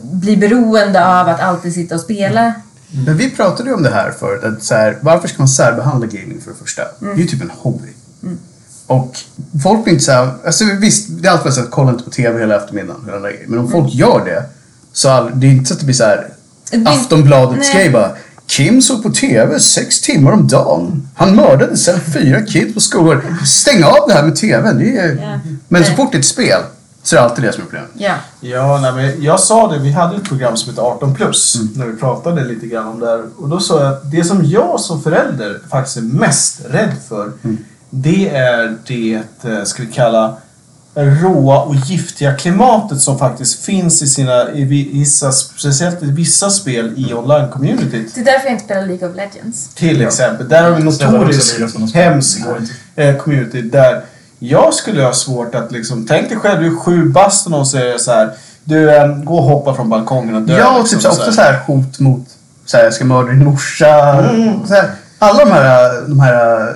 bli 0.01 0.37
beroende 0.37 1.05
av 1.05 1.27
att 1.29 1.39
alltid 1.39 1.73
sitta 1.73 1.95
och 1.95 2.01
spela. 2.01 2.53
Men 3.05 3.17
vi 3.17 3.29
pratade 3.31 3.69
ju 3.69 3.75
om 3.75 3.83
det 3.83 3.89
här 3.89 4.11
förut. 4.19 4.43
Att 4.43 4.63
så 4.63 4.75
här, 4.75 4.97
varför 5.01 5.27
ska 5.27 5.37
man 5.37 5.47
särbehandla 5.47 6.07
gaming 6.07 6.41
för 6.43 6.51
det 6.51 6.57
första? 6.57 6.81
Det 6.99 7.05
är 7.11 7.15
ju 7.15 7.25
typ 7.27 7.41
en 7.41 7.51
hobby. 7.57 7.87
Och 8.87 9.17
folk 9.63 9.83
blir 9.83 9.93
inte 9.93 10.05
så 10.05 10.11
här, 10.11 10.29
alltså 10.45 10.65
visst, 10.79 11.07
det 11.09 11.27
är 11.27 11.31
alltid 11.31 11.53
så 11.53 11.61
att 11.61 11.71
kolla 11.71 11.91
inte 11.91 12.03
på 12.03 12.09
TV 12.09 12.39
hela 12.39 12.55
eftermiddagen. 12.55 13.01
Hela. 13.05 13.29
Men 13.47 13.59
om 13.59 13.71
folk 13.71 13.93
gör 13.93 14.25
det, 14.25 14.43
så 14.93 15.09
all, 15.09 15.31
det 15.39 15.47
är 15.47 15.51
inte 15.51 15.65
så 15.65 15.73
att 15.73 15.79
det 15.79 15.85
blir 15.85 15.95
så 15.95 16.03
här 16.03 16.27
Det- 16.71 16.89
Aftonbladets 16.89 17.73
grej 17.73 17.89
bara. 17.89 18.11
Kim 18.51 18.81
såg 18.81 19.03
på 19.03 19.09
TV 19.09 19.59
sex 19.59 20.01
timmar 20.01 20.31
om 20.31 20.47
dagen. 20.47 21.09
Han 21.15 21.35
mördade 21.35 21.77
sen 21.77 21.99
fyra 22.13 22.41
kids 22.41 22.73
på 22.73 22.79
skolor. 22.79 23.37
Stäng 23.45 23.83
av 23.83 24.07
det 24.07 24.13
här 24.13 24.23
med 24.23 24.35
TVn. 24.35 24.77
Det 24.77 24.97
är... 24.97 25.15
Ja. 25.15 25.39
Men 25.67 25.85
så 25.85 25.91
fort 25.93 26.11
det 26.11 26.17
är 26.17 26.19
ett 26.19 26.25
spel 26.25 26.61
så 27.03 27.15
är 27.15 27.19
det 27.19 27.25
alltid 27.25 27.43
det 27.43 27.51
som 27.53 27.61
är 27.61 27.65
problemet. 27.65 27.89
Ja. 27.93 28.13
Ja, 28.39 28.79
nej, 28.81 28.93
men 28.93 29.23
jag 29.23 29.39
sa 29.39 29.71
det. 29.71 29.79
Vi 29.79 29.91
hade 29.91 30.15
ett 30.15 30.23
program 30.23 30.57
som 30.57 30.69
heter 30.69 30.81
18 30.81 31.15
plus 31.15 31.57
när 31.75 31.85
vi 31.85 31.97
pratade 31.97 32.45
lite 32.45 32.67
grann 32.67 32.87
om 32.87 32.99
det 32.99 33.05
här. 33.05 33.23
Och 33.37 33.49
då 33.49 33.59
sa 33.59 33.83
jag 33.83 33.93
att 33.93 34.11
det 34.11 34.23
som 34.23 34.45
jag 34.45 34.79
som 34.79 35.03
förälder 35.03 35.59
faktiskt 35.69 35.97
är 35.97 36.01
mest 36.01 36.61
rädd 36.69 36.93
för 37.09 37.31
det 37.89 38.29
är 38.29 38.77
det, 38.87 39.21
eh, 39.43 39.63
ska 39.63 39.83
vi 39.83 39.91
kalla, 39.91 40.37
råa 40.95 41.61
och 41.61 41.75
giftiga 41.75 42.33
klimatet 42.33 42.99
som 43.01 43.19
faktiskt 43.19 43.65
finns 43.65 44.01
i 44.01 44.07
sina, 44.07 44.51
i 44.51 44.63
vissa, 44.93 45.31
speciellt 45.31 46.03
i 46.03 46.11
vissa 46.11 46.49
spel 46.49 46.93
i 46.97 47.13
online-communityt. 47.13 48.11
Det 48.15 48.21
är 48.21 48.25
därför 48.25 48.45
jag 48.45 48.53
inte 48.53 48.65
spelar 48.65 48.85
League 48.85 49.09
of 49.09 49.15
Legends. 49.15 49.67
Till 49.75 50.01
exempel. 50.01 50.49
Där 50.49 50.63
har 50.63 50.71
vi 50.71 50.87
också 50.87 51.11
notoriskt 51.11 51.93
hemskt 51.95 52.37
inte. 52.37 53.03
eh, 53.03 53.15
community 53.17 53.61
där 53.61 54.01
jag 54.39 54.73
skulle 54.73 55.03
ha 55.03 55.13
svårt 55.13 55.55
att 55.55 55.71
liksom... 55.71 56.05
Tänk 56.07 56.29
dig 56.29 56.37
själv, 56.37 56.61
du 56.61 56.67
är 56.67 56.75
sju 56.79 57.05
bast 57.09 57.45
och 57.45 57.51
någon 57.51 57.65
säger 57.65 57.97
så 57.97 58.11
här. 58.11 58.29
Du, 58.63 58.95
eh, 58.95 59.07
gå 59.07 59.37
och 59.37 59.43
hoppa 59.43 59.73
från 59.75 59.89
balkongen 59.89 60.35
och 60.35 60.41
dö. 60.41 60.57
Ja, 60.57 60.71
och 60.73 60.79
liksom, 60.79 60.99
typ 60.99 61.03
så, 61.03 61.09
ofta 61.19 61.31
så 61.31 61.41
här 61.41 61.59
hot 61.67 61.99
mot 61.99 62.27
så 62.65 62.77
här, 62.77 62.83
jag 62.83 62.93
ska 62.93 63.05
mörda 63.05 63.29
din 63.29 63.43
morsa. 63.45 64.19
Mm. 64.29 64.67
Så 64.67 64.73
här, 64.73 64.89
alla 65.19 65.45
de 65.45 65.51
här, 65.51 66.01
de 66.07 66.19
här 66.19 66.75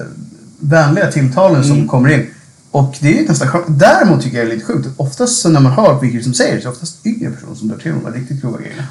vänliga 0.60 1.12
tilltalen 1.12 1.63
som 1.63 1.71
Mm. 1.75 1.88
kommer 1.88 2.10
in. 2.13 2.28
Och 2.75 2.95
det 2.99 3.07
är 3.07 3.21
ju 3.21 3.27
nästan 3.27 3.47
skönt. 3.47 3.65
Däremot 3.67 4.21
tycker 4.21 4.38
jag 4.38 4.47
det 4.47 4.51
är 4.51 4.55
lite 4.55 4.65
sjukt 4.65 4.88
att 4.88 4.93
oftast 4.97 5.45
när 5.45 5.59
man 5.59 5.71
hör 5.71 5.99
vilka 5.99 6.23
som 6.23 6.33
säger 6.33 6.55
det 6.55 6.61
så 6.61 6.67
är 6.67 6.71
det 6.71 6.75
oftast 6.75 7.05
yngre 7.05 7.31
personer 7.31 7.55
som 7.55 7.67
drar 7.67 7.77
till 7.77 7.91
de 7.91 8.05
här 8.05 8.11
riktigt 8.11 8.41
grova 8.41 8.57
grejerna. 8.57 8.83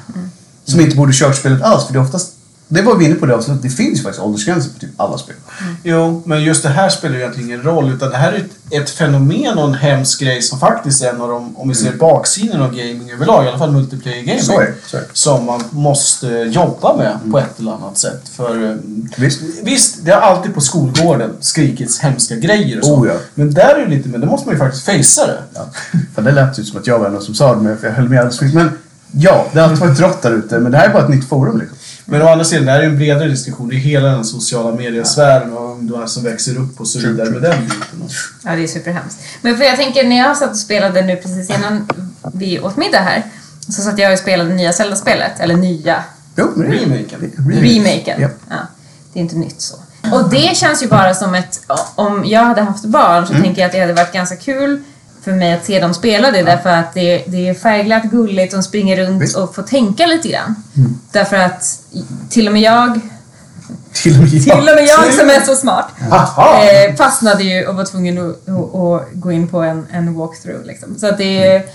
Som 0.63 0.79
inte 0.79 0.95
borde 0.95 1.13
kört 1.13 1.35
spelet 1.35 1.61
alls. 1.61 1.85
För 1.85 1.93
det 1.93 1.99
är 1.99 2.03
oftast, 2.03 2.34
det 2.67 2.81
var 2.81 2.95
vi 2.95 3.05
inne 3.05 3.15
på 3.15 3.25
det 3.25 3.35
avsnittet, 3.35 3.63
det 3.63 3.69
finns 3.69 3.99
ju 3.99 4.03
faktiskt 4.03 4.23
åldersgränser 4.23 4.69
på 4.73 4.79
typ 4.79 4.89
alla 4.97 5.17
spel. 5.17 5.35
Jo, 5.83 6.23
men 6.25 6.43
just 6.43 6.63
det 6.63 6.69
här 6.69 6.89
spelar 6.89 7.15
ju 7.15 7.21
egentligen 7.21 7.49
ingen 7.49 7.63
roll. 7.63 7.93
Utan 7.93 8.09
det 8.09 8.17
här 8.17 8.31
är 8.31 8.37
ett, 8.37 8.81
ett 8.81 8.89
fenomen 8.89 9.57
och 9.57 9.67
en 9.67 9.73
hemsk 9.73 10.19
grej 10.21 10.41
som 10.41 10.59
faktiskt 10.59 11.03
är 11.03 11.09
en 11.09 11.21
av 11.21 11.29
de, 11.29 11.57
om 11.57 11.69
vi 11.69 11.75
ser 11.75 11.91
baksidan 11.91 12.61
av 12.61 12.75
gaming 12.75 13.11
överlag, 13.11 13.45
i 13.45 13.47
alla 13.47 13.57
fall 13.57 13.71
multiplayer 13.71 14.21
gaming. 14.21 14.43
Så 14.43 14.59
är 14.59 14.73
så. 14.85 14.97
Som 15.13 15.45
man 15.45 15.63
måste 15.69 16.27
jobba 16.27 16.97
med 16.97 17.31
på 17.31 17.39
ett 17.39 17.59
eller 17.59 17.71
annat 17.71 17.97
sätt. 17.97 18.29
För 18.29 18.71
eh, 18.71 18.75
Visst. 19.17 19.41
Visst, 19.63 20.05
det 20.05 20.11
har 20.11 20.21
alltid 20.21 20.53
på 20.53 20.61
skolgården 20.61 21.33
skrikits 21.39 21.99
hemska 21.99 22.35
grejer 22.35 22.77
och 22.79 22.85
så. 22.85 22.95
Oh, 22.95 23.07
ja. 23.07 23.15
Men 23.35 23.53
där 23.53 23.75
är 23.75 23.85
det 23.85 23.95
lite, 23.95 24.09
men 24.09 24.21
då 24.21 24.27
måste 24.27 24.47
man 24.47 24.55
ju 24.55 24.59
faktiskt 24.59 24.85
fejsa 24.85 25.27
det. 25.27 25.39
Ja. 25.53 25.67
För 26.15 26.21
det 26.21 26.31
lät 26.31 26.59
ju 26.59 26.63
som 26.63 26.79
att 26.79 26.87
jag 26.87 26.99
var 26.99 27.09
den 27.09 27.21
som 27.21 27.35
sa 27.35 27.55
det, 27.55 27.61
men 27.61 27.77
jag 27.83 27.91
höll 27.91 28.09
med 28.09 28.19
alldeles. 28.19 28.53
Men 28.53 28.69
ja, 29.11 29.45
det 29.53 29.59
har 29.59 29.69
alltid 29.69 29.87
varit 29.87 29.99
rått 29.99 30.21
där 30.21 30.31
ute. 30.31 30.59
Men 30.59 30.71
det 30.71 30.77
här 30.77 30.89
är 30.89 30.93
bara 30.93 31.03
ett 31.03 31.09
nytt 31.09 31.29
forum 31.29 31.59
liksom. 31.59 31.77
Men 32.05 32.21
å 32.21 32.27
andra 32.27 32.45
sidan, 32.45 32.65
det 32.65 32.71
här 32.71 32.79
är 32.79 32.83
en 32.85 32.97
bredare 32.97 33.27
diskussion. 33.27 33.67
Det 33.69 33.75
är 33.75 33.79
hela 33.79 34.07
den 34.07 34.25
sociala 34.25 34.75
mediesfären 34.75 35.53
och 35.53 35.71
ungdomar 35.71 36.05
som 36.07 36.23
växer 36.23 36.57
upp 36.57 36.79
och 36.79 36.87
så 36.87 36.99
vidare 36.99 37.29
med 37.29 37.41
den 37.41 37.63
biten. 37.65 38.09
Ja, 38.43 38.55
det 38.55 38.63
är 38.63 38.67
superhemskt. 38.67 39.17
Men 39.41 39.57
för 39.57 39.63
jag 39.63 39.75
tänker, 39.75 40.03
när 40.03 40.17
jag 40.17 40.37
satt 40.37 40.51
och 40.51 40.57
spelade 40.57 41.01
nu 41.01 41.15
precis 41.15 41.49
innan 41.49 41.87
vi 42.33 42.59
åt 42.59 42.77
middag 42.77 42.99
här, 42.99 43.23
så 43.69 43.81
satt 43.81 43.99
jag 43.99 44.13
och 44.13 44.19
spelade 44.19 44.53
nya 44.53 44.73
Zelda-spelet. 44.73 45.39
Eller 45.39 45.55
nya, 45.55 46.03
Jo, 46.37 46.53
Remaken. 46.57 47.31
remaken. 47.61 48.21
Ja. 48.21 48.29
Ja, 48.49 48.55
det 49.13 49.19
är 49.19 49.21
inte 49.21 49.35
nytt 49.35 49.61
så. 49.61 49.75
Och 50.11 50.29
det 50.29 50.55
känns 50.57 50.83
ju 50.83 50.87
bara 50.87 51.13
som 51.13 51.35
ett... 51.35 51.59
Om 51.95 52.23
jag 52.25 52.43
hade 52.43 52.61
haft 52.61 52.85
barn 52.85 53.27
så 53.27 53.33
tänker 53.33 53.61
jag 53.61 53.65
att 53.65 53.71
det 53.71 53.79
hade 53.79 53.93
varit 53.93 54.13
ganska 54.13 54.35
kul 54.35 54.83
för 55.25 55.31
mig 55.31 55.53
att 55.53 55.65
se 55.65 55.79
dem 55.79 55.93
spela 55.93 56.31
det 56.31 56.43
därför 56.43 56.69
att 56.69 56.93
det, 56.93 57.23
det 57.27 57.49
är 57.49 57.53
färgglatt, 57.53 58.03
gulligt, 58.03 58.53
de 58.53 58.63
springer 58.63 58.97
runt 58.97 59.21
Visst. 59.21 59.35
och 59.35 59.55
får 59.55 59.63
tänka 59.63 60.05
lite 60.05 60.27
grann. 60.27 60.55
Därför 61.11 61.35
att 61.35 61.79
till 62.29 62.47
och 62.47 62.53
med 62.53 62.61
jag, 62.61 62.99
Till 63.93 64.15
och 64.15 64.21
med 64.21 64.43
till 64.43 64.51
och 64.51 64.75
med 64.75 64.85
jag 64.85 65.13
som 65.13 65.29
är 65.29 65.45
så 65.45 65.55
smart, 65.55 65.85
eh, 66.09 66.95
fastnade 66.95 67.43
ju 67.43 67.67
och 67.67 67.75
var 67.75 67.85
tvungen 67.85 68.17
att, 68.17 68.49
att, 68.49 68.75
att 68.75 69.13
gå 69.13 69.31
in 69.31 69.47
på 69.47 69.61
en, 69.61 69.87
en 69.91 70.13
walkthrough. 70.13 70.65
Liksom. 70.65 70.97
Så 70.99 71.07
att 71.07 71.17
det 71.17 71.47
är, 71.47 71.65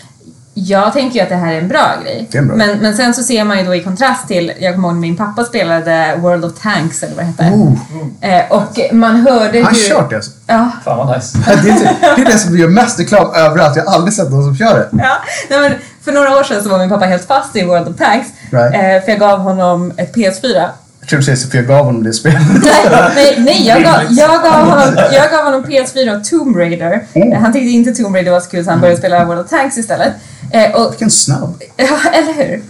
jag 0.54 0.92
tänker 0.92 1.16
ju 1.16 1.22
att 1.22 1.28
det 1.28 1.34
här 1.34 1.52
är 1.52 1.58
en 1.58 1.68
bra 1.68 1.86
grej. 2.04 2.28
En 2.32 2.46
bra 2.46 2.56
men, 2.56 2.78
men 2.78 2.96
sen 2.96 3.14
så 3.14 3.22
ser 3.22 3.44
man 3.44 3.58
ju 3.58 3.64
då 3.64 3.74
i 3.74 3.82
kontrast 3.84 4.28
till, 4.28 4.52
jag 4.60 4.74
kommer 4.74 4.88
ihåg 4.88 4.94
när 4.94 5.00
min 5.00 5.16
pappa 5.16 5.44
spelade 5.44 6.16
World 6.18 6.44
of 6.44 6.52
Tanks 6.62 7.02
eller 7.02 7.14
vad 7.16 7.24
det 7.24 7.42
hette. 7.42 7.56
Oh, 7.56 7.72
Eh, 8.20 8.52
och 8.52 8.94
man 8.94 9.16
hörde 9.16 9.62
han 9.62 9.74
hur... 9.74 9.88
kört 9.88 10.10
det 10.10 10.16
alltså. 10.16 10.30
Ja, 10.46 10.70
Fan 10.84 10.98
vad 10.98 11.16
nice. 11.16 11.38
Det 11.46 11.52
är, 11.70 11.74
det, 11.74 11.96
det 12.16 12.22
är 12.22 12.24
det 12.26 12.38
som 12.38 12.58
gör 12.58 12.68
mest 12.68 13.00
reklam 13.00 13.34
överallt. 13.34 13.76
Jag 13.76 13.84
har 13.84 13.94
aldrig 13.94 14.12
sett 14.14 14.30
någon 14.30 14.44
som 14.44 14.56
kör 14.56 14.78
det. 14.78 14.88
ja. 14.92 15.16
Nej, 15.50 15.60
men 15.60 15.72
för 16.04 16.12
några 16.12 16.36
år 16.38 16.42
sedan 16.42 16.62
så 16.62 16.68
var 16.68 16.78
min 16.78 16.88
pappa 16.88 17.04
helt 17.04 17.26
fast 17.26 17.56
i 17.56 17.64
World 17.64 17.88
of 17.88 17.96
Tanks. 17.96 18.28
Right. 18.50 18.74
Eh, 18.74 19.04
för 19.04 19.10
jag 19.12 19.18
gav 19.18 19.38
honom 19.38 19.92
ett 19.96 20.14
PS4 20.14 20.68
Jag 21.10 21.12
tror 21.12 21.18
du 21.18 21.24
säger 21.24 21.36
Sofia 21.36 21.62
gav 21.62 21.84
honom 21.84 22.02
det 22.02 22.12
spelet. 22.12 22.42
nej, 22.62 23.10
nej, 23.14 23.36
nej 23.38 23.66
jag, 23.66 23.82
gav, 23.82 24.02
jag, 24.10 24.42
gav 24.42 24.52
honom, 24.52 24.94
jag 25.12 25.30
gav 25.30 25.44
honom 25.44 25.64
PS4 25.64 26.18
och 26.18 26.24
Tomb 26.24 26.56
Raider. 26.56 27.04
Mm. 27.14 27.32
Eh, 27.32 27.40
Han 27.40 27.52
tyckte 27.52 27.68
inte 27.68 28.02
Tomb 28.02 28.14
Raider 28.14 28.32
var 28.32 28.40
så 28.40 28.50
kul 28.50 28.64
så 28.64 28.70
han 28.70 28.80
började 28.80 28.98
spela 28.98 29.24
World 29.24 29.40
of 29.40 29.50
Tanks 29.50 29.78
istället. 29.78 30.12
Eh, 30.52 30.70
och, 30.70 30.92
Vilken 30.92 31.10
snabb. 31.10 31.62
ja, 31.76 31.98
eller 32.12 32.32
hur? 32.32 32.62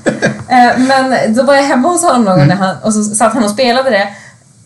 Eh, 0.48 0.78
men 0.78 1.34
då 1.34 1.42
var 1.42 1.54
jag 1.54 1.62
hemma 1.62 1.88
hos 1.88 2.02
honom 2.02 2.24
någon 2.24 2.38
gång 2.38 2.48
när 2.48 2.54
han, 2.54 2.76
och 2.82 2.94
så 2.94 3.04
satt 3.04 3.32
han 3.32 3.44
och 3.44 3.50
spelade 3.50 3.90
det. 3.90 4.08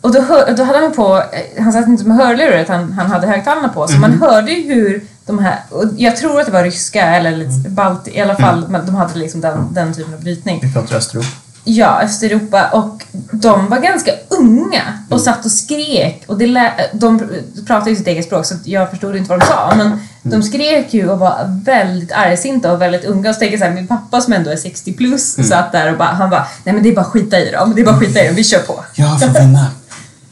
Och 0.01 0.13
då, 0.13 0.21
hör, 0.21 0.53
då 0.57 0.65
hade 0.65 0.79
han 0.79 0.93
på, 0.93 1.23
han 1.59 1.73
satt 1.73 1.87
inte 1.87 2.05
med 2.05 2.17
hörlurar 2.17 2.59
utan 2.59 2.93
han, 2.93 3.07
hade 3.07 3.27
högtalarna 3.27 3.69
på. 3.69 3.89
Så 3.89 3.97
man 3.97 4.13
hörde 4.13 4.53
ju 4.53 4.75
hur 4.75 5.05
de 5.27 5.39
här, 5.39 5.59
och 5.71 5.85
jag 5.97 6.17
tror 6.17 6.41
att 6.41 6.47
det 6.47 6.53
var 6.53 6.63
ryska 6.63 7.05
eller 7.05 7.31
lite 7.31 7.69
balt, 7.71 8.09
i 8.09 8.21
alla 8.21 8.37
fall, 8.37 8.69
men 8.69 8.87
de 8.87 8.95
hade 8.95 9.19
liksom 9.19 9.41
den, 9.41 9.75
den 9.75 9.95
typen 9.95 10.15
av 10.15 10.21
brytning. 10.21 10.61
Vi 10.63 10.73
pratar 10.73 10.97
Östeuropa. 10.97 11.29
Ja, 11.67 12.01
Östeuropa. 12.03 12.69
Och 12.69 13.03
de 13.33 13.69
var 13.69 13.79
ganska 13.79 14.11
unga 14.29 14.83
och 15.11 15.21
satt 15.21 15.45
och 15.45 15.51
skrek. 15.51 16.23
Och 16.27 16.39
det 16.39 16.47
lä- 16.47 16.91
de 16.93 17.29
pratade 17.67 17.91
ju 17.91 17.97
sitt 17.97 18.07
eget 18.07 18.25
språk 18.25 18.47
så 18.47 18.55
att 18.55 18.67
jag 18.67 18.91
förstod 18.91 19.17
inte 19.17 19.31
vad 19.31 19.41
de 19.41 19.47
sa. 19.47 19.75
Men 19.77 19.99
de 20.23 20.43
skrek 20.43 20.95
ju 20.95 21.09
och 21.11 21.19
var 21.19 21.61
väldigt 21.65 22.13
argsinta 22.13 22.73
och 22.73 22.83
väldigt 22.83 23.05
unga. 23.05 23.29
Och 23.29 23.35
så 23.35 23.39
tänker 23.39 23.53
jag 23.53 23.61
så 23.61 23.65
här, 23.67 23.75
min 23.75 23.87
pappa 23.87 24.21
som 24.21 24.33
ändå 24.33 24.51
är 24.51 24.57
60 24.57 24.93
plus 24.93 25.49
satt 25.49 25.73
där 25.73 25.93
och 25.93 25.99
bara, 25.99 26.09
han 26.09 26.31
bara, 26.31 26.47
nej 26.65 26.75
men 26.75 26.83
det 26.85 26.89
är 26.89 26.95
bara 26.95 27.01
att 27.01 27.07
skita 27.13 27.41
i 27.41 27.51
dem. 27.51 27.73
Det 27.75 27.81
är 27.81 27.85
bara 27.85 27.95
att 27.95 28.01
skita 28.01 28.25
i 28.25 28.27
dem, 28.27 28.37
vi 28.37 28.45
kör 28.45 28.59
på. 28.59 28.85
Jag 28.95 29.21
får 29.21 29.41
vinna. 29.41 29.67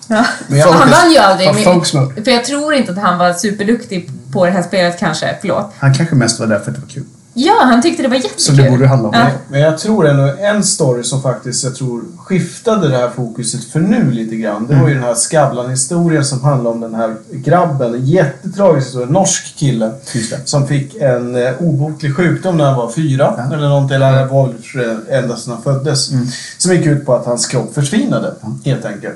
Ja. 0.09 0.25
Men 0.47 0.59
jag- 0.59 0.73
han 0.73 0.91
vann 0.91 1.13
ju 1.13 1.19
aldrig. 1.19 1.49
För 2.25 2.31
jag 2.31 2.45
tror 2.45 2.75
inte 2.75 2.93
att 2.93 2.99
han 2.99 3.19
var 3.19 3.33
superduktig 3.33 4.11
på 4.33 4.45
det 4.47 4.51
här 4.53 4.63
spelet 4.63 4.99
kanske. 4.99 5.37
Förlåt. 5.41 5.73
Han 5.79 5.95
kanske 5.95 6.15
mest 6.15 6.41
var 6.41 6.47
där 6.47 6.59
för 6.59 6.71
att 6.71 6.75
det 6.77 6.81
var 6.81 6.89
kul. 6.89 7.05
Ja, 7.35 7.61
han 7.65 7.83
tyckte 7.83 8.03
det 8.03 8.09
var 8.09 8.17
jättekul. 8.17 8.41
Som 8.41 8.57
det 8.57 8.71
borde 8.71 8.87
handla 8.87 9.09
om. 9.09 9.15
Ja. 9.15 9.27
Men 9.49 9.61
jag 9.61 9.79
tror 9.79 10.09
ändå 10.09 10.23
en 10.41 10.65
story 10.65 11.03
som 11.03 11.23
faktiskt 11.23 11.65
jag 11.65 11.75
tror 11.75 12.03
skiftade 12.19 12.89
det 12.89 12.97
här 12.97 13.11
fokuset 13.11 13.65
för 13.65 13.81
nu 13.81 14.11
lite 14.11 14.37
grann. 14.37 14.67
Det 14.67 14.75
var 14.75 14.89
ju 14.89 14.95
den 14.95 15.03
här 15.03 15.15
Skavlan-historien 15.15 16.25
som 16.25 16.41
handlar 16.41 16.71
om 16.71 16.81
den 16.81 16.95
här 16.95 17.17
grabben. 17.31 17.95
En 17.95 18.07
jättetragisk 18.07 18.87
historia. 18.87 19.07
En 19.07 19.13
norsk 19.13 19.57
kille. 19.57 19.91
Det. 20.13 20.49
Som 20.49 20.67
fick 20.67 20.95
en 20.95 21.37
eh, 21.37 21.53
obotlig 21.59 22.17
sjukdom 22.17 22.57
när 22.57 22.65
han 22.65 22.77
var 22.77 22.91
fyra. 22.91 23.35
Ja. 23.37 23.57
Eller 23.57 23.69
någonting. 23.69 23.95
Eller 23.95 24.13
han 24.13 24.29
var 24.29 24.55
ända 25.11 25.37
sedan 25.37 25.53
han 25.53 25.63
föddes. 25.63 26.11
Som 26.59 26.75
gick 26.75 26.87
ut 26.87 27.07
på 27.07 27.15
att 27.15 27.27
hans 27.27 27.47
kropp 27.47 27.75
försvinnade. 27.75 28.35
Helt 28.65 28.85
enkelt. 28.85 29.15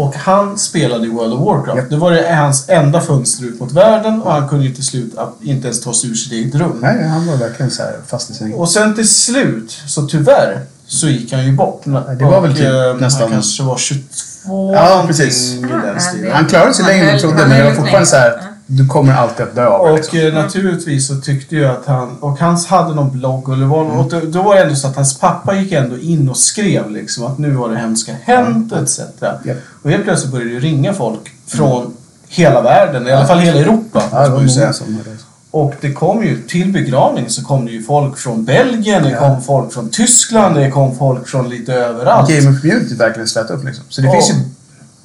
Och 0.00 0.14
han 0.14 0.58
spelade 0.58 1.06
i 1.06 1.10
World 1.10 1.32
of 1.32 1.40
Warcraft. 1.40 1.76
Japp. 1.78 1.90
Det 1.90 1.96
var 1.96 2.10
det 2.10 2.34
hans 2.34 2.68
enda 2.68 3.00
fönster 3.00 3.44
ut 3.44 3.60
mot 3.60 3.72
världen 3.72 4.22
och 4.22 4.32
han 4.32 4.48
kunde 4.48 4.64
ju 4.66 4.74
till 4.74 4.84
slut 4.86 5.18
att 5.18 5.34
inte 5.42 5.66
ens 5.68 5.80
ta 5.80 5.94
sig 5.94 6.10
ur 6.10 6.14
sitt 6.14 6.32
eget 6.32 6.54
rum. 6.54 6.78
Nej, 6.82 7.08
han 7.08 7.26
var 7.26 7.36
verkligen 7.36 7.70
så 7.70 7.82
här 7.82 7.96
fast 8.06 8.30
i 8.30 8.34
sängen. 8.34 8.58
Och 8.58 8.68
sen 8.68 8.94
till 8.94 9.08
slut, 9.08 9.78
så 9.86 10.06
tyvärr, 10.06 10.60
så 10.86 11.08
gick 11.08 11.32
han 11.32 11.46
ju 11.46 11.52
bort. 11.52 11.82
det 12.18 12.24
var 12.24 12.40
väl 12.40 12.54
typ 12.54 12.64
eh, 12.66 12.94
nästan- 13.00 13.22
Han 13.22 13.30
kanske 13.32 13.62
var 13.62 13.76
22 13.76 14.72
Ja, 14.74 15.04
precis. 15.06 15.52
i 15.54 15.60
den 15.60 16.00
stilen. 16.00 16.32
Han 16.32 16.46
klarade 16.46 16.74
sig 16.74 16.84
längre 16.84 17.04
än 17.06 17.10
jag 17.12 17.20
trodde, 17.20 17.46
men 17.46 17.58
det 17.58 17.64
var 17.64 17.72
fortfarande 17.72 18.06
så 18.06 18.16
här. 18.16 18.40
Du 18.72 18.86
kommer 18.88 19.12
alltid 19.14 19.46
att 19.46 19.54
dö 19.54 19.66
av 19.66 19.86
det. 19.86 19.90
Och 19.92 19.96
Liksom. 19.98 20.18
eh, 20.18 20.34
naturligtvis 20.34 21.06
så 21.08 21.16
tyckte 21.20 21.56
jag 21.56 21.70
att 21.70 21.86
han, 21.86 22.16
och 22.20 22.38
han 22.38 22.56
hade 22.56 22.94
någon 22.94 23.10
blogg 23.18 23.48
och, 23.48 23.56
det 23.58 23.64
var, 23.64 23.84
och 23.84 24.10
då, 24.10 24.20
då 24.20 24.42
var 24.42 24.54
det 24.56 24.62
ändå 24.62 24.74
så 24.74 24.86
att 24.88 24.96
hans 24.96 25.18
pappa 25.18 25.54
gick 25.56 25.72
ändå 25.72 25.98
in 25.98 26.28
och 26.28 26.36
skrev 26.36 26.90
liksom 26.90 27.26
att 27.26 27.38
nu 27.38 27.56
har 27.56 27.68
det 27.68 27.76
hemska 27.78 28.12
hänt 28.22 28.72
etc. 28.72 29.00
Japp. 29.20 29.56
Och 29.82 29.90
helt 29.90 30.04
plötsligt 30.04 30.32
började 30.32 30.50
det 30.50 30.58
ringa 30.60 30.92
folk 30.92 31.20
från 31.46 31.94
hela 32.28 32.62
världen, 32.62 33.06
i 33.06 33.12
alla 33.12 33.26
fall 33.26 33.38
hela 33.38 33.58
Europa. 33.60 34.02
Ja, 34.12 34.22
det 34.22 34.28
var 34.30 34.46
säga. 34.46 34.72
det. 34.88 35.16
Och 35.50 35.74
det 35.80 35.92
kom 35.92 36.24
ju, 36.24 36.42
till 36.42 36.72
begravningen 36.72 37.30
så 37.30 37.44
kom 37.44 37.66
det 37.66 37.72
ju 37.72 37.82
folk 37.82 38.18
från 38.18 38.44
Belgien, 38.44 39.02
det 39.02 39.10
Ja. 39.10 39.18
kom 39.18 39.42
folk 39.42 39.72
från 39.72 39.88
Tyskland, 39.90 40.54
det 40.56 40.70
kom 40.70 40.96
folk 40.96 41.28
från 41.28 41.48
lite 41.48 41.74
överallt. 41.74 42.30
Gamer-communityt 42.30 42.98
verkligen 42.98 43.28
slät 43.28 43.50
upp 43.50 43.64
liksom. 43.64 43.84
Så 43.88 44.00
det, 44.00 44.06
Ja. 44.06 44.12
finns 44.12 44.30
ju, 44.30 44.34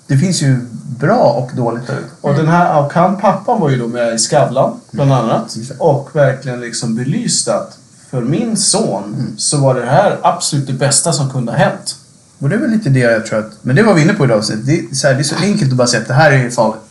det 0.08 0.18
finns 0.18 0.42
ju 0.42 0.60
bra 1.00 1.24
och 1.24 1.56
dåligt 1.56 1.88
där 1.88 1.94
ute. 1.94 2.08
Och 2.22 2.34
den 2.34 2.48
här 2.48 2.86
och 2.86 2.94
han 2.94 3.18
pappan 3.18 3.62
var 3.62 3.70
ju 3.70 3.78
då 3.78 3.88
med 3.88 4.16
i 4.16 4.18
Skavlan, 4.18 4.80
bland 4.92 5.14
annat. 5.14 5.58
Och 5.78 6.10
verkligen 6.14 6.62
liksom 6.62 6.96
belyste 6.96 7.56
att 7.56 7.78
för 8.10 8.22
min 8.22 8.58
son 8.58 9.34
så 9.38 9.58
var 9.58 9.76
det 9.76 9.86
här 9.86 10.18
absolut 10.22 10.68
det 10.68 10.74
bästa 10.74 11.14
som 11.14 11.30
kunde 11.30 11.52
ha 11.52 11.60
hänt. 11.60 11.96
Och 12.40 12.50
det 12.50 12.56
är 12.56 12.60
väl 12.60 12.72
lite 12.72 12.90
det 12.90 13.00
jag 13.00 13.26
tror 13.26 13.40
att... 13.40 13.52
Men 13.62 13.76
det 13.76 13.84
var 13.84 13.94
vi 13.94 14.02
inne 14.02 14.14
på 14.14 14.26
idag. 14.26 14.44
Så 14.46 14.54
det, 14.56 14.80
är 14.80 14.96
så 14.96 15.08
här, 15.08 15.14
det 15.14 15.22
är 15.22 15.24
så 15.24 15.36
enkelt 15.36 15.72
att 15.72 15.78
bara 15.78 15.88
säga 15.88 16.02
att 16.02 16.08
det 16.08 16.14
här 16.14 16.32
är 16.32 16.50
farligt. 16.50 16.82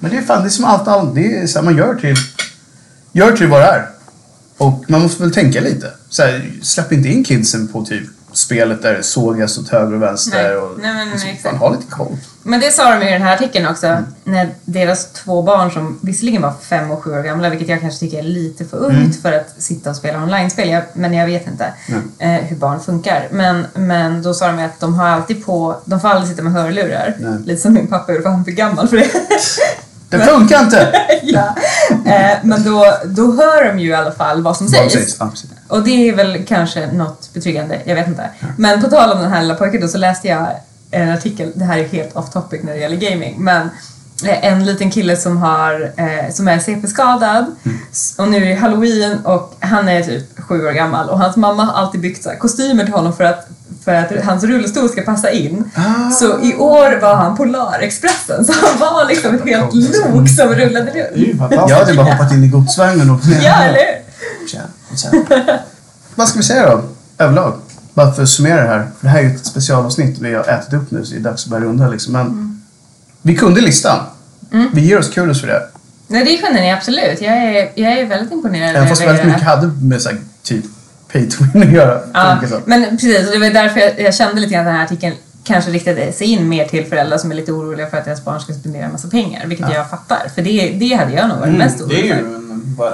Men 0.00 0.10
det 0.10 0.16
är 0.16 0.22
fan, 0.22 0.42
det 0.42 0.48
är 0.48 0.50
som 0.50 0.64
allt 0.64 0.88
annat. 0.88 1.14
Det 1.14 1.38
är 1.38 1.46
så 1.46 1.58
här, 1.58 1.64
man 1.64 1.76
gör 1.76 1.94
till... 1.94 2.16
Gör 3.12 3.32
till 3.32 3.48
vad 3.48 3.60
det 3.60 3.66
är. 3.66 3.88
Och 4.58 4.84
man 4.88 5.02
måste 5.02 5.22
väl 5.22 5.32
tänka 5.32 5.60
lite. 5.60 5.90
Så 6.08 6.22
här, 6.22 6.52
släpp 6.62 6.92
inte 6.92 7.08
in 7.08 7.24
kidsen 7.24 7.68
på 7.68 7.84
typ 7.84 8.08
spelet 8.32 8.82
där 8.82 8.94
det 8.94 9.02
sågas 9.02 9.58
åt 9.58 9.68
höger 9.68 9.94
och 9.94 10.02
vänster. 10.02 10.42
Nej. 10.42 10.56
Och, 10.56 10.78
Nej, 10.78 10.94
men, 10.94 11.08
nej, 11.08 11.32
liksom, 11.32 11.50
fan, 11.50 11.58
ha 11.58 11.70
lite 11.70 11.86
koll. 11.90 12.16
Men 12.42 12.60
det 12.60 12.70
sa 12.70 12.94
de 12.94 13.06
i 13.06 13.12
den 13.12 13.22
här 13.22 13.34
artikeln 13.34 13.66
också, 13.66 13.96
när 14.24 14.48
deras 14.64 15.12
två 15.12 15.42
barn 15.42 15.70
som 15.70 15.98
visserligen 16.02 16.42
var 16.42 16.52
fem 16.62 16.90
och 16.90 17.04
sju 17.04 17.12
år 17.12 17.22
gamla, 17.22 17.50
vilket 17.50 17.68
jag 17.68 17.80
kanske 17.80 18.00
tycker 18.00 18.18
är 18.18 18.22
lite 18.22 18.64
för 18.64 18.76
ungt 18.76 19.22
för 19.22 19.32
att 19.32 19.54
sitta 19.58 19.90
och 19.90 19.96
spela 19.96 20.22
online-spel, 20.22 20.82
men 20.94 21.14
jag 21.14 21.26
vet 21.26 21.46
inte 21.46 21.72
eh, 22.18 22.30
hur 22.30 22.56
barn 22.56 22.80
funkar. 22.80 23.28
Men, 23.30 23.66
men 23.74 24.22
då 24.22 24.34
sa 24.34 24.46
de 24.46 24.64
att 24.64 24.80
de 24.80 24.94
har 24.94 25.08
alltid 25.08 25.46
på, 25.46 25.76
de 25.84 26.00
får 26.00 26.08
aldrig 26.08 26.30
sitta 26.30 26.42
med 26.42 26.52
hörlurar. 26.52 27.14
Lite 27.44 27.62
som 27.62 27.72
min 27.72 27.86
pappa 27.86 28.12
gjorde, 28.12 28.22
för 28.22 28.30
han 28.30 28.40
är 28.40 28.44
för 28.44 28.50
gammal 28.50 28.88
för 28.88 28.96
det. 28.96 29.10
Det 30.10 30.18
funkar 30.20 30.60
inte! 30.60 30.92
ja. 31.22 31.54
eh, 32.06 32.38
men 32.42 32.64
då, 32.64 32.84
då 33.04 33.32
hör 33.32 33.64
de 33.64 33.78
ju 33.78 33.88
i 33.90 33.94
alla 33.94 34.12
fall 34.12 34.42
vad 34.42 34.56
som 34.56 34.66
Vad 34.66 34.74
sägs. 34.74 34.92
sägs? 34.92 35.16
Ja, 35.20 35.28
precis. 35.30 35.50
Och 35.68 35.82
det 35.82 36.08
är 36.08 36.14
väl 36.14 36.44
kanske 36.48 36.86
något 36.92 37.30
betryggande, 37.34 37.78
jag 37.84 37.94
vet 37.94 38.08
inte. 38.08 38.30
Men 38.56 38.82
på 38.82 38.88
tal 38.90 39.10
om 39.12 39.20
den 39.22 39.30
här 39.32 39.42
lilla 39.42 39.54
pojken 39.54 39.80
då 39.80 39.88
så 39.88 39.98
läste 39.98 40.28
jag 40.28 40.46
en 40.90 41.10
artikel, 41.10 41.52
det 41.54 41.64
här 41.64 41.78
är 41.78 41.84
helt 41.88 42.16
off 42.16 42.30
topic 42.30 42.60
när 42.62 42.72
det 42.72 42.78
gäller 42.78 42.96
gaming, 42.96 43.34
men 43.38 43.70
eh, 44.24 44.44
en 44.46 44.64
liten 44.64 44.90
kille 44.90 45.16
som, 45.16 45.36
har, 45.36 45.92
eh, 45.96 46.32
som 46.32 46.48
är 46.48 46.58
CP-skadad 46.58 47.46
S- 47.92 48.14
och 48.18 48.28
nu 48.28 48.36
är 48.36 48.48
det 48.48 48.54
halloween 48.54 49.18
och 49.24 49.54
han 49.60 49.88
är 49.88 50.02
typ 50.02 50.40
sju 50.40 50.66
år 50.66 50.72
gammal 50.72 51.08
och 51.08 51.18
hans 51.18 51.36
mamma 51.36 51.64
har 51.64 51.82
alltid 51.82 52.00
byggt 52.00 52.22
så 52.22 52.30
kostymer 52.30 52.84
till 52.84 52.94
honom 52.94 53.12
för 53.16 53.24
att, 53.24 53.48
för 53.84 53.94
att 53.94 54.24
hans 54.24 54.44
rullstol 54.44 54.88
ska 54.88 55.02
passa 55.02 55.30
in. 55.30 55.70
Ah. 55.74 56.10
Så 56.10 56.40
i 56.40 56.54
år 56.54 57.00
var 57.00 57.14
han 57.14 57.36
Polarexpressen, 57.36 58.44
så 58.44 58.52
han 58.52 58.78
var 58.80 59.08
liksom 59.08 59.34
ett 59.34 59.44
helt 59.44 59.74
lok 59.74 60.28
som 60.28 60.48
rullade 60.48 60.90
runt. 60.90 61.40
Jag 61.50 61.76
hade 61.76 61.94
bara 61.94 62.12
hoppat 62.12 62.32
in 62.32 62.44
i 62.44 62.48
godsvagnen 62.48 63.10
och... 63.10 63.20
Ja, 63.42 63.62
eller 63.62 63.78
hur? 63.78 63.98
Vad 66.14 66.28
ska 66.28 66.38
vi 66.38 66.44
säga 66.44 66.70
då? 66.70 66.82
Överlag? 67.18 67.54
Bara 67.94 68.12
för 68.12 68.22
att 68.22 68.28
summera 68.28 68.62
det 68.62 68.68
här. 68.68 68.88
För 68.98 69.06
det 69.06 69.08
här 69.08 69.18
är 69.18 69.22
ju 69.22 69.34
ett 69.34 69.46
specialavsnitt 69.46 70.18
vi 70.18 70.34
har 70.34 70.44
ätit 70.44 70.72
upp 70.72 70.90
nu 70.90 71.04
så 71.04 71.12
det 71.14 71.20
är 71.20 71.22
dags 71.22 71.44
att 71.44 71.50
börja 71.50 71.64
runda 71.64 71.88
liksom. 71.88 72.12
Men 72.12 72.62
vi 73.22 73.36
kunde 73.36 73.60
listan. 73.60 73.98
Vi 74.72 74.80
ger 74.80 74.98
oss 74.98 75.08
kudos 75.08 75.40
för 75.40 75.48
det. 75.48 75.62
Nej, 76.06 76.24
det 76.24 76.36
kunde 76.36 76.60
ni 76.60 76.72
absolut. 76.72 77.20
Jag 77.20 77.36
är, 77.36 77.70
jag 77.74 77.92
är 77.92 78.06
väldigt 78.06 78.32
imponerad 78.32 78.76
Även 78.76 78.88
fast 78.88 79.02
väldigt 79.02 79.26
mycket 79.26 79.42
hade 79.42 79.66
med 79.66 80.02
så 80.02 80.08
här, 80.08 80.18
typ 80.42 80.64
pay 81.12 81.30
to 81.30 81.44
win 81.54 81.62
att 81.62 81.70
göra. 81.72 82.00
Ja, 82.14 82.38
men 82.66 82.82
precis. 82.90 83.26
Och 83.26 83.32
det 83.32 83.38
var 83.38 83.50
därför 83.50 83.80
jag, 83.80 84.00
jag 84.00 84.14
kände 84.14 84.40
lite 84.40 84.52
grann 84.54 84.60
att 84.60 84.66
den 84.66 84.76
här 84.76 84.84
artikeln 84.84 85.14
kanske 85.44 85.70
riktade 85.70 86.12
sig 86.12 86.26
in 86.26 86.48
mer 86.48 86.64
till 86.64 86.86
föräldrar 86.86 87.18
som 87.18 87.30
är 87.32 87.34
lite 87.36 87.52
oroliga 87.52 87.86
för 87.90 87.96
att 87.96 88.04
deras 88.04 88.24
barn 88.24 88.40
ska 88.40 88.52
spendera 88.52 88.84
en 88.84 88.92
massa 88.92 89.08
pengar. 89.08 89.46
Vilket 89.46 89.72
jag 89.74 89.90
fattar. 89.90 90.28
För 90.34 90.42
det, 90.42 90.70
det 90.80 90.94
hade 90.94 91.12
jag 91.12 91.28
nog 91.28 91.38
varit 91.38 91.58
mest 91.58 91.76
Mm, 91.80 91.88
det 91.88 91.94
är 91.94 91.98
orolig 92.00 92.08
ju 92.08 92.14
för. 92.14 92.34
en, 92.34 92.74
bara, 92.74 92.92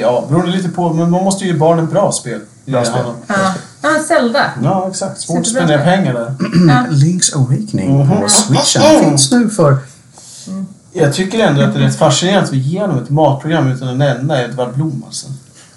ja, 0.00 0.24
beroende 0.28 0.50
lite 0.52 0.68
på, 0.68 0.92
men 0.92 1.10
man 1.10 1.24
måste 1.24 1.44
ju 1.44 1.52
ge 1.52 1.58
barnen 1.58 1.86
bra 1.86 2.12
spel. 2.12 2.40
Bra 2.64 2.80
Det 2.80 2.86
spel. 2.86 3.02
Ja, 3.26 3.54
ja 3.82 3.88
Zelda. 4.08 4.50
Ja, 4.62 4.88
exakt. 4.90 5.20
Svårt 5.20 5.38
att 5.40 5.46
spendera 5.46 5.80
spel. 5.80 5.94
pengar 5.96 6.14
där. 6.14 6.34
Ja. 6.68 6.86
Link's 6.90 7.36
Awakening 7.36 7.98
Mhm. 7.98 8.20
på 8.22 8.28
Switchen 8.28 8.82
finns 9.04 9.32
nu 9.32 9.48
för... 9.50 9.76
Jag 10.92 11.14
tycker 11.14 11.38
ändå 11.38 11.62
att 11.62 11.74
det 11.74 11.80
är 11.80 11.84
rätt 11.84 11.98
fascinerande 11.98 12.44
att 12.46 12.52
vi 12.52 12.58
ger 12.58 12.80
dem 12.88 12.98
ett 13.02 13.10
matprogram 13.10 13.68
utan 13.72 13.88
att 13.88 13.96
nämna 13.96 14.42
Edvard 14.42 14.74
Blom 14.74 15.02
alltså. 15.06 15.26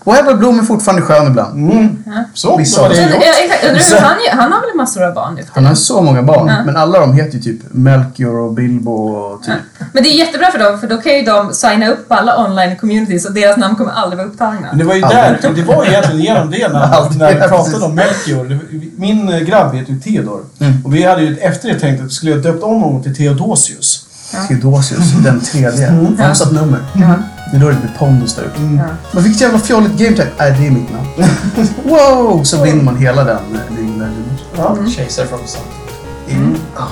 Och 0.05 0.17
Edvard 0.17 0.37
Blom 0.37 0.59
är 0.59 0.63
fortfarande 0.63 1.01
skön 1.01 1.27
ibland. 1.27 1.71
Mm. 1.71 2.03
Så, 2.33 2.57
Vissa 2.57 2.81
då 2.81 2.87
var 2.87 2.95
det 2.95 3.01
gjort. 3.01 3.23
ja, 3.91 3.97
han, 3.99 4.17
han 4.39 4.51
har 4.51 4.61
väl 4.61 4.75
massor 4.75 5.03
av 5.03 5.13
barn 5.13 5.39
Han 5.51 5.65
har 5.65 5.75
så 5.75 6.01
många 6.01 6.23
barn. 6.23 6.47
Ja. 6.47 6.63
Men 6.65 6.77
alla 6.77 6.99
de 6.99 7.13
heter 7.13 7.38
ju 7.38 7.39
typ 7.39 7.59
Melchior 7.71 8.39
och 8.39 8.53
Bilbo 8.53 8.91
och 8.91 9.43
typ... 9.43 9.55
Men 9.93 10.03
det 10.03 10.09
är 10.09 10.17
jättebra 10.17 10.51
för 10.51 10.59
dem, 10.59 10.80
för 10.80 10.88
då 10.88 10.97
kan 10.97 11.13
ju 11.15 11.21
de 11.21 11.53
signa 11.53 11.88
upp 11.88 12.11
alla 12.11 12.45
online 12.45 12.75
communities 12.75 13.25
och 13.25 13.34
deras 13.34 13.57
namn 13.57 13.75
kommer 13.75 13.91
aldrig 13.91 14.17
vara 14.17 14.27
upptagna. 14.27 14.67
Men 14.69 14.77
det 14.77 14.86
var 14.86 14.95
ju 14.95 15.01
där, 15.01 15.39
det 15.55 15.61
var 15.61 15.86
ju 15.86 15.91
egentligen 15.91 16.21
genom 16.21 16.51
det 16.51 16.67
när, 16.67 17.17
när 17.17 17.34
vi 17.34 17.39
ja, 17.39 17.47
pratade 17.47 17.86
om 17.86 17.95
Melchior. 17.95 18.59
Min 18.97 19.30
eh, 19.30 19.39
grabb 19.39 19.75
heter 19.75 19.93
ju 19.93 19.99
Theodor. 19.99 20.41
Mm. 20.59 20.86
Och 20.86 20.95
vi 20.95 21.03
hade 21.03 21.21
ju 21.21 21.38
efter 21.38 21.69
det 21.69 21.80
tänkt 21.80 21.99
att 21.99 22.05
vi 22.05 22.09
skulle 22.09 22.36
döpt 22.36 22.63
om 22.63 22.82
honom 22.82 23.03
till 23.03 23.15
Theodosius. 23.15 24.05
Theodosius, 24.47 25.11
den 25.23 25.41
tredje. 25.41 25.88
Mm. 25.88 26.05
Han 26.17 26.27
har 26.27 26.34
satt 26.34 26.51
nummer. 26.51 26.80
Ja. 26.93 27.13
Det 27.51 27.57
är 27.57 27.61
då 27.61 27.69
det 27.69 27.75
blir 27.75 27.91
pondus 27.97 28.35
där 28.35 28.43
uppe. 28.43 28.57
Mm. 28.57 28.77
Ja. 28.77 28.85
Men 29.11 29.23
vilket 29.23 29.41
jävla 29.41 29.59
fjolligt 29.59 29.93
gametype. 29.99 30.27
Nej, 30.37 30.51
det 30.59 30.67
är 30.67 30.71
mitt 30.71 30.89
namn. 30.91 31.07
wow! 31.83 32.43
Så 32.43 32.63
vinner 32.63 32.83
man 32.83 32.97
hela 32.97 33.23
den 33.23 33.37
eh, 33.37 33.73
of 33.73 33.99
Legends. 33.99 34.43
Ja. 34.57 34.77
Chaser 35.03 35.25
from 35.25 35.39
sun. 35.45 35.61
Mm. 36.29 36.55
Ah. 36.75 36.87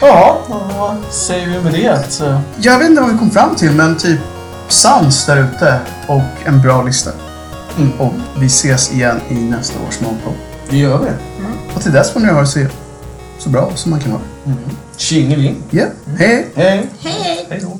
Ja, 0.00 0.38
vad 0.48 0.96
säger 1.12 1.46
vi 1.48 1.60
med 1.60 1.72
det? 1.72 2.04
Så, 2.12 2.40
Jag 2.60 2.78
vet 2.78 2.88
inte 2.90 3.00
vad 3.02 3.12
vi 3.12 3.18
kom 3.18 3.30
fram 3.30 3.54
till, 3.56 3.70
men 3.72 3.96
typ 3.96 4.20
sans 4.68 5.26
där 5.26 5.36
ute 5.44 5.78
och 6.06 6.22
en 6.44 6.62
bra 6.62 6.82
lista. 6.82 7.10
Mm. 7.78 7.92
Och 8.00 8.12
vi 8.38 8.46
ses 8.46 8.92
igen 8.92 9.20
i 9.28 9.34
nästa 9.34 9.78
års 9.88 10.00
Magpop. 10.00 10.34
det 10.70 10.76
gör 10.76 10.98
vi. 10.98 11.10
Och 11.74 11.82
till 11.82 11.92
dess 11.92 12.10
får 12.10 12.20
ni 12.20 12.26
ha 12.28 12.40
det 12.40 12.46
så, 12.46 12.60
så 13.38 13.48
bra 13.48 13.70
som 13.74 13.90
man 13.90 14.00
kan 14.00 14.12
ha 14.12 14.18
det. 14.44 14.52
Tjingeling. 14.96 15.62
Ja, 15.70 15.84
hej! 16.18 16.48
Hej. 16.54 16.86
Hej! 17.00 17.46
Hej 17.50 17.60
då. 17.62 17.78